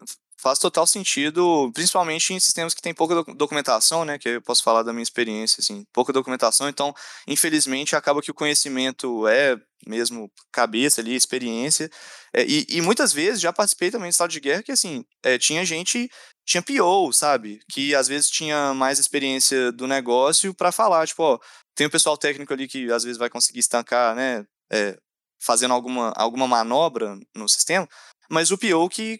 faz 0.45 0.59
total 0.59 0.85
sentido, 0.85 1.71
principalmente 1.73 2.31
em 2.31 2.39
sistemas 2.39 2.75
que 2.75 2.81
tem 2.81 2.93
pouca 2.93 3.23
documentação, 3.33 4.05
né, 4.05 4.19
que 4.19 4.29
eu 4.29 4.41
posso 4.43 4.61
falar 4.61 4.83
da 4.83 4.93
minha 4.93 5.01
experiência, 5.01 5.59
assim, 5.59 5.83
pouca 5.91 6.13
documentação, 6.13 6.69
então, 6.69 6.93
infelizmente, 7.27 7.95
acaba 7.95 8.21
que 8.21 8.29
o 8.29 8.33
conhecimento 8.33 9.27
é 9.27 9.57
mesmo 9.87 10.31
cabeça 10.51 11.01
ali, 11.01 11.15
experiência, 11.15 11.89
é, 12.31 12.45
e, 12.45 12.63
e, 12.69 12.79
muitas 12.79 13.11
vezes 13.11 13.41
já 13.41 13.51
participei 13.51 13.89
também 13.89 14.09
de 14.09 14.13
estado 14.13 14.29
de 14.29 14.39
guerra 14.39 14.61
que, 14.61 14.71
assim, 14.71 15.03
é, 15.23 15.39
tinha 15.39 15.65
gente, 15.65 16.07
tinha 16.45 16.61
PO, 16.61 17.11
sabe, 17.11 17.59
que 17.71 17.95
às 17.95 18.07
vezes 18.07 18.29
tinha 18.29 18.71
mais 18.75 18.99
experiência 18.99 19.71
do 19.71 19.87
negócio 19.87 20.53
para 20.53 20.71
falar, 20.71 21.07
tipo, 21.07 21.23
ó, 21.23 21.39
tem 21.73 21.87
o 21.87 21.91
pessoal 21.91 22.19
técnico 22.19 22.53
ali 22.53 22.67
que 22.67 22.91
às 22.91 23.03
vezes 23.03 23.17
vai 23.17 23.31
conseguir 23.31 23.61
estancar, 23.61 24.15
né, 24.15 24.45
é, 24.71 24.95
fazendo 25.41 25.73
alguma, 25.73 26.13
alguma 26.15 26.47
manobra 26.47 27.17
no 27.35 27.49
sistema, 27.49 27.87
mas 28.29 28.51
o 28.51 28.59
PO 28.59 28.87
que 28.89 29.19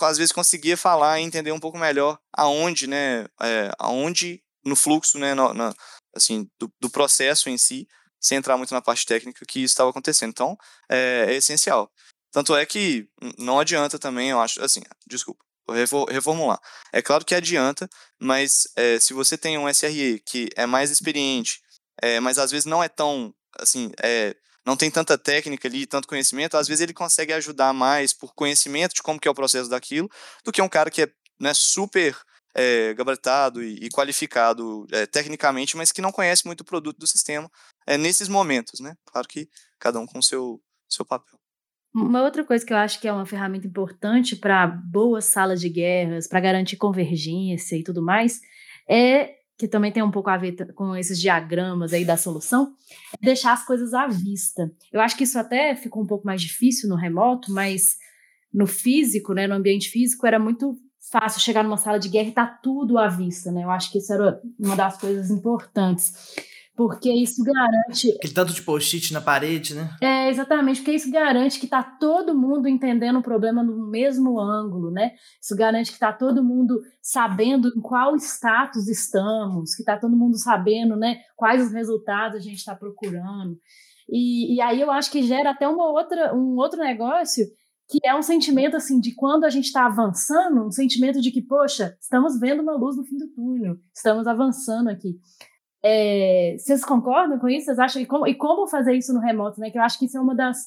às 0.00 0.18
vezes 0.18 0.32
conseguia 0.32 0.76
falar 0.76 1.20
e 1.20 1.24
entender 1.24 1.52
um 1.52 1.60
pouco 1.60 1.78
melhor 1.78 2.18
aonde, 2.32 2.86
né, 2.86 3.26
é, 3.40 3.70
aonde 3.78 4.42
no 4.64 4.76
fluxo, 4.76 5.18
né, 5.18 5.34
na, 5.34 5.74
assim, 6.14 6.48
do, 6.58 6.72
do, 6.80 6.90
processo 6.90 7.48
em 7.48 7.58
si, 7.58 7.88
sem 8.20 8.38
entrar 8.38 8.56
muito 8.56 8.74
na 8.74 8.82
parte 8.82 9.06
técnica 9.06 9.44
que 9.46 9.60
isso 9.60 9.72
estava 9.72 9.90
acontecendo. 9.90 10.30
Então, 10.30 10.56
é, 10.90 11.26
é, 11.28 11.34
essencial. 11.34 11.90
Tanto 12.30 12.54
é 12.54 12.66
que 12.66 13.08
não 13.38 13.58
adianta 13.58 13.98
também, 13.98 14.30
eu 14.30 14.40
acho, 14.40 14.62
assim, 14.62 14.82
desculpa, 15.06 15.42
vou 15.88 16.04
reformular. 16.06 16.60
É 16.92 17.00
claro 17.00 17.24
que 17.24 17.34
adianta, 17.34 17.88
mas 18.18 18.68
é, 18.76 18.98
se 19.00 19.14
você 19.14 19.36
tem 19.38 19.58
um 19.58 19.68
SRE 19.68 20.20
que 20.26 20.48
é 20.56 20.66
mais 20.66 20.90
experiente, 20.90 21.60
é, 22.02 22.20
mas 22.20 22.38
às 22.38 22.50
vezes 22.50 22.66
não 22.66 22.82
é 22.82 22.88
tão, 22.88 23.34
assim, 23.58 23.90
é, 24.02 24.34
não 24.68 24.76
tem 24.76 24.90
tanta 24.90 25.16
técnica 25.16 25.66
ali, 25.66 25.86
tanto 25.86 26.06
conhecimento, 26.06 26.54
às 26.54 26.68
vezes 26.68 26.82
ele 26.82 26.92
consegue 26.92 27.32
ajudar 27.32 27.72
mais 27.72 28.12
por 28.12 28.34
conhecimento 28.34 28.94
de 28.94 29.02
como 29.02 29.18
que 29.18 29.26
é 29.26 29.30
o 29.30 29.34
processo 29.34 29.70
daquilo, 29.70 30.10
do 30.44 30.52
que 30.52 30.60
um 30.60 30.68
cara 30.68 30.90
que 30.90 31.04
é 31.04 31.08
né, 31.40 31.54
super 31.54 32.14
é, 32.54 32.92
gabaritado 32.92 33.62
e, 33.62 33.86
e 33.86 33.88
qualificado 33.88 34.86
é, 34.92 35.06
tecnicamente, 35.06 35.74
mas 35.74 35.90
que 35.90 36.02
não 36.02 36.12
conhece 36.12 36.44
muito 36.44 36.60
o 36.60 36.66
produto 36.66 36.98
do 36.98 37.06
sistema 37.06 37.50
é, 37.86 37.96
nesses 37.96 38.28
momentos, 38.28 38.78
né? 38.78 38.94
Claro 39.06 39.26
que 39.26 39.48
cada 39.78 39.98
um 40.00 40.06
com 40.06 40.20
seu, 40.20 40.60
seu 40.86 41.02
papel. 41.02 41.38
Uma 41.94 42.22
outra 42.22 42.44
coisa 42.44 42.66
que 42.66 42.72
eu 42.74 42.76
acho 42.76 43.00
que 43.00 43.08
é 43.08 43.12
uma 43.12 43.24
ferramenta 43.24 43.66
importante 43.66 44.36
para 44.36 44.66
boas 44.66 45.24
salas 45.24 45.62
de 45.62 45.70
guerras, 45.70 46.28
para 46.28 46.40
garantir 46.40 46.76
convergência 46.76 47.74
e 47.74 47.82
tudo 47.82 48.02
mais, 48.02 48.38
é 48.86 49.37
que 49.58 49.66
também 49.66 49.90
tem 49.90 50.02
um 50.02 50.10
pouco 50.10 50.30
a 50.30 50.36
ver 50.36 50.72
com 50.72 50.94
esses 50.94 51.20
diagramas 51.20 51.92
aí 51.92 52.04
da 52.04 52.16
solução, 52.16 52.72
é 53.20 53.26
deixar 53.26 53.52
as 53.52 53.66
coisas 53.66 53.92
à 53.92 54.06
vista. 54.06 54.72
Eu 54.92 55.00
acho 55.00 55.16
que 55.16 55.24
isso 55.24 55.36
até 55.36 55.74
ficou 55.74 56.02
um 56.02 56.06
pouco 56.06 56.24
mais 56.24 56.40
difícil 56.40 56.88
no 56.88 56.94
remoto, 56.94 57.52
mas 57.52 57.96
no 58.54 58.68
físico, 58.68 59.34
né, 59.34 59.48
no 59.48 59.54
ambiente 59.56 59.90
físico, 59.90 60.26
era 60.26 60.38
muito 60.38 60.78
fácil 61.10 61.40
chegar 61.40 61.64
numa 61.64 61.76
sala 61.76 61.98
de 61.98 62.08
guerra 62.08 62.28
e 62.28 62.32
tá 62.32 62.46
tudo 62.46 62.98
à 62.98 63.08
vista, 63.08 63.50
né? 63.50 63.64
Eu 63.64 63.70
acho 63.70 63.90
que 63.90 63.98
isso 63.98 64.12
era 64.12 64.40
uma 64.58 64.76
das 64.76 64.96
coisas 64.98 65.30
importantes 65.30 66.12
porque 66.78 67.12
isso 67.12 67.42
garante. 67.42 68.12
Aquele 68.12 68.32
tanto 68.32 68.54
de 68.54 68.62
post-it 68.62 69.12
na 69.12 69.20
parede, 69.20 69.74
né? 69.74 69.90
É, 70.00 70.30
exatamente, 70.30 70.80
porque 70.80 70.92
isso 70.92 71.10
garante 71.10 71.58
que 71.58 71.66
está 71.66 71.82
todo 71.82 72.38
mundo 72.38 72.68
entendendo 72.68 73.18
o 73.18 73.22
problema 73.22 73.64
no 73.64 73.90
mesmo 73.90 74.38
ângulo, 74.38 74.88
né? 74.88 75.10
Isso 75.42 75.56
garante 75.56 75.90
que 75.90 75.96
está 75.96 76.12
todo 76.12 76.44
mundo 76.44 76.80
sabendo 77.02 77.66
em 77.76 77.80
qual 77.80 78.14
status 78.14 78.86
estamos, 78.86 79.74
que 79.74 79.82
está 79.82 79.98
todo 79.98 80.16
mundo 80.16 80.38
sabendo, 80.38 80.94
né, 80.94 81.18
quais 81.34 81.66
os 81.66 81.72
resultados 81.72 82.36
a 82.36 82.40
gente 82.40 82.58
está 82.58 82.76
procurando. 82.76 83.58
E, 84.08 84.54
e 84.54 84.60
aí 84.60 84.80
eu 84.80 84.92
acho 84.92 85.10
que 85.10 85.24
gera 85.24 85.50
até 85.50 85.66
uma 85.66 85.90
outra, 85.90 86.32
um 86.32 86.54
outro 86.54 86.78
negócio 86.78 87.44
que 87.90 87.98
é 88.04 88.14
um 88.14 88.22
sentimento 88.22 88.76
assim 88.76 89.00
de 89.00 89.16
quando 89.16 89.42
a 89.42 89.50
gente 89.50 89.64
está 89.64 89.86
avançando, 89.86 90.64
um 90.64 90.70
sentimento 90.70 91.20
de 91.20 91.32
que, 91.32 91.42
poxa, 91.42 91.96
estamos 92.00 92.38
vendo 92.38 92.62
uma 92.62 92.76
luz 92.76 92.96
no 92.96 93.02
fim 93.02 93.16
do 93.16 93.26
túnel, 93.34 93.78
estamos 93.92 94.28
avançando 94.28 94.88
aqui. 94.88 95.18
É, 95.90 96.56
vocês 96.58 96.84
concordam 96.84 97.38
com 97.38 97.48
isso? 97.48 97.64
Vocês 97.64 97.78
acham? 97.78 98.02
E 98.02 98.06
como, 98.06 98.26
e 98.26 98.34
como 98.34 98.68
fazer 98.68 98.92
isso 98.92 99.14
no 99.14 99.20
remoto, 99.20 99.58
né? 99.58 99.70
Que 99.70 99.78
eu 99.78 99.82
acho 99.82 99.98
que 99.98 100.04
isso 100.04 100.18
é 100.18 100.20
uma 100.20 100.34
das, 100.34 100.58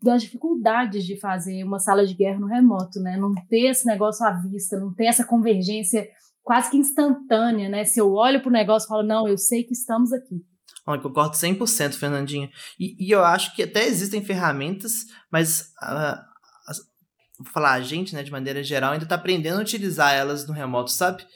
das 0.00 0.22
dificuldades 0.22 1.04
de 1.04 1.18
fazer 1.18 1.64
uma 1.64 1.80
sala 1.80 2.06
de 2.06 2.14
guerra 2.14 2.38
no 2.38 2.46
remoto, 2.46 3.00
né? 3.00 3.16
Não 3.16 3.34
ter 3.48 3.70
esse 3.70 3.84
negócio 3.84 4.24
à 4.24 4.30
vista, 4.30 4.78
não 4.78 4.94
ter 4.94 5.06
essa 5.06 5.24
convergência 5.24 6.08
quase 6.40 6.70
que 6.70 6.76
instantânea, 6.76 7.68
né? 7.68 7.84
Se 7.84 8.00
eu 8.00 8.12
olho 8.12 8.40
para 8.40 8.48
o 8.48 8.52
negócio 8.52 8.86
e 8.86 8.88
falo, 8.88 9.02
não, 9.02 9.26
eu 9.26 9.36
sei 9.36 9.64
que 9.64 9.72
estamos 9.72 10.12
aqui. 10.12 10.40
Olha, 10.86 11.00
concordo 11.00 11.36
100%, 11.36 11.94
Fernandinha. 11.94 12.48
E, 12.78 12.96
e 13.04 13.10
eu 13.10 13.24
acho 13.24 13.54
que 13.56 13.64
até 13.64 13.86
existem 13.86 14.24
ferramentas, 14.24 15.04
mas 15.30 15.72
uh, 15.82 16.16
vou 17.38 17.52
falar 17.52 17.72
a 17.72 17.80
gente, 17.80 18.14
né, 18.14 18.22
de 18.22 18.30
maneira 18.30 18.62
geral, 18.62 18.92
ainda 18.92 19.04
está 19.04 19.16
aprendendo 19.16 19.58
a 19.58 19.62
utilizar 19.62 20.14
elas 20.14 20.46
no 20.46 20.54
remoto, 20.54 20.90
sabe? 20.90 21.26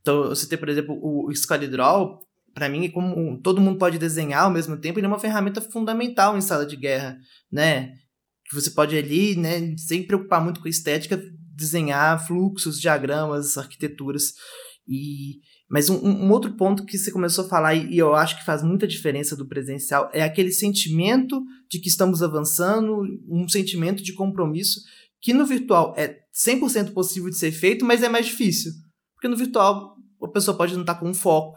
Então, 0.00 0.28
você 0.28 0.48
tem, 0.48 0.58
por 0.58 0.68
exemplo, 0.68 0.98
o 1.02 1.32
SquadDraw, 1.34 2.20
para 2.54 2.68
mim, 2.68 2.88
como 2.90 3.40
todo 3.42 3.60
mundo 3.60 3.78
pode 3.78 3.98
desenhar 3.98 4.44
ao 4.44 4.50
mesmo 4.50 4.76
tempo, 4.76 4.98
ele 4.98 5.06
é 5.06 5.08
uma 5.08 5.18
ferramenta 5.18 5.60
fundamental 5.60 6.36
em 6.36 6.40
sala 6.40 6.64
de 6.64 6.76
guerra, 6.76 7.18
né? 7.50 7.94
Que 8.48 8.54
você 8.54 8.70
pode 8.70 8.96
ali, 8.96 9.34
né, 9.36 9.74
sem 9.76 10.06
preocupar 10.06 10.42
muito 10.42 10.60
com 10.60 10.68
estética, 10.68 11.20
desenhar 11.56 12.24
fluxos, 12.26 12.80
diagramas, 12.80 13.58
arquiteturas. 13.58 14.34
E 14.86 15.40
mas 15.68 15.88
um, 15.88 15.96
um, 15.96 16.30
outro 16.30 16.52
ponto 16.56 16.84
que 16.84 16.96
você 16.96 17.10
começou 17.10 17.46
a 17.46 17.48
falar 17.48 17.74
e 17.74 17.96
eu 17.96 18.14
acho 18.14 18.38
que 18.38 18.44
faz 18.44 18.62
muita 18.62 18.86
diferença 18.86 19.34
do 19.34 19.48
presencial 19.48 20.10
é 20.12 20.22
aquele 20.22 20.52
sentimento 20.52 21.42
de 21.70 21.80
que 21.80 21.88
estamos 21.88 22.22
avançando, 22.22 23.02
um 23.28 23.48
sentimento 23.48 24.02
de 24.02 24.12
compromisso 24.12 24.80
que 25.20 25.32
no 25.32 25.46
virtual 25.46 25.94
é 25.96 26.18
100% 26.34 26.92
possível 26.92 27.30
de 27.30 27.38
ser 27.38 27.50
feito, 27.50 27.82
mas 27.84 28.02
é 28.02 28.10
mais 28.10 28.26
difícil. 28.26 28.72
Porque 29.14 29.26
no 29.26 29.36
virtual 29.36 29.96
a 30.22 30.28
pessoa 30.28 30.56
pode 30.56 30.74
não 30.74 30.82
estar 30.82 30.96
com 30.96 31.08
um 31.08 31.14
foco, 31.14 31.56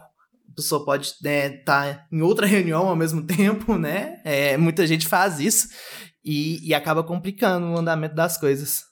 pessoa 0.58 0.84
pode 0.84 1.06
estar 1.06 1.22
né, 1.22 1.50
tá 1.64 2.06
em 2.12 2.20
outra 2.20 2.44
reunião 2.46 2.88
ao 2.88 2.96
mesmo 2.96 3.24
tempo, 3.26 3.76
né? 3.76 4.20
É, 4.24 4.56
muita 4.56 4.86
gente 4.86 5.06
faz 5.06 5.38
isso 5.38 5.68
e, 6.24 6.68
e 6.68 6.74
acaba 6.74 7.02
complicando 7.02 7.66
o 7.66 7.78
andamento 7.78 8.14
das 8.14 8.36
coisas. 8.36 8.82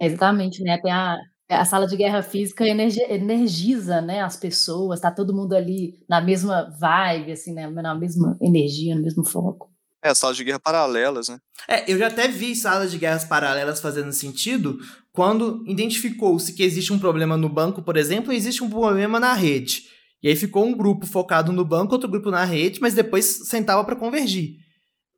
Exatamente, 0.00 0.62
né? 0.62 0.78
Tem 0.80 0.92
a, 0.92 1.16
a 1.48 1.64
sala 1.64 1.86
de 1.86 1.96
guerra 1.96 2.22
física 2.22 2.66
energiza, 2.66 4.00
né, 4.00 4.20
as 4.20 4.36
pessoas, 4.36 5.00
tá 5.00 5.10
todo 5.10 5.34
mundo 5.34 5.54
ali 5.54 5.94
na 6.08 6.20
mesma 6.20 6.70
vibe, 6.78 7.32
assim, 7.32 7.54
né, 7.54 7.68
na 7.68 7.94
mesma 7.94 8.36
energia, 8.40 8.94
no 8.94 9.02
mesmo 9.02 9.24
foco. 9.24 9.72
É, 10.02 10.12
salas 10.14 10.36
de 10.36 10.44
guerra 10.44 10.60
paralelas, 10.60 11.30
né? 11.30 11.38
É, 11.66 11.90
eu 11.90 11.96
já 11.96 12.08
até 12.08 12.28
vi 12.28 12.54
salas 12.54 12.90
de 12.90 12.98
guerras 12.98 13.24
paralelas 13.24 13.80
fazendo 13.80 14.12
sentido 14.12 14.78
quando 15.10 15.64
identificou-se 15.66 16.52
que 16.52 16.62
existe 16.62 16.92
um 16.92 16.98
problema 16.98 17.38
no 17.38 17.48
banco, 17.48 17.80
por 17.80 17.96
exemplo, 17.96 18.30
e 18.30 18.36
existe 18.36 18.62
um 18.62 18.68
problema 18.68 19.18
na 19.18 19.32
rede. 19.32 19.93
E 20.24 20.28
aí 20.28 20.36
ficou 20.36 20.64
um 20.64 20.74
grupo 20.74 21.06
focado 21.06 21.52
no 21.52 21.66
banco, 21.66 21.92
outro 21.92 22.08
grupo 22.08 22.30
na 22.30 22.46
rede, 22.46 22.80
mas 22.80 22.94
depois 22.94 23.46
sentava 23.46 23.84
para 23.84 23.94
convergir. 23.94 24.56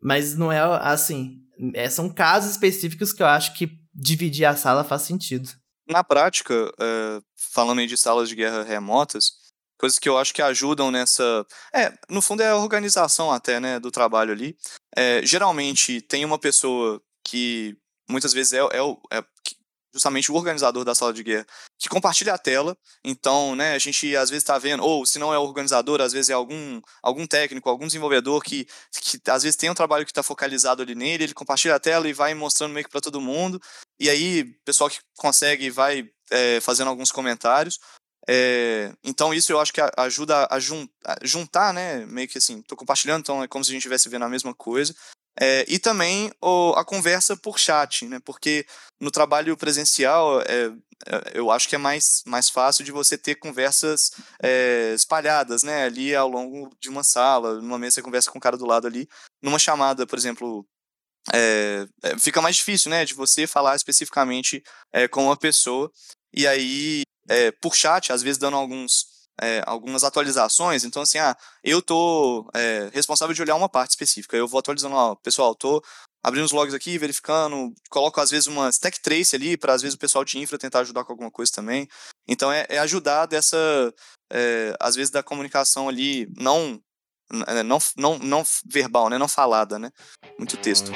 Mas 0.02 0.36
não 0.36 0.50
é 0.50 0.58
assim. 0.60 1.38
É, 1.74 1.88
são 1.88 2.12
casos 2.12 2.50
específicos 2.50 3.12
que 3.12 3.22
eu 3.22 3.26
acho 3.28 3.54
que 3.54 3.70
dividir 3.94 4.44
a 4.44 4.56
sala 4.56 4.82
faz 4.82 5.02
sentido. 5.02 5.48
Na 5.88 6.02
prática, 6.02 6.52
é, 6.80 7.20
falando 7.36 7.78
aí 7.78 7.86
de 7.86 7.96
salas 7.96 8.28
de 8.28 8.34
guerra 8.34 8.64
remotas, 8.64 9.30
coisas 9.78 9.96
que 9.96 10.08
eu 10.08 10.18
acho 10.18 10.34
que 10.34 10.42
ajudam 10.42 10.90
nessa. 10.90 11.46
É, 11.72 11.92
no 12.10 12.20
fundo 12.20 12.42
é 12.42 12.48
a 12.48 12.56
organização 12.56 13.30
até, 13.30 13.60
né, 13.60 13.78
do 13.78 13.92
trabalho 13.92 14.32
ali. 14.32 14.56
É, 14.96 15.24
geralmente 15.24 16.00
tem 16.00 16.24
uma 16.24 16.36
pessoa 16.36 17.00
que 17.24 17.76
muitas 18.10 18.32
vezes 18.32 18.54
é, 18.54 18.58
é, 18.58 19.18
é 19.18 19.24
justamente 19.96 20.30
o 20.30 20.34
organizador 20.34 20.84
da 20.84 20.94
sala 20.94 21.12
de 21.12 21.22
guerra, 21.22 21.46
que 21.78 21.88
compartilha 21.88 22.34
a 22.34 22.38
tela. 22.38 22.76
Então, 23.02 23.56
né, 23.56 23.74
a 23.74 23.78
gente 23.78 24.14
às 24.14 24.28
vezes 24.28 24.42
está 24.42 24.58
vendo, 24.58 24.84
ou 24.84 25.06
se 25.06 25.18
não 25.18 25.32
é 25.32 25.38
o 25.38 25.42
organizador, 25.42 26.02
às 26.02 26.12
vezes 26.12 26.28
é 26.28 26.34
algum, 26.34 26.80
algum 27.02 27.26
técnico, 27.26 27.70
algum 27.70 27.86
desenvolvedor 27.86 28.42
que, 28.42 28.66
que 29.00 29.18
às 29.30 29.42
vezes 29.42 29.56
tem 29.56 29.70
um 29.70 29.74
trabalho 29.74 30.04
que 30.04 30.10
está 30.10 30.22
focalizado 30.22 30.82
ali 30.82 30.94
nele, 30.94 31.24
ele 31.24 31.34
compartilha 31.34 31.74
a 31.74 31.80
tela 31.80 32.06
e 32.08 32.12
vai 32.12 32.34
mostrando 32.34 32.74
meio 32.74 32.84
que 32.84 32.90
para 32.90 33.00
todo 33.00 33.20
mundo. 33.20 33.60
E 33.98 34.10
aí, 34.10 34.44
pessoal 34.64 34.90
que 34.90 34.98
consegue 35.16 35.70
vai 35.70 36.06
é, 36.30 36.60
fazendo 36.60 36.88
alguns 36.88 37.10
comentários. 37.10 37.80
É, 38.28 38.92
então 39.04 39.32
isso 39.32 39.52
eu 39.52 39.60
acho 39.60 39.72
que 39.72 39.80
ajuda 39.96 40.48
a, 40.50 40.58
jun, 40.58 40.86
a 41.04 41.16
juntar, 41.22 41.72
né? 41.72 42.04
Meio 42.06 42.28
que 42.28 42.38
assim, 42.38 42.60
tô 42.62 42.76
compartilhando, 42.76 43.20
então 43.20 43.42
é 43.42 43.48
como 43.48 43.64
se 43.64 43.70
a 43.70 43.72
gente 43.72 43.80
estivesse 43.80 44.08
vendo 44.08 44.24
a 44.24 44.28
mesma 44.28 44.52
coisa. 44.52 44.94
É, 45.38 45.64
e 45.68 45.78
também 45.78 46.32
o, 46.40 46.72
a 46.76 46.84
conversa 46.84 47.36
por 47.36 47.58
chat, 47.58 48.06
né? 48.06 48.18
Porque 48.24 48.66
no 48.98 49.10
trabalho 49.10 49.56
presencial, 49.56 50.40
é, 50.40 50.72
é, 51.06 51.32
eu 51.34 51.50
acho 51.50 51.68
que 51.68 51.74
é 51.74 51.78
mais, 51.78 52.22
mais 52.26 52.48
fácil 52.48 52.84
de 52.84 52.90
você 52.90 53.18
ter 53.18 53.34
conversas 53.34 54.12
é, 54.42 54.92
espalhadas, 54.94 55.62
né? 55.62 55.84
Ali 55.84 56.14
ao 56.14 56.28
longo 56.28 56.74
de 56.80 56.88
uma 56.88 57.04
sala, 57.04 57.60
numa 57.60 57.78
mesa 57.78 57.96
você 57.96 58.02
conversa 58.02 58.30
com 58.30 58.38
o 58.38 58.40
cara 58.40 58.56
do 58.56 58.66
lado 58.66 58.86
ali. 58.86 59.06
Numa 59.42 59.58
chamada, 59.58 60.06
por 60.06 60.18
exemplo, 60.18 60.66
é, 61.34 61.86
é, 62.02 62.18
fica 62.18 62.40
mais 62.40 62.56
difícil, 62.56 62.90
né? 62.90 63.04
De 63.04 63.12
você 63.14 63.46
falar 63.46 63.76
especificamente 63.76 64.62
com 65.10 65.24
uma 65.24 65.36
pessoa. 65.36 65.90
E 66.32 66.46
aí, 66.46 67.02
por 67.60 67.74
chat, 67.74 68.12
às 68.12 68.22
vezes 68.22 68.38
dando 68.38 68.56
alguns 68.56 69.15
é, 69.40 69.62
algumas 69.66 70.04
atualizações. 70.04 70.84
Então, 70.84 71.02
assim, 71.02 71.18
ah, 71.18 71.36
eu 71.62 71.82
tô 71.82 72.48
é, 72.54 72.90
responsável 72.92 73.34
de 73.34 73.42
olhar 73.42 73.54
uma 73.54 73.68
parte 73.68 73.90
específica. 73.90 74.36
Eu 74.36 74.48
vou 74.48 74.58
atualizando, 74.58 74.94
ó, 74.94 75.14
pessoal, 75.16 75.54
tô 75.54 75.82
abrindo 76.26 76.44
os 76.44 76.52
logs 76.52 76.74
aqui, 76.74 76.98
verificando, 76.98 77.72
coloco 77.88 78.20
às 78.20 78.30
vezes 78.30 78.48
uma 78.48 78.68
stack 78.70 79.00
trace 79.00 79.36
ali 79.36 79.56
para 79.56 79.74
às 79.74 79.82
vezes 79.82 79.94
o 79.94 79.98
pessoal 79.98 80.24
de 80.24 80.38
infra 80.40 80.58
tentar 80.58 80.80
ajudar 80.80 81.04
com 81.04 81.12
alguma 81.12 81.30
coisa 81.30 81.52
também. 81.52 81.86
Então 82.26 82.50
é, 82.50 82.66
é 82.68 82.78
ajudar 82.78 83.26
dessa, 83.26 83.56
é, 84.32 84.74
às 84.80 84.96
vezes 84.96 85.10
da 85.10 85.22
comunicação 85.22 85.88
ali 85.88 86.26
não 86.36 86.82
é, 87.46 87.62
não, 87.62 87.78
não, 87.96 88.18
não 88.18 88.42
verbal, 88.68 89.08
né, 89.08 89.18
não 89.18 89.28
falada, 89.28 89.78
né, 89.78 89.90
muito 90.38 90.56
texto. 90.56 90.90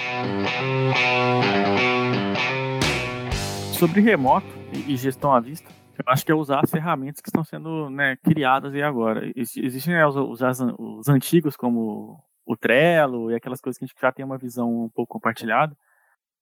Sobre 3.78 4.00
remoto 4.00 4.46
e 4.72 4.96
gestão 4.96 5.32
à 5.32 5.40
vista, 5.40 5.68
eu 6.06 6.12
acho 6.12 6.24
que 6.24 6.32
é 6.32 6.34
usar 6.34 6.60
as 6.62 6.70
ferramentas 6.70 7.20
que 7.20 7.28
estão 7.28 7.44
sendo 7.44 7.90
né, 7.90 8.16
criadas 8.16 8.74
aí 8.74 8.82
agora. 8.82 9.30
Existem 9.36 9.94
né, 9.94 10.06
os, 10.06 10.16
os, 10.16 10.40
os, 10.78 11.08
antigos, 11.08 11.56
como 11.56 12.22
o 12.46 12.56
Trello 12.56 13.30
e 13.30 13.34
aquelas 13.34 13.60
coisas 13.60 13.78
que 13.78 13.84
a 13.84 13.86
gente 13.86 14.00
já 14.00 14.12
tem 14.12 14.24
uma 14.24 14.38
visão 14.38 14.84
um 14.84 14.88
pouco 14.88 15.14
compartilhada. 15.14 15.76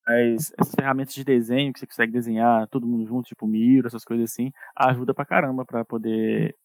Mas 0.07 0.53
essas 0.59 0.75
ferramentas 0.75 1.15
de 1.15 1.25
desenho 1.25 1.73
que 1.73 1.81
você 1.81 1.87
consegue 1.87 2.13
desenhar 2.13 2.67
todo 2.69 2.87
mundo 2.87 3.07
junto, 3.07 3.29
tipo 3.29 3.47
Miro, 3.47 3.89
essas 3.89 4.05
coisas 4.05 4.31
assim, 4.31 4.51
ajuda 4.75 5.13
pra 5.13 5.27
caramba 5.27 5.67
pra 5.67 5.85
poder 5.85 6.57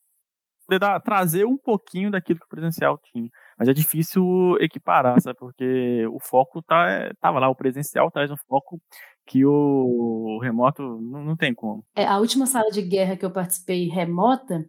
poder 0.66 0.80
dar, 0.80 1.00
trazer 1.02 1.46
um 1.46 1.58
pouquinho 1.58 2.10
daquilo 2.10 2.40
que 2.40 2.46
o 2.46 2.50
presencial 2.50 2.98
tinha. 3.12 3.30
Mas 3.58 3.68
é 3.68 3.74
difícil 3.74 4.58
equiparar, 4.60 5.20
sabe? 5.22 5.38
Porque 5.38 6.06
o 6.08 6.20
foco 6.20 6.62
tá, 6.62 6.90
é, 6.90 7.14
tava 7.20 7.40
lá, 7.40 7.50
o 7.50 7.56
presencial 7.56 8.10
traz 8.12 8.32
um 8.32 8.38
foco 8.48 8.82
que 9.26 9.46
o 9.46 10.40
remoto 10.42 10.82
não, 10.82 11.24
não 11.24 11.36
tem 11.38 11.54
como. 11.54 11.86
É, 11.96 12.06
a 12.06 12.18
última 12.18 12.46
sala 12.46 12.70
de 12.72 12.82
guerra 12.82 13.16
que 13.16 13.26
eu 13.26 13.32
participei 13.32 13.88
remota 13.88 14.66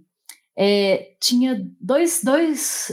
é, 0.57 1.17
tinha 1.21 1.61
dois, 1.81 2.21
dois, 2.23 2.93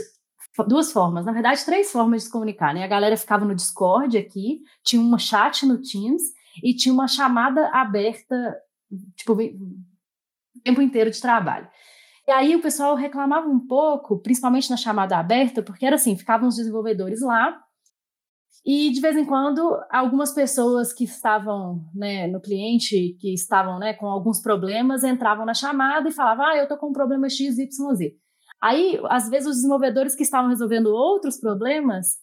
duas 0.66 0.92
formas, 0.92 1.24
na 1.24 1.32
verdade, 1.32 1.64
três 1.64 1.90
formas 1.92 2.22
de 2.22 2.26
se 2.26 2.32
comunicar, 2.32 2.74
né? 2.74 2.84
A 2.84 2.88
galera 2.88 3.16
ficava 3.16 3.44
no 3.44 3.54
Discord 3.54 4.16
aqui, 4.18 4.60
tinha 4.82 5.00
um 5.00 5.18
chat 5.18 5.64
no 5.64 5.80
Teams 5.80 6.22
e 6.62 6.74
tinha 6.74 6.92
uma 6.92 7.06
chamada 7.06 7.68
aberta, 7.68 8.56
tipo, 9.16 9.34
o 9.34 10.62
tempo 10.64 10.82
inteiro 10.82 11.10
de 11.10 11.20
trabalho. 11.20 11.68
E 12.26 12.30
aí 12.30 12.54
o 12.54 12.62
pessoal 12.62 12.94
reclamava 12.94 13.48
um 13.48 13.58
pouco, 13.66 14.20
principalmente 14.20 14.70
na 14.70 14.76
chamada 14.76 15.18
aberta, 15.18 15.62
porque 15.62 15.84
era 15.84 15.96
assim, 15.96 16.16
ficavam 16.16 16.48
os 16.48 16.56
desenvolvedores 16.56 17.20
lá, 17.20 17.60
e 18.64 18.90
de 18.90 19.00
vez 19.00 19.16
em 19.16 19.24
quando 19.24 19.76
algumas 19.90 20.32
pessoas 20.32 20.92
que 20.92 21.04
estavam 21.04 21.84
né, 21.92 22.28
no 22.28 22.40
cliente, 22.40 23.16
que 23.20 23.34
estavam 23.34 23.78
né, 23.78 23.92
com 23.92 24.06
alguns 24.06 24.40
problemas, 24.40 25.02
entravam 25.02 25.44
na 25.44 25.54
chamada 25.54 26.08
e 26.08 26.12
falavam, 26.12 26.46
ah, 26.46 26.56
eu 26.56 26.62
estou 26.64 26.78
com 26.78 26.90
um 26.90 26.92
problema 26.92 27.28
X, 27.28 27.58
Y, 27.58 27.94
Z. 27.94 28.14
Aí, 28.60 29.00
às 29.08 29.28
vezes, 29.28 29.48
os 29.48 29.56
desenvolvedores 29.56 30.14
que 30.14 30.22
estavam 30.22 30.48
resolvendo 30.48 30.94
outros 30.94 31.40
problemas 31.40 32.18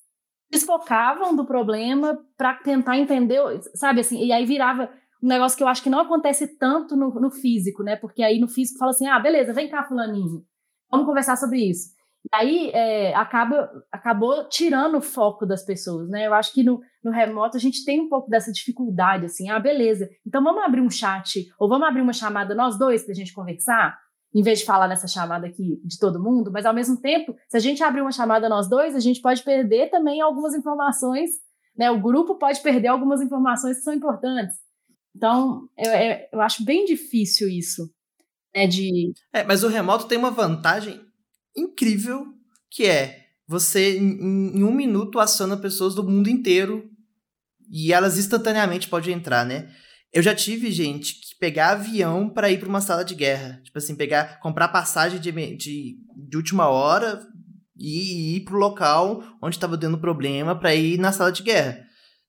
desfocavam 0.50 1.36
do 1.36 1.46
problema 1.46 2.18
para 2.38 2.56
tentar 2.56 2.98
entender, 2.98 3.42
sabe 3.76 4.00
assim, 4.00 4.24
e 4.24 4.32
aí 4.32 4.46
virava 4.46 4.90
um 5.22 5.28
negócio 5.28 5.58
que 5.58 5.64
eu 5.64 5.68
acho 5.68 5.84
que 5.84 5.90
não 5.90 6.00
acontece 6.00 6.58
tanto 6.58 6.96
no, 6.96 7.10
no 7.20 7.30
físico, 7.30 7.84
né? 7.84 7.96
Porque 7.96 8.24
aí 8.24 8.40
no 8.40 8.48
físico 8.48 8.80
fala 8.80 8.92
assim, 8.92 9.08
ah, 9.08 9.20
beleza, 9.20 9.54
vem 9.54 9.70
cá, 9.70 9.84
fulaninho, 9.84 10.44
vamos 10.90 11.06
conversar 11.06 11.36
sobre 11.36 11.70
isso. 11.70 11.90
E 12.26 12.36
aí 12.36 12.70
é, 12.72 13.16
acaba, 13.16 13.70
acabou 13.92 14.48
tirando 14.50 14.98
o 14.98 15.02
foco 15.02 15.46
das 15.46 15.64
pessoas, 15.64 16.10
né? 16.10 16.28
Eu 16.28 16.34
acho 16.34 16.54
que 16.54 16.64
no, 16.64 16.80
no 17.04 17.12
remoto 17.12 17.58
a 17.58 17.60
gente 17.60 17.86
tem 17.86 18.02
um 18.02 18.10
pouco 18.10 18.30
dessa 18.30 18.52
dificuldade, 18.52 19.26
assim, 19.26 19.50
ah, 19.50 19.60
beleza, 19.60 20.10
então 20.26 20.44
vamos 20.44 20.64
abrir 20.64 20.82
um 20.82 20.90
chat, 20.90 21.46
ou 21.60 21.70
vamos 21.70 21.88
abrir 21.88 22.02
uma 22.02 22.14
chamada 22.14 22.54
nós 22.54 22.78
dois 22.78 23.04
para 23.04 23.14
a 23.14 23.16
gente 23.16 23.34
conversar, 23.34 23.98
em 24.34 24.44
vez 24.44 24.60
de 24.60 24.66
falar 24.66 24.88
nessa 24.88 25.08
chamada 25.08 25.48
aqui 25.48 25.82
de 25.84 25.98
todo 25.98 26.22
mundo, 26.22 26.52
mas 26.52 26.66
ao 26.66 26.74
mesmo 26.74 27.00
tempo, 27.00 27.34
se 27.48 27.58
a 27.58 27.60
gente 27.60 27.84
abrir 27.84 28.02
uma 28.02 28.12
chamada 28.12 28.48
nós 28.48 28.70
dois, 28.70 28.96
a 28.96 29.00
gente 29.00 29.22
pode 29.22 29.42
perder 29.44 29.90
também 29.90 30.22
algumas 30.22 30.54
informações, 30.54 31.32
né? 31.76 31.90
O 31.90 32.02
grupo 32.02 32.38
pode 32.38 32.62
perder 32.62 32.90
algumas 32.90 33.22
informações 33.22 33.78
que 33.78 33.84
são 33.84 33.94
importantes. 33.94 34.56
Então, 35.16 35.68
eu, 35.78 35.92
eu 36.34 36.42
acho 36.42 36.64
bem 36.64 36.86
difícil 36.86 37.50
isso. 37.50 37.90
Né, 38.56 38.66
de... 38.68 39.14
É, 39.32 39.44
mas 39.44 39.64
o 39.64 39.68
remoto 39.68 40.08
tem 40.08 40.18
uma 40.18 40.32
vantagem 40.32 41.00
incrível 41.56 42.26
que 42.70 42.86
é 42.86 43.26
você, 43.48 43.98
em, 43.98 44.58
em 44.58 44.64
um 44.64 44.72
minuto, 44.72 45.20
aciona 45.20 45.58
pessoas 45.58 45.96
do 45.96 46.04
mundo 46.04 46.30
inteiro 46.30 46.90
e 47.70 47.94
elas 47.94 48.18
instantaneamente 48.18 48.88
podem 48.88 49.14
entrar, 49.14 49.46
né? 49.46 49.72
Eu 50.12 50.24
já 50.24 50.34
tive 50.34 50.72
gente 50.72 51.16
que 51.16 51.36
pegar 51.40 51.72
avião 51.72 52.30
para 52.30 52.52
ir 52.52 52.60
para 52.60 52.70
uma 52.70 52.82
sala 52.82 53.04
de 53.04 53.14
guerra. 53.14 53.62
Tipo 53.64 53.78
assim, 53.78 53.96
pegar, 53.96 54.40
comprar 54.40 54.68
passagem 54.70 55.20
de, 55.20 55.32
de, 55.32 55.98
de 56.16 56.38
última 56.38 56.68
hora 56.68 57.28
e, 57.78 58.36
ir 58.36 58.42
pro 58.42 58.58
local 58.58 59.24
onde 59.42 59.56
estava 59.56 59.78
dando 59.78 60.00
problema 60.00 60.56
para 60.58 60.76
ir 60.76 61.00
na 61.00 61.12
sala 61.12 61.32
de 61.32 61.44
guerra. 61.44 61.80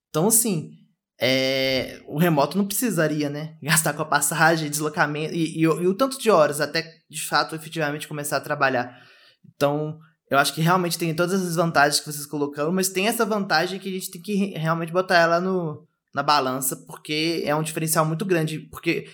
Então, 0.09 0.27
assim, 0.27 0.71
é, 1.23 2.01
o 2.07 2.17
remoto 2.17 2.57
não 2.57 2.65
precisaria, 2.65 3.29
né? 3.29 3.55
Gastar 3.61 3.93
com 3.93 4.01
a 4.01 4.05
passagem, 4.05 4.69
deslocamento 4.69 5.35
e, 5.35 5.59
e, 5.59 5.61
e, 5.61 5.67
o 5.67 5.93
tanto 5.93 6.17
de 6.17 6.31
horas 6.31 6.59
até 6.59 6.83
de 7.07 7.21
fato 7.21 7.55
efetivamente 7.55 8.07
começar 8.07 8.37
a 8.37 8.41
trabalhar. 8.41 8.99
Então, 9.55 9.99
eu 10.29 10.39
acho 10.39 10.53
que 10.53 10.61
realmente 10.61 10.97
tem 10.97 11.13
todas 11.13 11.45
as 11.45 11.55
vantagens 11.55 11.99
que 11.99 12.11
vocês 12.11 12.25
colocaram, 12.25 12.71
mas 12.71 12.89
tem 12.89 13.07
essa 13.07 13.23
vantagem 13.23 13.79
que 13.79 13.87
a 13.87 13.91
gente 13.91 14.09
tem 14.09 14.21
que 14.21 14.33
realmente 14.57 14.91
botar 14.91 15.17
ela 15.17 15.39
no, 15.39 15.87
na 16.13 16.23
balança, 16.23 16.75
porque 16.87 17.43
é 17.45 17.55
um 17.55 17.61
diferencial 17.61 18.03
muito 18.03 18.25
grande. 18.25 18.59
Porque 18.71 19.07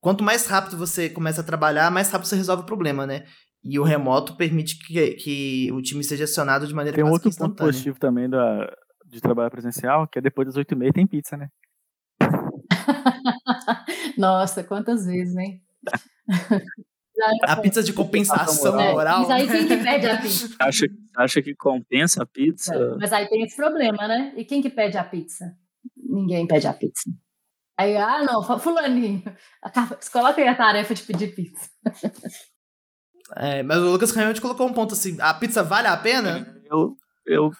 quanto 0.00 0.24
mais 0.24 0.46
rápido 0.46 0.78
você 0.78 1.10
começa 1.10 1.42
a 1.42 1.44
trabalhar, 1.44 1.90
mais 1.90 2.10
rápido 2.10 2.28
você 2.28 2.36
resolve 2.36 2.62
o 2.62 2.66
problema, 2.66 3.06
né? 3.06 3.24
E 3.62 3.78
o 3.78 3.84
remoto 3.84 4.36
permite 4.36 4.78
que, 4.78 5.10
que 5.12 5.70
o 5.72 5.82
time 5.82 6.02
seja 6.02 6.24
acionado 6.24 6.66
de 6.66 6.74
maneira 6.74 6.96
Tem 6.96 7.04
um 7.04 7.10
outro 7.10 7.30
ponto 7.36 7.54
positivo 7.54 7.98
também 7.98 8.28
da, 8.28 8.68
de 9.12 9.20
trabalho 9.20 9.50
presencial, 9.50 10.08
que 10.08 10.18
é 10.18 10.22
depois 10.22 10.46
das 10.46 10.56
8 10.56 10.72
e 10.72 10.76
meia 10.76 10.92
tem 10.92 11.06
pizza, 11.06 11.36
né? 11.36 11.48
Nossa, 14.16 14.64
quantas 14.64 15.04
vezes, 15.06 15.36
hein? 15.36 15.62
A 17.44 17.56
pizza 17.56 17.82
de 17.82 17.92
compensação 17.92 18.80
é, 18.80 18.90
moral. 18.90 19.20
Mas 19.20 19.30
aí 19.30 19.46
quem 19.46 19.68
que 19.68 19.76
pede 19.76 20.06
a 20.08 20.20
pizza? 20.20 20.48
Acha, 20.58 20.86
acha 21.14 21.42
que 21.42 21.54
compensa 21.54 22.22
a 22.22 22.26
pizza? 22.26 22.74
É, 22.74 22.96
mas 22.96 23.12
aí 23.12 23.28
tem 23.28 23.42
esse 23.42 23.54
problema, 23.54 24.08
né? 24.08 24.32
E 24.34 24.44
quem 24.46 24.62
que 24.62 24.70
pede 24.70 24.96
a 24.96 25.04
pizza? 25.04 25.54
Ninguém 25.94 26.46
pede 26.46 26.66
a 26.66 26.72
pizza. 26.72 27.10
Aí, 27.78 27.96
ah, 27.96 28.24
não, 28.24 28.42
fulaninho, 28.58 29.22
coloca 30.10 30.40
aí 30.40 30.48
a 30.48 30.54
tarefa 30.54 30.94
de 30.94 31.02
pedir 31.02 31.34
pizza. 31.34 31.70
É, 33.36 33.62
mas 33.62 33.78
o 33.78 33.90
Lucas 33.90 34.10
realmente 34.12 34.40
colocou 34.40 34.66
um 34.66 34.72
ponto 34.72 34.94
assim, 34.94 35.16
a 35.20 35.34
pizza 35.34 35.62
vale 35.62 35.88
a 35.88 35.96
pena? 35.96 36.60
Eu, 36.64 36.96
eu 37.26 37.50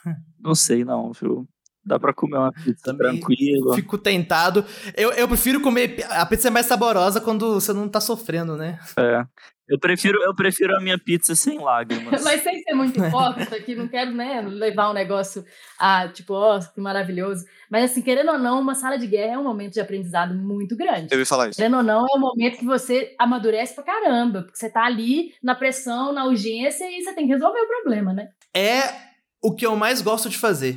não 0.40 0.54
sei 0.54 0.84
não, 0.84 1.12
viu? 1.12 1.46
Dá 1.84 1.98
pra 1.98 2.12
comer 2.12 2.36
uma 2.36 2.52
pizza 2.52 2.84
Também 2.84 3.18
tranquilo. 3.18 3.74
Fico 3.74 3.98
tentado. 3.98 4.64
Eu, 4.96 5.10
eu 5.12 5.26
prefiro 5.26 5.60
comer. 5.60 6.04
A 6.10 6.24
pizza 6.24 6.46
é 6.46 6.50
mais 6.50 6.66
saborosa 6.66 7.20
quando 7.20 7.54
você 7.54 7.72
não 7.72 7.88
tá 7.88 8.00
sofrendo, 8.00 8.56
né? 8.56 8.78
É. 8.96 9.24
Eu 9.68 9.78
prefiro, 9.78 10.22
eu 10.22 10.34
prefiro 10.34 10.76
a 10.76 10.80
minha 10.80 10.98
pizza 10.98 11.34
sem 11.34 11.58
lágrimas. 11.58 12.22
Mas 12.22 12.42
sem 12.42 12.62
ser 12.62 12.74
muito 12.74 12.98
hipócrita, 13.02 13.58
que 13.60 13.74
não 13.74 13.88
quero 13.88 14.12
né, 14.12 14.42
levar 14.42 14.90
um 14.90 14.92
negócio 14.92 15.44
a 15.78 16.08
tipo, 16.08 16.34
ó, 16.34 16.58
oh, 16.58 16.74
que 16.74 16.80
maravilhoso. 16.80 17.44
Mas 17.70 17.90
assim, 17.90 18.02
querendo 18.02 18.32
ou 18.32 18.38
não, 18.38 18.60
uma 18.60 18.74
sala 18.74 18.98
de 18.98 19.06
guerra 19.06 19.34
é 19.34 19.38
um 19.38 19.44
momento 19.44 19.72
de 19.72 19.80
aprendizado 19.80 20.34
muito 20.34 20.76
grande. 20.76 21.08
Eu 21.10 21.18
ia 21.18 21.26
falar 21.26 21.48
isso. 21.48 21.56
Querendo 21.56 21.78
ou 21.78 21.82
não, 21.82 22.06
é 22.06 22.16
um 22.16 22.20
momento 22.20 22.58
que 22.58 22.66
você 22.66 23.14
amadurece 23.18 23.74
pra 23.74 23.84
caramba, 23.84 24.42
porque 24.42 24.58
você 24.58 24.68
tá 24.68 24.84
ali 24.84 25.32
na 25.42 25.54
pressão, 25.54 26.12
na 26.12 26.26
urgência 26.26 26.84
e 26.84 27.02
você 27.02 27.14
tem 27.14 27.26
que 27.26 27.32
resolver 27.32 27.60
o 27.60 27.68
problema, 27.68 28.12
né? 28.12 28.28
É 28.54 29.11
o 29.42 29.54
que 29.54 29.66
eu 29.66 29.74
mais 29.76 30.00
gosto 30.00 30.28
de 30.28 30.38
fazer 30.38 30.74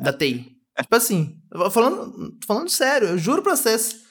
da 0.00 0.12
TI. 0.12 0.52
Tipo 0.80 0.96
assim, 0.96 1.36
falando, 1.70 2.36
falando 2.44 2.68
sério, 2.68 3.08
eu 3.08 3.18
juro 3.18 3.42
pra 3.42 3.54
vocês. 3.54 4.02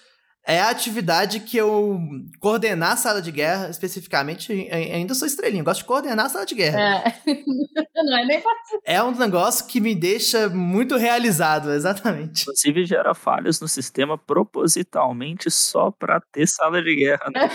É 0.45 0.59
a 0.59 0.69
atividade 0.69 1.39
que 1.39 1.55
eu 1.55 1.97
coordenar 2.41 2.91
a 2.91 2.97
sala 2.97 3.21
de 3.21 3.31
guerra, 3.31 3.69
especificamente, 3.69 4.51
ainda 4.71 5.13
sou 5.13 5.25
estrelinha, 5.25 5.63
gosto 5.63 5.79
de 5.79 5.85
coordenar 5.85 6.25
a 6.25 6.29
sala 6.29 6.45
de 6.45 6.53
guerra. 6.53 6.81
É. 6.81 7.13
Não 7.95 8.17
é 8.17 8.25
nem 8.25 8.41
fácil. 8.41 8.81
É 8.83 9.01
um 9.01 9.11
negócio 9.11 9.65
que 9.67 9.79
me 9.79 9.95
deixa 9.95 10.49
muito 10.49 10.97
realizado, 10.97 11.71
exatamente. 11.71 12.41
Inclusive 12.41 12.85
gera 12.85 13.13
falhas 13.13 13.61
no 13.61 13.69
sistema 13.69 14.17
propositalmente 14.17 15.49
só 15.49 15.91
pra 15.91 16.19
ter 16.19 16.45
sala 16.45 16.83
de 16.83 16.93
guerra. 16.93 17.25
Né? 17.33 17.49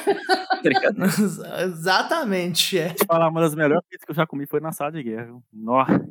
exatamente, 1.64 2.78
é. 2.78 2.88
Vou 2.88 3.06
falar, 3.06 3.28
uma 3.28 3.42
das 3.42 3.54
melhores 3.54 3.84
coisas 3.86 4.04
que 4.06 4.10
eu 4.12 4.16
já 4.16 4.26
comi 4.26 4.46
foi 4.46 4.60
na 4.60 4.72
sala 4.72 4.92
de 4.92 5.02
guerra. 5.02 5.28
Nossa. 5.52 6.08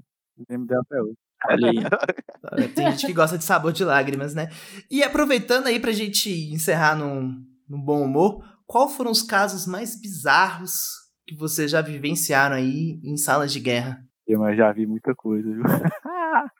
Lembro 0.50 0.68
dela 0.68 0.82
até 0.86 1.02
hoje. 1.02 1.18
Tem 2.76 2.92
gente 2.92 3.06
que 3.06 3.14
gosta 3.14 3.38
de 3.38 3.44
sabor 3.44 3.72
de 3.72 3.84
lágrimas, 3.84 4.34
né? 4.34 4.50
E 4.90 5.04
aproveitando 5.04 5.68
aí 5.68 5.80
pra 5.80 5.92
gente 5.92 6.30
encerrar 6.52 6.96
num, 6.96 7.44
num 7.68 7.82
bom 7.82 8.04
humor, 8.04 8.44
qual 8.66 8.90
foram 8.90 9.12
os 9.12 9.22
casos 9.22 9.66
mais 9.66 10.00
bizarros 10.00 10.90
que 11.26 11.36
vocês 11.36 11.72
já 11.72 11.82
vivenciaram 11.82 12.56
aí 12.56 13.00
em 13.04 13.18
salas 13.18 13.52
de 13.52 13.60
guerra? 13.60 13.98
Eu 14.26 14.40
mas 14.40 14.58
já 14.58 14.72
vi 14.72 14.86
muita 14.86 15.14
coisa, 15.16 15.50
viu? 15.50 15.64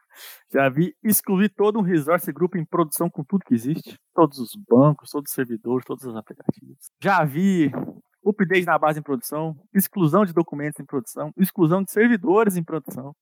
já 0.54 0.70
vi 0.70 0.96
excluir 1.04 1.50
todo 1.50 1.80
um 1.80 1.84
resort 1.84 2.32
grupo 2.32 2.58
em 2.58 2.66
produção 2.66 3.10
com 3.10 3.24
tudo 3.24 3.44
que 3.46 3.54
existe. 3.54 3.98
Todos 4.14 4.40
os 4.40 4.52
bancos, 4.68 5.10
todos 5.10 5.30
os 5.30 5.36
servidores, 5.36 5.86
todos 5.86 6.06
os 6.06 6.16
aplicativos. 6.16 6.78
Já 7.02 7.26
vi 7.26 7.72
update 8.26 8.66
na 8.66 8.78
base 8.78 9.00
em 9.00 9.04
produção, 9.04 9.56
exclusão 9.74 10.26
de 10.26 10.34
documentos 10.34 10.80
em 10.80 10.86
produção, 10.86 11.32
exclusão 11.38 11.84
de 11.84 11.92
servidores 11.92 12.58
em 12.58 12.64
produção, 12.64 13.14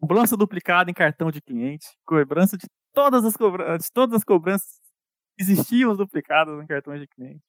cobrança 0.00 0.36
duplicada 0.36 0.90
em 0.90 0.94
cartão 0.94 1.30
de 1.30 1.40
cliente, 1.40 1.86
cobrança 2.04 2.56
de 2.56 2.66
todas 2.92 3.24
as 3.24 3.36
cobranças, 3.36 3.90
todas 3.90 4.16
as 4.16 4.24
cobranças 4.24 4.80
existiam 5.38 5.94
duplicadas 5.94 6.62
em 6.62 6.66
cartões 6.66 7.00
de 7.00 7.06
cliente. 7.06 7.42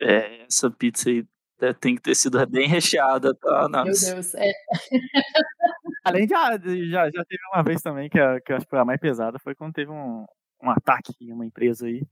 é, 0.00 0.44
essa 0.44 0.70
pizza 0.70 1.08
aí 1.08 1.26
é, 1.60 1.72
tem 1.72 1.94
que 1.94 2.02
ter 2.02 2.14
sido 2.14 2.44
bem 2.46 2.68
recheada, 2.68 3.34
tá? 3.34 3.68
Nossa. 3.68 4.06
Meu 4.06 4.14
Deus, 4.14 4.34
é. 4.34 4.52
Além 6.04 6.26
de, 6.26 6.34
ah, 6.34 6.58
já, 6.90 7.10
já 7.10 7.24
teve 7.24 7.42
uma 7.54 7.62
vez 7.62 7.80
também 7.80 8.10
que, 8.10 8.18
a, 8.18 8.40
que 8.40 8.52
eu 8.52 8.56
acho 8.56 8.66
que 8.66 8.70
foi 8.70 8.80
a 8.80 8.84
mais 8.84 9.00
pesada, 9.00 9.38
foi 9.38 9.54
quando 9.54 9.72
teve 9.72 9.90
um, 9.90 10.26
um 10.60 10.70
ataque 10.70 11.14
em 11.20 11.32
uma 11.32 11.46
empresa 11.46 11.86
aí. 11.86 12.02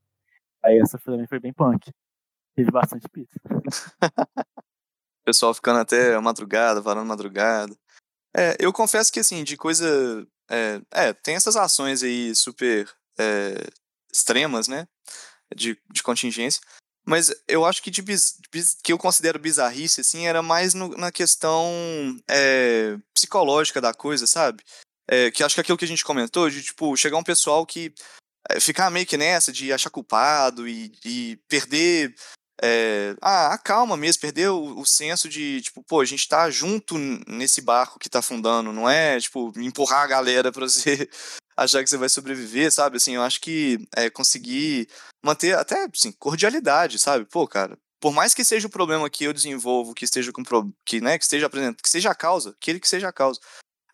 Aí 0.62 0.78
essa 0.78 0.98
também 0.98 1.26
foi 1.26 1.40
bem 1.40 1.52
punk. 1.52 1.90
Teve 2.54 2.70
bastante 2.70 3.08
pizza. 3.08 3.40
o 5.20 5.24
pessoal 5.24 5.52
ficando 5.52 5.80
até 5.80 6.18
madrugada, 6.20 6.80
varando 6.80 7.06
madrugada. 7.06 7.74
É, 8.36 8.56
eu 8.58 8.72
confesso 8.72 9.12
que, 9.12 9.20
assim, 9.20 9.44
de 9.44 9.56
coisa. 9.56 10.26
É, 10.50 10.80
é 10.92 11.12
tem 11.12 11.34
essas 11.34 11.56
ações 11.56 12.02
aí 12.02 12.34
super 12.34 12.88
é, 13.18 13.54
extremas, 14.12 14.68
né? 14.68 14.86
De, 15.54 15.78
de 15.90 16.02
contingência. 16.02 16.60
Mas 17.06 17.32
eu 17.48 17.64
acho 17.64 17.82
que 17.82 17.90
de 17.90 18.02
biz, 18.02 18.36
biz, 18.52 18.76
que 18.82 18.92
eu 18.92 18.98
considero 18.98 19.38
bizarrice, 19.38 20.00
assim, 20.02 20.26
era 20.26 20.42
mais 20.42 20.74
no, 20.74 20.88
na 20.90 21.10
questão 21.10 21.66
é, 22.28 22.96
psicológica 23.12 23.80
da 23.80 23.92
coisa, 23.92 24.26
sabe? 24.26 24.62
Que 25.34 25.42
acho 25.42 25.56
que 25.56 25.60
aquilo 25.60 25.76
que 25.76 25.84
a 25.84 25.88
gente 25.88 26.04
comentou, 26.04 26.48
de, 26.48 26.62
tipo, 26.62 26.96
chegar 26.96 27.16
um 27.16 27.24
pessoal 27.24 27.66
que 27.66 27.92
ficar 28.60 28.90
meio 28.90 29.06
que 29.06 29.16
nessa 29.16 29.52
de 29.52 29.72
achar 29.72 29.90
culpado 29.90 30.68
e, 30.68 30.92
e 31.04 31.36
perder 31.48 32.14
é, 32.62 33.16
ah, 33.22 33.54
a 33.54 33.58
calma 33.58 33.96
mesmo, 33.96 34.20
perder 34.20 34.50
o, 34.50 34.80
o, 34.80 34.84
senso 34.84 35.28
de, 35.28 35.62
tipo, 35.62 35.82
pô, 35.82 36.00
a 36.00 36.04
gente 36.04 36.28
tá 36.28 36.50
junto 36.50 36.98
nesse 37.26 37.62
barco 37.62 37.98
que 37.98 38.08
tá 38.08 38.18
afundando, 38.18 38.72
não 38.72 38.88
é, 38.88 39.18
tipo, 39.18 39.52
empurrar 39.56 40.02
a 40.02 40.06
galera 40.06 40.52
pra 40.52 40.68
você 40.68 41.08
achar 41.56 41.82
que 41.82 41.88
você 41.88 41.96
vai 41.96 42.08
sobreviver, 42.08 42.70
sabe? 42.70 42.98
Assim, 42.98 43.14
eu 43.14 43.22
acho 43.22 43.40
que 43.40 43.78
é, 43.96 44.10
conseguir 44.10 44.88
manter 45.24 45.56
até, 45.56 45.86
assim, 45.94 46.12
cordialidade, 46.12 46.98
sabe? 46.98 47.24
Pô, 47.24 47.48
cara, 47.48 47.78
por 47.98 48.12
mais 48.12 48.34
que 48.34 48.44
seja 48.44 48.66
o 48.66 48.70
problema 48.70 49.08
que 49.08 49.24
eu 49.24 49.32
desenvolvo, 49.32 49.94
que 49.94 50.04
esteja 50.04 50.30
com 50.32 50.42
que, 50.84 51.00
né, 51.00 51.18
que 51.18 51.24
esteja 51.24 51.46
apresentando, 51.46 51.82
que 51.82 51.88
seja 51.88 52.10
a 52.10 52.14
causa, 52.14 52.50
aquele 52.50 52.80
que 52.80 52.88
seja 52.88 53.08
a 53.08 53.12
causa. 53.12 53.40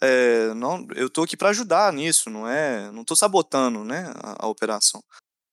É, 0.00 0.52
não, 0.54 0.86
eu 0.94 1.08
tô 1.08 1.22
aqui 1.22 1.36
para 1.36 1.50
ajudar 1.50 1.92
nisso, 1.92 2.28
não 2.30 2.48
é, 2.48 2.90
não 2.92 3.04
tô 3.04 3.16
sabotando, 3.16 3.84
né, 3.84 4.12
a, 4.16 4.44
a 4.44 4.48
operação. 4.48 5.02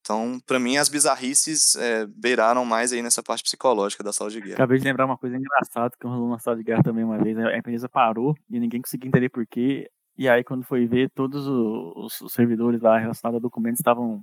Então, 0.04 0.38
para 0.46 0.60
mim, 0.60 0.76
as 0.76 0.90
bizarrices 0.90 1.78
é, 1.78 2.06
beiraram 2.06 2.66
mais 2.66 2.92
aí 2.92 3.02
nessa 3.02 3.24
parte 3.24 3.42
psicológica 3.42 4.04
da 4.04 4.12
sala 4.12 4.30
de 4.30 4.42
guerra. 4.42 4.56
Acabei 4.56 4.78
de 4.78 4.84
lembrar 4.84 5.06
uma 5.06 5.18
coisa 5.18 5.38
engraçada 5.38 5.96
que 5.98 6.06
rolou 6.06 6.30
na 6.30 6.40
sala 6.40 6.58
de 6.58 6.64
guerra 6.64 6.84
também 6.84 7.06
uma 7.06 7.18
vez. 7.18 7.38
A 7.38 7.58
empresa 7.58 7.88
parou 7.88 8.36
e 8.50 8.60
ninguém 8.60 8.82
conseguia 8.82 9.08
entender 9.08 9.30
porquê. 9.30 9.90
E 10.18 10.28
aí, 10.28 10.44
quando 10.44 10.66
foi 10.66 10.86
ver, 10.86 11.10
todos 11.16 11.48
os, 11.48 12.20
os 12.20 12.34
servidores 12.34 12.82
lá 12.82 13.00
relacionados 13.00 13.38
a 13.38 13.42
documentos 13.42 13.80
estavam 13.80 14.22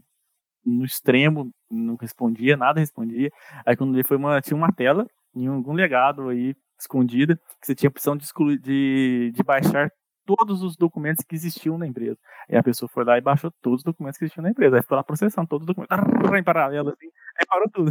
no 0.63 0.85
extremo, 0.85 1.51
não 1.71 1.97
respondia, 1.97 2.59
nada 2.59 2.79
respondia. 2.79 3.31
Aí, 3.65 3.75
quando 3.75 3.95
ele 3.95 4.05
foi 4.05 4.19
uma, 4.19 4.39
tinha 4.43 4.57
uma 4.57 4.71
tela 4.71 5.07
em 5.35 5.47
algum 5.47 5.73
legado 5.73 6.29
aí 6.29 6.55
escondida 6.79 7.37
que 7.59 7.67
você 7.67 7.75
tinha 7.75 7.89
a 7.89 7.91
opção 7.93 8.19
de, 8.19 8.25
excluir, 8.25 8.59
de, 8.59 9.33
de 9.35 9.43
baixar 9.43 9.91
todos 10.37 10.63
os 10.63 10.77
documentos 10.77 11.25
que 11.25 11.35
existiam 11.35 11.77
na 11.77 11.87
empresa. 11.87 12.19
E 12.49 12.57
a 12.57 12.63
pessoa 12.63 12.89
foi 12.89 13.05
lá 13.05 13.19
e 13.19 13.21
baixou 13.21 13.53
todos 13.61 13.79
os 13.79 13.85
documentos 13.85 14.19
que 14.19 14.25
existiam 14.25 14.43
na 14.43 14.51
empresa. 14.51 14.77
Aí 14.77 14.83
ficou 14.83 14.97
lá 14.97 15.03
processando 15.03 15.49
todos 15.49 15.69
os 15.69 15.75
documentos 15.75 16.39
em 16.39 16.45
paralelo, 16.45 16.91
assim. 16.91 17.09
Aí 17.39 17.47
parou 17.47 17.69
tudo. 17.73 17.91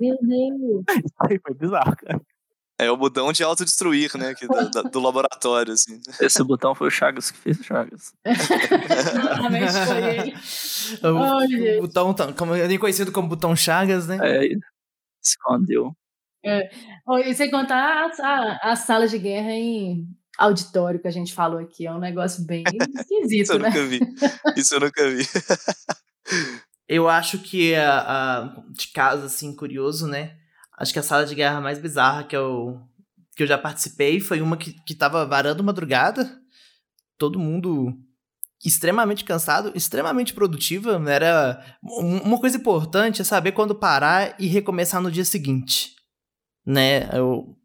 Meu 0.00 0.16
Deus! 0.22 0.84
Isso 1.04 1.14
aí 1.20 1.38
foi 1.38 1.54
bizarro, 1.54 1.96
cara. 1.96 2.20
É 2.76 2.90
o 2.90 2.96
botão 2.96 3.32
de 3.32 3.44
autodestruir, 3.44 4.16
né? 4.16 4.30
Aqui 4.30 4.48
do, 4.48 4.82
do, 4.90 5.00
laboratório, 5.00 5.72
assim. 5.72 6.00
Esse 6.20 6.42
botão 6.42 6.74
foi 6.74 6.88
o 6.88 6.90
Chagas 6.90 7.30
que 7.30 7.38
fez 7.38 7.60
o 7.60 7.62
Chagas. 7.62 8.12
Realmente 8.24 9.72
foi 9.86 10.02
ele. 10.02 10.34
O, 11.02 11.78
o 11.78 11.82
botão, 11.82 12.14
como, 12.36 12.54
nem 12.54 12.78
conhecido 12.78 13.10
como 13.10 13.28
botão 13.28 13.54
Chagas, 13.54 14.06
né? 14.06 14.18
É, 14.20 14.48
escondeu. 15.22 15.96
É. 16.44 16.68
E 17.24 17.34
sem 17.34 17.50
contar 17.50 18.06
as, 18.06 18.20
as 18.62 18.78
salas 18.80 19.10
de 19.10 19.18
guerra 19.18 19.52
em 19.52 20.06
auditório 20.38 21.00
que 21.00 21.08
a 21.08 21.12
gente 21.12 21.32
falou 21.32 21.58
aqui. 21.58 21.86
É 21.86 21.92
um 21.92 21.98
negócio 21.98 22.44
bem 22.44 22.64
esquisito, 22.98 23.42
Isso 23.42 23.52
eu 23.52 23.58
né? 23.58 23.68
nunca 23.68 23.84
vi. 23.84 24.00
Isso 24.56 24.74
eu 24.74 24.80
nunca 24.80 25.10
vi. 25.10 25.26
eu 26.88 27.08
acho 27.08 27.38
que 27.38 27.74
a, 27.74 28.00
a, 28.00 28.62
de 28.70 28.88
caso, 28.88 29.26
assim, 29.26 29.54
curioso, 29.54 30.06
né? 30.06 30.36
Acho 30.76 30.92
que 30.92 30.98
a 30.98 31.02
sala 31.02 31.24
de 31.24 31.34
guerra 31.34 31.60
mais 31.60 31.78
bizarra 31.78 32.24
que 32.24 32.36
eu, 32.36 32.80
que 33.36 33.42
eu 33.42 33.46
já 33.46 33.56
participei 33.56 34.20
foi 34.20 34.40
uma 34.40 34.56
que, 34.56 34.72
que 34.84 34.94
tava 34.94 35.24
varando 35.24 35.62
madrugada. 35.62 36.38
Todo 37.16 37.38
mundo 37.38 37.96
extremamente 38.64 39.24
cansado, 39.24 39.72
extremamente 39.74 40.32
produtiva. 40.32 41.00
Era 41.08 41.62
uma 41.82 42.40
coisa 42.40 42.56
importante 42.56 43.20
é 43.20 43.24
saber 43.24 43.52
quando 43.52 43.74
parar 43.74 44.34
e 44.40 44.46
recomeçar 44.46 45.00
no 45.02 45.10
dia 45.10 45.24
seguinte, 45.24 45.94
né? 46.66 47.08
Eu 47.16 47.56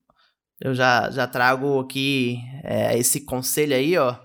eu 0.61 0.73
já, 0.73 1.09
já 1.09 1.25
trago 1.27 1.79
aqui 1.79 2.37
é, 2.63 2.97
esse 2.97 3.21
conselho 3.21 3.75
aí, 3.75 3.97
ó. 3.97 4.15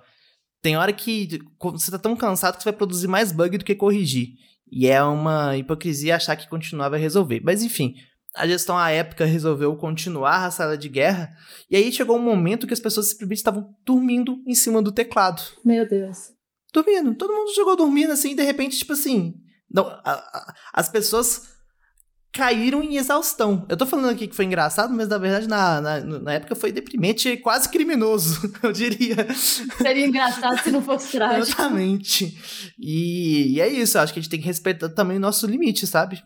Tem 0.61 0.76
hora 0.76 0.93
que 0.93 1.39
você 1.61 1.91
tá 1.91 1.99
tão 1.99 2.16
cansado 2.16 2.57
que 2.57 2.62
você 2.62 2.70
vai 2.70 2.76
produzir 2.76 3.07
mais 3.07 3.30
bug 3.30 3.59
do 3.59 3.64
que 3.64 3.74
corrigir. 3.74 4.30
E 4.70 4.87
é 4.87 5.03
uma 5.03 5.57
hipocrisia 5.57 6.16
achar 6.16 6.37
que 6.37 6.49
continuar 6.49 6.89
vai 6.89 6.99
resolver. 6.99 7.41
Mas 7.45 7.62
enfim, 7.62 7.95
a 8.35 8.47
gestão 8.47 8.76
à 8.76 8.91
época 8.91 9.24
resolveu 9.24 9.76
continuar 9.76 10.45
a 10.45 10.51
sala 10.51 10.76
de 10.76 10.89
guerra. 10.89 11.30
E 11.70 11.76
aí 11.76 11.93
chegou 11.93 12.16
um 12.16 12.22
momento 12.22 12.66
que 12.66 12.74
as 12.74 12.80
pessoas 12.80 13.09
simplesmente 13.09 13.39
estavam 13.39 13.74
dormindo 13.85 14.43
em 14.47 14.55
cima 14.55 14.82
do 14.82 14.91
teclado. 14.91 15.43
Meu 15.64 15.89
Deus. 15.89 16.32
Dormindo. 16.72 17.14
Todo 17.14 17.32
mundo 17.32 17.55
chegou 17.55 17.76
dormindo 17.76 18.12
assim, 18.12 18.32
e 18.32 18.35
de 18.35 18.43
repente, 18.43 18.76
tipo 18.76 18.95
assim. 18.95 19.35
Não, 19.70 19.87
a, 19.87 20.03
a, 20.05 20.55
as 20.72 20.89
pessoas 20.89 21.54
caíram 22.35 22.82
em 22.82 22.97
exaustão. 22.97 23.64
Eu 23.68 23.76
tô 23.76 23.87
falando 23.87 24.11
aqui 24.11 24.26
que 24.26 24.35
foi 24.35 24.45
engraçado, 24.45 24.93
mas 24.93 25.09
na 25.09 25.18
verdade 25.18 25.47
na, 25.47 25.80
na, 25.80 26.01
na 26.01 26.32
época 26.35 26.57
foi 26.57 26.72
deprimente 26.72 27.37
quase 27.37 27.68
criminoso, 27.70 28.53
eu 28.61 28.72
diria. 28.72 29.32
Seria 29.32 30.05
engraçado 30.05 30.59
se 30.59 30.72
não 30.72 30.82
fosse 30.82 31.12
trágico. 31.12 31.43
Exatamente. 31.43 32.37
E, 32.76 33.55
e 33.55 33.61
é 33.61 33.68
isso, 33.68 33.99
acho 33.99 34.12
que 34.12 34.18
a 34.18 34.22
gente 34.22 34.30
tem 34.30 34.41
que 34.41 34.47
respeitar 34.47 34.89
também 34.89 35.16
o 35.16 35.20
nosso 35.20 35.47
limite, 35.47 35.87
sabe? 35.87 36.22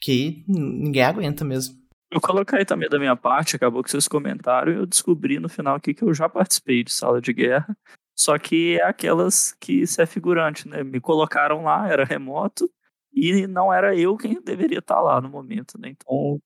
Que 0.00 0.44
ninguém 0.46 1.02
aguenta 1.02 1.44
mesmo. 1.44 1.74
Eu 2.08 2.20
coloquei 2.20 2.64
também 2.64 2.88
da 2.88 2.98
minha 2.98 3.16
parte, 3.16 3.56
acabou 3.56 3.82
que 3.82 3.90
vocês 3.90 4.06
comentaram, 4.06 4.72
e 4.72 4.76
eu 4.76 4.86
descobri 4.86 5.40
no 5.40 5.48
final 5.48 5.74
aqui 5.74 5.92
que 5.92 6.04
eu 6.04 6.14
já 6.14 6.28
participei 6.28 6.84
de 6.84 6.92
sala 6.92 7.20
de 7.20 7.32
guerra, 7.32 7.76
só 8.16 8.38
que 8.38 8.78
é 8.80 8.84
aquelas 8.84 9.56
que 9.60 9.84
você 9.84 10.02
é 10.02 10.06
figurante, 10.06 10.68
né? 10.68 10.84
Me 10.84 11.00
colocaram 11.00 11.64
lá, 11.64 11.90
era 11.90 12.04
remoto, 12.04 12.70
e 13.16 13.46
não 13.46 13.72
era 13.72 13.96
eu 13.96 14.14
quem 14.16 14.42
deveria 14.42 14.78
estar 14.78 15.00
lá 15.00 15.20
no 15.20 15.30
momento, 15.30 15.80
né? 15.80 15.88
Então, 15.88 16.38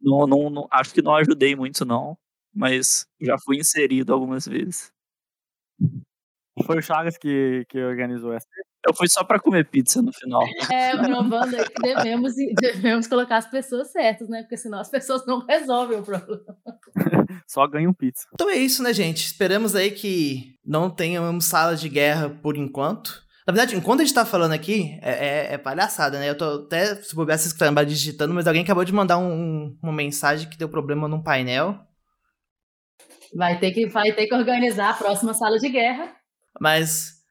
não, 0.00 0.26
não, 0.26 0.50
não, 0.50 0.68
acho 0.70 0.92
que 0.92 1.00
não 1.00 1.14
ajudei 1.14 1.54
muito, 1.54 1.84
não, 1.84 2.18
mas 2.52 3.06
já 3.20 3.36
fui 3.38 3.58
inserido 3.58 4.12
algumas 4.12 4.46
vezes. 4.46 4.92
Foi 6.64 6.78
o 6.78 6.82
Chagas 6.82 7.16
que, 7.16 7.64
que 7.68 7.78
organizou 7.78 8.32
essa? 8.32 8.46
Eu 8.86 8.94
fui 8.94 9.08
só 9.08 9.22
para 9.22 9.38
comer 9.38 9.68
pizza 9.68 10.02
no 10.02 10.12
final. 10.12 10.42
É, 10.70 10.96
provando 10.96 11.56
que 11.56 11.82
devemos, 11.82 12.34
devemos 12.60 13.06
colocar 13.06 13.36
as 13.36 13.48
pessoas 13.48 13.92
certas, 13.92 14.28
né? 14.28 14.42
Porque 14.42 14.56
senão 14.56 14.80
as 14.80 14.88
pessoas 14.88 15.24
não 15.26 15.44
resolvem 15.46 15.98
o 15.98 16.02
problema. 16.02 16.56
só 17.46 17.66
ganham 17.66 17.92
pizza. 17.92 18.26
Então 18.34 18.48
é 18.48 18.56
isso, 18.56 18.82
né, 18.82 18.92
gente? 18.92 19.26
Esperamos 19.26 19.76
aí 19.76 19.90
que 19.90 20.54
não 20.64 20.90
tenhamos 20.90 21.44
salas 21.44 21.80
de 21.80 21.88
guerra 21.88 22.30
por 22.30 22.56
enquanto. 22.56 23.22
Na 23.48 23.54
verdade, 23.54 23.74
enquanto 23.74 24.00
a 24.00 24.04
gente 24.04 24.12
tá 24.12 24.26
falando 24.26 24.52
aqui, 24.52 24.98
é, 25.00 25.10
é, 25.10 25.54
é 25.54 25.58
palhaçada, 25.58 26.18
né? 26.18 26.28
Eu 26.28 26.36
tô 26.36 26.66
até, 26.66 26.96
se 26.96 27.14
puder, 27.14 27.38
se 27.38 27.46
escrever 27.46 27.86
digitando, 27.86 28.34
mas 28.34 28.46
alguém 28.46 28.62
acabou 28.62 28.84
de 28.84 28.92
mandar 28.92 29.16
um, 29.16 29.74
uma 29.82 29.90
mensagem 29.90 30.46
que 30.50 30.58
deu 30.58 30.68
problema 30.68 31.08
num 31.08 31.22
painel. 31.22 31.80
Vai 33.34 33.58
ter, 33.58 33.70
que, 33.70 33.86
vai 33.86 34.12
ter 34.12 34.26
que 34.26 34.34
organizar 34.34 34.90
a 34.90 34.94
próxima 34.94 35.32
sala 35.32 35.58
de 35.58 35.66
guerra. 35.70 36.14
Mas 36.60 37.22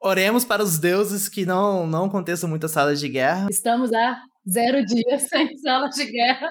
oremos 0.00 0.44
para 0.44 0.64
os 0.64 0.80
deuses 0.80 1.28
que 1.28 1.46
não, 1.46 1.86
não 1.86 2.06
aconteçam 2.06 2.50
muitas 2.50 2.72
salas 2.72 2.98
de 2.98 3.08
guerra. 3.08 3.46
Estamos 3.48 3.92
há 3.92 4.20
zero 4.48 4.84
dias 4.84 5.22
sem 5.28 5.56
sala 5.58 5.88
de 5.88 6.04
guerra. 6.06 6.50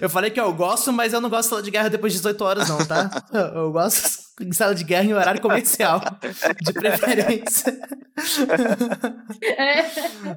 Eu 0.00 0.08
falei 0.08 0.30
que 0.30 0.40
eu 0.40 0.52
gosto, 0.52 0.92
mas 0.92 1.12
eu 1.12 1.20
não 1.20 1.30
gosto 1.30 1.44
de 1.44 1.48
sala 1.50 1.62
de 1.62 1.70
guerra 1.70 1.88
depois 1.88 2.12
de 2.12 2.18
18 2.18 2.44
horas, 2.44 2.68
não, 2.68 2.78
tá? 2.86 3.10
Eu 3.54 3.72
gosto 3.72 4.28
de 4.44 4.54
sala 4.54 4.74
de 4.74 4.84
guerra 4.84 5.04
em 5.04 5.14
horário 5.14 5.40
comercial, 5.40 6.00
de 6.60 6.72
preferência. 6.72 7.78
É. 9.42 9.80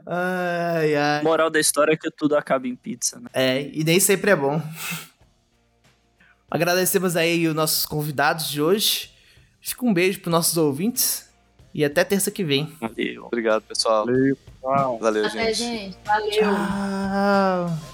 Ai, 0.08 0.96
ai. 0.96 1.24
Moral 1.24 1.50
da 1.50 1.60
história 1.60 1.94
é 1.94 1.98
que 1.98 2.10
tudo 2.12 2.36
acaba 2.36 2.68
em 2.68 2.76
pizza, 2.76 3.20
né? 3.20 3.30
É, 3.34 3.70
e 3.74 3.84
nem 3.84 4.00
sempre 4.00 4.32
é 4.32 4.36
bom. 4.36 4.62
Agradecemos 6.50 7.16
aí 7.16 7.48
os 7.48 7.56
nossos 7.56 7.86
convidados 7.86 8.50
de 8.50 8.62
hoje. 8.62 9.12
Fica 9.62 9.86
um 9.86 9.94
beijo 9.94 10.20
para 10.22 10.32
nossos 10.32 10.58
ouvintes 10.58 11.31
e 11.74 11.84
até 11.86 12.04
terça 12.04 12.30
que 12.32 12.44
vem. 12.44 12.72
Valeu. 12.80 13.26
Obrigado, 13.26 13.62
pessoal. 13.64 14.06
Valeu. 14.06 14.38
Valeu, 15.00 15.26
Até, 15.26 15.54
gente. 15.54 15.58
gente. 15.58 15.98
Valeu. 16.06 16.30
Tchau. 16.32 17.91